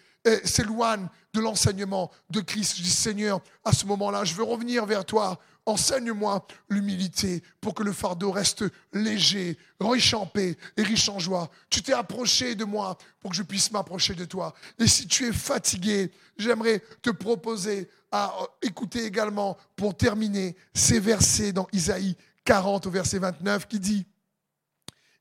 s'éloigne 0.45 1.09
de 1.34 1.41
l'enseignement 1.41 2.11
de 2.30 2.41
Christ. 2.41 2.76
Je 2.76 2.82
dis, 2.82 2.91
Seigneur, 2.91 3.41
à 3.64 3.72
ce 3.72 3.84
moment-là, 3.86 4.24
je 4.24 4.34
veux 4.34 4.45
revenir 4.45 4.86
vers 4.86 5.05
toi 5.05 5.41
Enseigne-moi 5.67 6.47
l'humilité 6.69 7.43
pour 7.61 7.75
que 7.75 7.83
le 7.83 7.93
fardeau 7.93 8.33
reste 8.33 8.65
léger, 8.93 9.59
riche 9.79 10.15
en 10.15 10.27
paix 10.27 10.57
et 10.77 10.83
riche 10.83 11.09
en 11.09 11.19
joie. 11.19 11.51
Tu 11.69 11.83
t'es 11.83 11.93
approché 11.93 12.55
de 12.55 12.65
moi 12.65 12.97
pour 13.21 13.31
que 13.31 13.37
je 13.37 13.43
puisse 13.43 13.71
m'approcher 13.71 14.15
de 14.15 14.25
toi. 14.25 14.55
Et 14.79 14.87
si 14.87 15.07
tu 15.07 15.27
es 15.29 15.33
fatigué, 15.33 16.11
j'aimerais 16.37 16.83
te 17.03 17.11
proposer 17.11 17.89
à 18.11 18.35
écouter 18.63 19.05
également, 19.05 19.57
pour 19.77 19.97
terminer, 19.97 20.57
ces 20.75 20.99
versets 20.99 21.53
dans 21.53 21.69
Isaïe 21.73 22.17
40 22.45 22.87
au 22.87 22.91
verset 22.91 23.19
29 23.19 23.69
qui 23.69 23.79
dit, 23.79 24.07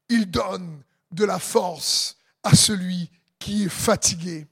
Il 0.10 0.32
donne 0.32 0.82
de 1.12 1.26
la 1.26 1.40
force 1.40 2.18
à 2.44 2.56
celui 2.56 3.10
qui 3.38 3.66
est 3.66 3.70
fatigué. 3.70 4.48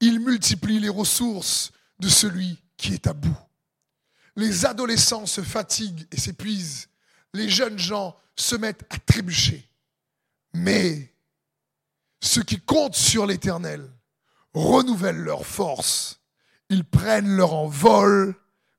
Il 0.00 0.20
multiplie 0.20 0.80
les 0.80 0.88
ressources 0.88 1.72
de 1.98 2.08
celui 2.08 2.58
qui 2.76 2.92
est 2.92 3.06
à 3.06 3.12
bout. 3.12 3.36
Les 4.36 4.66
adolescents 4.66 5.26
se 5.26 5.42
fatiguent 5.42 6.06
et 6.10 6.18
s'épuisent. 6.18 6.88
Les 7.32 7.48
jeunes 7.48 7.78
gens 7.78 8.16
se 8.36 8.56
mettent 8.56 8.84
à 8.90 8.98
trébucher. 8.98 9.68
Mais 10.54 11.12
ceux 12.20 12.42
qui 12.42 12.60
comptent 12.60 12.96
sur 12.96 13.26
l'Éternel 13.26 13.88
renouvellent 14.54 15.22
leur 15.22 15.44
force. 15.44 16.20
Ils 16.70 16.84
prennent 16.84 17.36
leur 17.36 17.54
envol 17.54 18.34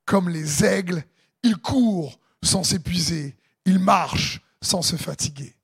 comme 0.05 0.29
les 0.29 0.63
aigles. 0.63 1.03
Ils 1.43 1.57
courent 1.57 2.19
sans 2.43 2.63
s'épuiser. 2.63 3.37
Ils 3.65 3.79
marchent 3.79 4.41
sans 4.61 4.81
se 4.81 4.95
fatiguer. 4.95 5.55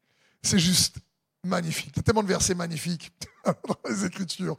C'est 0.44 0.60
juste 0.60 0.98
magnifique. 1.44 1.92
Il 1.96 1.98
y 1.98 2.00
a 2.00 2.04
tellement 2.04 2.24
de 2.24 2.28
versets 2.28 2.56
magnifiques 2.56 3.12
dans 3.46 3.90
les 3.90 4.06
Écritures. 4.06 4.58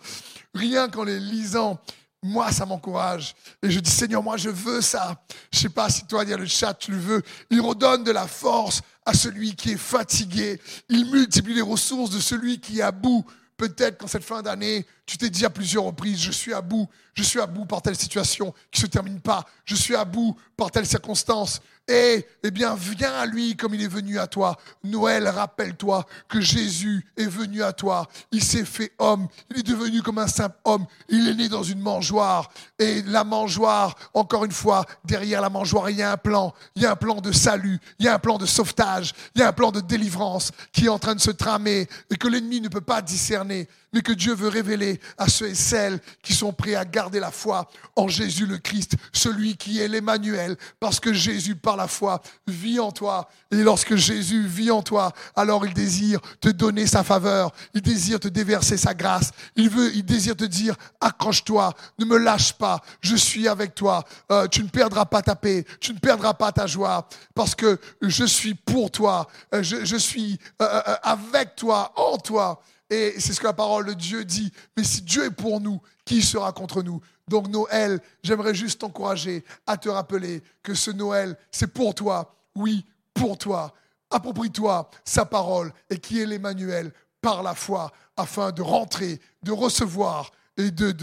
Rien 0.54 0.88
qu'en 0.88 1.04
les 1.04 1.20
lisant, 1.20 1.80
moi, 2.22 2.52
ça 2.52 2.64
m'encourage. 2.64 3.34
Et 3.62 3.70
je 3.70 3.80
dis, 3.80 3.90
Seigneur, 3.90 4.22
moi, 4.22 4.36
je 4.36 4.48
veux 4.48 4.80
ça. 4.80 5.20
Je 5.52 5.58
sais 5.58 5.68
pas 5.68 5.90
si 5.90 6.06
toi, 6.06 6.22
il 6.22 6.30
y 6.30 6.32
a 6.32 6.36
le 6.36 6.46
chat, 6.46 6.72
tu 6.74 6.92
le 6.92 6.98
veux. 6.98 7.22
Il 7.50 7.60
redonne 7.60 8.04
de 8.04 8.12
la 8.12 8.28
force 8.28 8.80
à 9.04 9.12
celui 9.12 9.56
qui 9.56 9.72
est 9.72 9.76
fatigué. 9.76 10.60
Il 10.88 11.10
multiplie 11.10 11.54
les 11.54 11.62
ressources 11.62 12.10
de 12.10 12.20
celui 12.20 12.60
qui 12.60 12.78
est 12.78 12.82
à 12.82 12.92
bout. 12.92 13.24
Peut-être 13.56 13.98
qu'en 13.98 14.06
cette 14.06 14.24
fin 14.24 14.40
d'année, 14.40 14.86
tu 15.06 15.18
t'es 15.18 15.30
dit 15.30 15.44
à 15.44 15.50
plusieurs 15.50 15.84
reprises, 15.84 16.20
je 16.20 16.30
suis 16.30 16.54
à 16.54 16.60
bout, 16.60 16.88
je 17.14 17.22
suis 17.22 17.40
à 17.40 17.46
bout 17.46 17.64
par 17.64 17.82
telle 17.82 17.96
situation 17.96 18.54
qui 18.70 18.80
se 18.80 18.86
termine 18.86 19.20
pas, 19.20 19.44
je 19.64 19.74
suis 19.74 19.96
à 19.96 20.04
bout 20.04 20.36
par 20.56 20.70
telle 20.70 20.86
circonstance. 20.86 21.60
Et, 21.88 22.24
eh 22.44 22.50
bien, 22.52 22.76
viens 22.76 23.12
à 23.12 23.26
lui 23.26 23.56
comme 23.56 23.74
il 23.74 23.82
est 23.82 23.88
venu 23.88 24.18
à 24.20 24.28
toi. 24.28 24.56
Noël, 24.84 25.26
rappelle-toi 25.26 26.06
que 26.28 26.40
Jésus 26.40 27.04
est 27.16 27.26
venu 27.26 27.64
à 27.64 27.72
toi. 27.72 28.06
Il 28.30 28.42
s'est 28.42 28.64
fait 28.64 28.92
homme. 29.00 29.26
Il 29.50 29.58
est 29.58 29.62
devenu 29.64 30.00
comme 30.00 30.18
un 30.18 30.28
simple 30.28 30.56
homme. 30.64 30.86
Il 31.08 31.28
est 31.28 31.34
né 31.34 31.48
dans 31.48 31.64
une 31.64 31.80
mangeoire. 31.80 32.50
Et 32.78 33.02
la 33.02 33.24
mangeoire, 33.24 33.96
encore 34.14 34.44
une 34.44 34.52
fois, 34.52 34.86
derrière 35.04 35.40
la 35.40 35.50
mangeoire, 35.50 35.90
il 35.90 35.96
y 35.96 36.02
a 36.02 36.12
un 36.12 36.16
plan. 36.16 36.54
Il 36.76 36.82
y 36.82 36.86
a 36.86 36.92
un 36.92 36.96
plan 36.96 37.20
de 37.20 37.32
salut. 37.32 37.80
Il 37.98 38.06
y 38.06 38.08
a 38.08 38.14
un 38.14 38.20
plan 38.20 38.38
de 38.38 38.46
sauvetage. 38.46 39.12
Il 39.34 39.40
y 39.40 39.42
a 39.42 39.48
un 39.48 39.52
plan 39.52 39.72
de 39.72 39.80
délivrance 39.80 40.52
qui 40.72 40.86
est 40.86 40.88
en 40.88 41.00
train 41.00 41.16
de 41.16 41.20
se 41.20 41.32
tramer 41.32 41.88
et 42.10 42.16
que 42.16 42.28
l'ennemi 42.28 42.60
ne 42.60 42.68
peut 42.68 42.80
pas 42.80 43.02
discerner 43.02 43.68
mais 43.92 44.00
que 44.00 44.12
Dieu 44.12 44.34
veut 44.34 44.48
révéler 44.48 44.91
à 45.18 45.28
ceux 45.28 45.50
et 45.50 45.54
celles 45.54 46.00
qui 46.22 46.34
sont 46.34 46.52
prêts 46.52 46.74
à 46.74 46.84
garder 46.84 47.20
la 47.20 47.30
foi 47.30 47.68
en 47.96 48.08
Jésus 48.08 48.46
le 48.46 48.58
Christ, 48.58 48.94
celui 49.12 49.56
qui 49.56 49.80
est 49.80 49.88
l'Emmanuel, 49.88 50.56
parce 50.80 51.00
que 51.00 51.12
Jésus, 51.12 51.56
par 51.56 51.76
la 51.76 51.88
foi, 51.88 52.22
vit 52.46 52.80
en 52.80 52.92
toi. 52.92 53.28
Et 53.50 53.56
lorsque 53.56 53.96
Jésus 53.96 54.46
vit 54.46 54.70
en 54.70 54.82
toi, 54.82 55.12
alors 55.36 55.66
il 55.66 55.74
désire 55.74 56.20
te 56.40 56.48
donner 56.48 56.86
sa 56.86 57.02
faveur, 57.02 57.52
il 57.74 57.82
désire 57.82 58.20
te 58.20 58.28
déverser 58.28 58.76
sa 58.76 58.94
grâce, 58.94 59.30
il 59.56 59.68
veut, 59.68 59.94
il 59.94 60.04
désire 60.04 60.36
te 60.36 60.44
dire, 60.44 60.74
accroche-toi, 61.00 61.74
ne 61.98 62.04
me 62.04 62.16
lâche 62.16 62.52
pas, 62.54 62.80
je 63.00 63.16
suis 63.16 63.48
avec 63.48 63.74
toi, 63.74 64.04
euh, 64.30 64.46
tu 64.48 64.62
ne 64.62 64.68
perdras 64.68 65.04
pas 65.04 65.22
ta 65.22 65.36
paix, 65.36 65.64
tu 65.80 65.92
ne 65.92 65.98
perdras 65.98 66.34
pas 66.34 66.52
ta 66.52 66.66
joie, 66.66 67.08
parce 67.34 67.54
que 67.54 67.78
je 68.00 68.24
suis 68.24 68.54
pour 68.54 68.90
toi, 68.90 69.28
euh, 69.54 69.62
je, 69.62 69.96
suis 69.96 70.38
euh, 70.60 70.82
avec 71.02 71.56
toi, 71.56 71.92
en 71.96 72.18
toi. 72.18 72.62
Et 72.92 73.18
c'est 73.18 73.32
ce 73.32 73.40
que 73.40 73.46
la 73.46 73.54
parole 73.54 73.86
de 73.86 73.94
Dieu 73.94 74.22
dit. 74.22 74.52
Mais 74.76 74.84
si 74.84 75.00
Dieu 75.00 75.24
est 75.24 75.30
pour 75.30 75.62
nous, 75.62 75.80
qui 76.04 76.20
sera 76.20 76.52
contre 76.52 76.82
nous? 76.82 77.00
Donc 77.26 77.48
Noël, 77.48 77.98
j'aimerais 78.22 78.54
juste 78.54 78.82
t'encourager 78.82 79.46
à 79.66 79.78
te 79.78 79.88
rappeler 79.88 80.42
que 80.62 80.74
ce 80.74 80.90
Noël, 80.90 81.38
c'est 81.50 81.72
pour 81.72 81.94
toi. 81.94 82.34
Oui, 82.54 82.84
pour 83.14 83.38
toi. 83.38 83.72
Approprie-toi 84.10 84.90
sa 85.06 85.24
parole 85.24 85.72
et 85.88 85.96
qui 85.96 86.20
est 86.20 86.26
l'Emmanuel 86.26 86.92
par 87.22 87.42
la 87.42 87.54
foi 87.54 87.90
afin 88.18 88.52
de 88.52 88.60
rentrer, 88.60 89.22
de 89.42 89.52
recevoir 89.52 90.30
et 90.58 90.70
de, 90.70 90.94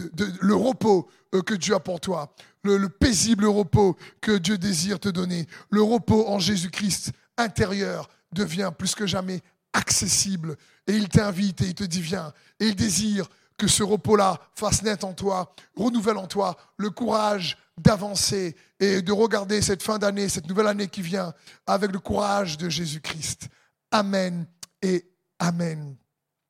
le 0.42 0.54
repos 0.54 1.10
euh, 1.34 1.42
que 1.42 1.56
Dieu 1.56 1.74
a 1.74 1.80
pour 1.80 2.00
toi, 2.00 2.32
le, 2.64 2.78
le 2.78 2.90
paisible 2.90 3.48
repos 3.48 3.98
que 4.22 4.38
Dieu 4.38 4.60
désire 4.60 5.00
te 5.00 5.10
donner, 5.10 5.48
le 5.72 5.82
repos 5.82 6.28
en 6.28 6.38
Jésus-Christ 6.38 7.14
intérieur 7.36 8.10
devient 8.32 8.72
plus 8.78 8.94
que 8.94 9.08
jamais 9.08 9.42
accessible. 9.74 10.56
Et 10.88 10.94
il 10.94 11.10
t'invite 11.10 11.62
et 11.62 11.66
il 11.66 11.76
te 11.76 11.84
dit 11.84 12.02
viens. 12.02 12.34
Et 12.60 12.68
il 12.68 12.76
désire 12.76 13.28
que 13.58 13.68
ce 13.68 13.84
repos-là 13.84 14.40
fasse 14.56 14.82
naître 14.84 15.06
en 15.06 15.14
toi, 15.14 15.54
renouvelle 15.76 16.18
en 16.18 16.28
toi 16.28 16.58
le 16.78 16.90
courage 16.90 17.58
d'avancer 17.78 18.56
et 18.80 19.02
de 19.02 19.12
regarder 19.12 19.62
cette 19.62 19.84
fin 19.84 19.98
d'année, 19.98 20.30
cette 20.30 20.48
nouvelle 20.48 20.68
année 20.68 20.88
qui 20.88 21.02
vient, 21.02 21.34
avec 21.68 21.92
le 21.92 22.00
courage 22.00 22.58
de 22.58 22.70
Jésus-Christ. 22.70 23.50
Amen 23.92 24.46
et 24.82 25.06
Amen. 25.40 25.96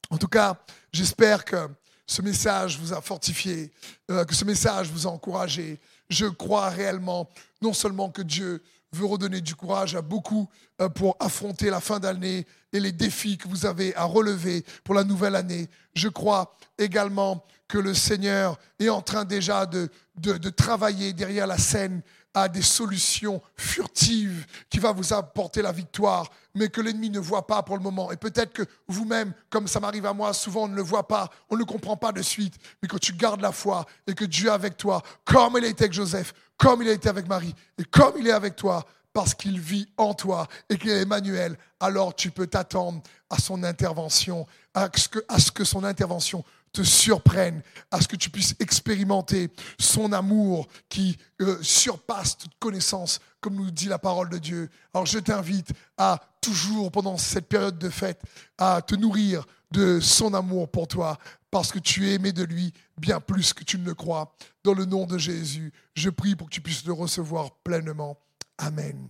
En 0.09 0.17
tout 0.17 0.27
cas, 0.27 0.57
j'espère 0.91 1.45
que 1.45 1.69
ce 2.07 2.23
message 2.23 2.79
vous 2.79 2.91
a 2.91 3.01
fortifié, 3.01 3.71
euh, 4.09 4.25
que 4.25 4.33
ce 4.33 4.43
message 4.45 4.89
vous 4.89 5.05
a 5.05 5.11
encouragé. 5.11 5.79
Je 6.09 6.25
crois 6.25 6.69
réellement 6.69 7.29
non 7.61 7.73
seulement 7.73 8.09
que 8.09 8.23
Dieu 8.23 8.63
veut 8.91 9.05
redonner 9.05 9.41
du 9.41 9.55
courage 9.55 9.95
à 9.95 10.01
beaucoup 10.01 10.49
euh, 10.81 10.89
pour 10.89 11.15
affronter 11.19 11.69
la 11.69 11.79
fin 11.79 11.99
d'année 11.99 12.45
et 12.73 12.79
les 12.79 12.91
défis 12.91 13.37
que 13.37 13.47
vous 13.47 13.65
avez 13.65 13.95
à 13.95 14.03
relever 14.03 14.65
pour 14.83 14.95
la 14.95 15.03
nouvelle 15.03 15.35
année. 15.35 15.69
Je 15.93 16.07
crois 16.07 16.55
également 16.77 17.43
que 17.67 17.77
le 17.77 17.93
Seigneur 17.93 18.57
est 18.79 18.89
en 18.89 19.01
train 19.01 19.25
déjà 19.25 19.65
de, 19.65 19.89
de, 20.17 20.49
travailler 20.49 21.13
derrière 21.13 21.45
la 21.45 21.57
scène 21.57 22.01
à 22.33 22.47
des 22.47 22.61
solutions 22.61 23.41
furtives 23.55 24.45
qui 24.69 24.79
va 24.79 24.91
vous 24.91 25.13
apporter 25.13 25.61
la 25.61 25.71
victoire, 25.71 26.29
mais 26.53 26.69
que 26.69 26.81
l'ennemi 26.81 27.09
ne 27.09 27.19
voit 27.19 27.47
pas 27.47 27.63
pour 27.63 27.75
le 27.75 27.83
moment. 27.83 28.11
Et 28.11 28.17
peut-être 28.17 28.53
que 28.53 28.63
vous-même, 28.87 29.33
comme 29.49 29.67
ça 29.67 29.79
m'arrive 29.79 30.05
à 30.05 30.13
moi, 30.13 30.33
souvent 30.33 30.63
on 30.63 30.67
ne 30.67 30.75
le 30.75 30.81
voit 30.81 31.07
pas, 31.07 31.29
on 31.49 31.55
ne 31.55 31.59
le 31.59 31.65
comprend 31.65 31.97
pas 31.97 32.11
de 32.11 32.21
suite, 32.21 32.55
mais 32.81 32.87
que 32.87 32.97
tu 32.97 33.13
gardes 33.13 33.41
la 33.41 33.51
foi 33.51 33.85
et 34.07 34.13
que 34.13 34.25
Dieu 34.25 34.49
est 34.49 34.51
avec 34.51 34.77
toi, 34.77 35.01
comme 35.25 35.57
il 35.57 35.65
a 35.65 35.67
été 35.67 35.85
avec 35.85 35.93
Joseph, 35.93 36.33
comme 36.57 36.81
il 36.81 36.89
a 36.89 36.93
été 36.93 37.09
avec 37.09 37.27
Marie, 37.27 37.55
et 37.77 37.83
comme 37.83 38.13
il 38.17 38.27
est 38.27 38.31
avec 38.31 38.55
toi, 38.55 38.85
parce 39.13 39.33
qu'il 39.33 39.59
vit 39.59 39.87
en 39.97 40.13
toi 40.13 40.47
et 40.69 40.77
qu'il 40.77 40.89
est 40.91 41.01
Emmanuel, 41.01 41.57
alors 41.79 42.15
tu 42.15 42.31
peux 42.31 42.47
t'attendre 42.47 43.01
à 43.29 43.39
son 43.39 43.63
intervention, 43.63 44.45
à 44.73 44.89
ce, 44.95 45.09
que, 45.09 45.19
à 45.27 45.39
ce 45.39 45.51
que 45.51 45.63
son 45.63 45.83
intervention 45.83 46.43
te 46.71 46.83
surprenne, 46.83 47.61
à 47.91 48.01
ce 48.01 48.07
que 48.07 48.15
tu 48.15 48.29
puisses 48.29 48.55
expérimenter 48.59 49.49
son 49.79 50.13
amour 50.13 50.67
qui 50.87 51.17
euh, 51.41 51.57
surpasse 51.61 52.37
toute 52.37 52.57
connaissance, 52.59 53.19
comme 53.41 53.55
nous 53.55 53.71
dit 53.71 53.87
la 53.87 53.99
parole 53.99 54.29
de 54.29 54.37
Dieu. 54.37 54.69
Alors 54.93 55.05
je 55.05 55.19
t'invite 55.19 55.69
à 55.97 56.19
toujours, 56.41 56.91
pendant 56.91 57.17
cette 57.17 57.47
période 57.47 57.77
de 57.77 57.89
fête, 57.89 58.21
à 58.57 58.81
te 58.81 58.95
nourrir 58.95 59.45
de 59.71 59.99
son 59.99 60.33
amour 60.33 60.69
pour 60.69 60.87
toi, 60.87 61.17
parce 61.51 61.71
que 61.71 61.79
tu 61.79 62.07
es 62.07 62.13
aimé 62.13 62.31
de 62.31 62.43
lui 62.43 62.73
bien 62.97 63.19
plus 63.19 63.53
que 63.53 63.63
tu 63.63 63.77
ne 63.77 63.85
le 63.85 63.95
crois. 63.95 64.35
Dans 64.63 64.73
le 64.73 64.85
nom 64.85 65.05
de 65.05 65.17
Jésus, 65.17 65.71
je 65.95 66.09
prie 66.09 66.35
pour 66.35 66.47
que 66.49 66.53
tu 66.53 66.61
puisses 66.61 66.85
le 66.85 66.93
recevoir 66.93 67.51
pleinement. 67.63 68.17
Amen. 68.57 69.07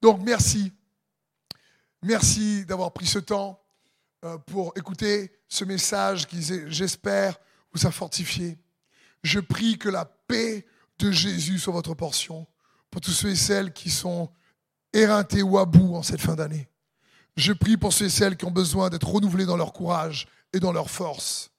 Donc 0.00 0.20
merci. 0.22 0.72
Merci 2.02 2.66
d'avoir 2.66 2.92
pris 2.92 3.06
ce 3.06 3.20
temps 3.20 3.61
pour 4.46 4.72
écouter 4.76 5.32
ce 5.48 5.64
message 5.64 6.26
qui, 6.26 6.42
j'espère, 6.68 7.38
vous 7.72 7.86
a 7.86 7.90
fortifié. 7.90 8.58
Je 9.22 9.40
prie 9.40 9.78
que 9.78 9.88
la 9.88 10.04
paix 10.04 10.66
de 10.98 11.10
Jésus 11.10 11.58
soit 11.58 11.72
votre 11.72 11.94
portion 11.94 12.46
pour 12.90 13.00
tous 13.00 13.12
ceux 13.12 13.30
et 13.30 13.36
celles 13.36 13.72
qui 13.72 13.90
sont 13.90 14.30
éreintés 14.92 15.42
ou 15.42 15.58
à 15.58 15.64
bout 15.64 15.96
en 15.96 16.02
cette 16.02 16.20
fin 16.20 16.34
d'année. 16.34 16.68
Je 17.36 17.52
prie 17.52 17.76
pour 17.76 17.92
ceux 17.92 18.06
et 18.06 18.10
celles 18.10 18.36
qui 18.36 18.44
ont 18.44 18.50
besoin 18.50 18.90
d'être 18.90 19.08
renouvelés 19.08 19.46
dans 19.46 19.56
leur 19.56 19.72
courage 19.72 20.28
et 20.52 20.60
dans 20.60 20.72
leur 20.72 20.90
force. 20.90 21.50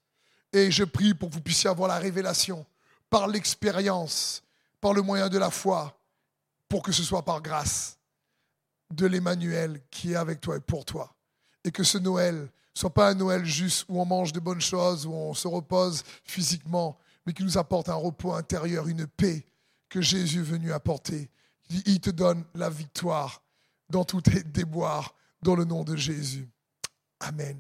Et 0.52 0.70
je 0.70 0.84
prie 0.84 1.14
pour 1.14 1.30
que 1.30 1.34
vous 1.34 1.42
puissiez 1.42 1.70
avoir 1.70 1.90
la 1.90 1.98
révélation 1.98 2.66
par 3.10 3.28
l'expérience, 3.28 4.44
par 4.80 4.94
le 4.94 5.02
moyen 5.02 5.30
de 5.30 5.38
la 5.38 5.50
foi, 5.50 6.00
pour 6.70 6.84
que 6.84 6.92
ce 6.92 7.04
soit 7.04 7.26
par 7.26 7.42
grâce 7.42 7.98
de 8.92 9.08
l'Emmanuel 9.08 9.82
qui 9.90 10.14
est 10.14 10.16
avec 10.16 10.42
toi 10.42 10.58
et 10.58 10.60
pour 10.60 10.86
toi. 10.86 11.16
Et 11.64 11.72
que 11.72 11.84
ce 11.84 11.98
Noël 11.98 12.50
soit 12.74 12.94
pas 12.94 13.10
un 13.10 13.14
Noël 13.14 13.46
juste 13.46 13.86
où 13.88 14.02
on 14.02 14.06
mange 14.06 14.34
de 14.34 14.40
bonnes 14.40 14.62
choses, 14.62 15.06
où 15.06 15.14
on 15.14 15.34
se 15.34 15.48
repose 15.48 16.04
physiquement, 16.24 16.98
mais 17.26 17.34
qui 17.34 17.44
nous 17.44 17.58
apporte 17.58 17.90
un 17.90 17.96
repos 17.96 18.34
intérieur, 18.34 18.88
une 18.88 19.08
paix 19.08 19.46
que 19.90 20.02
Jésus 20.02 20.40
est 20.40 20.44
venu 20.44 20.74
apporter. 20.74 21.30
Il 21.86 22.00
te 22.00 22.10
donne 22.10 22.44
la 22.56 22.70
victoire 22.70 23.42
dans 23.90 24.04
tous 24.04 24.22
tes 24.22 24.44
déboires, 24.44 25.14
dans 25.42 25.56
le 25.56 25.66
nom 25.66 25.84
de 25.84 25.96
Jésus. 25.96 26.50
Amen. 27.20 27.58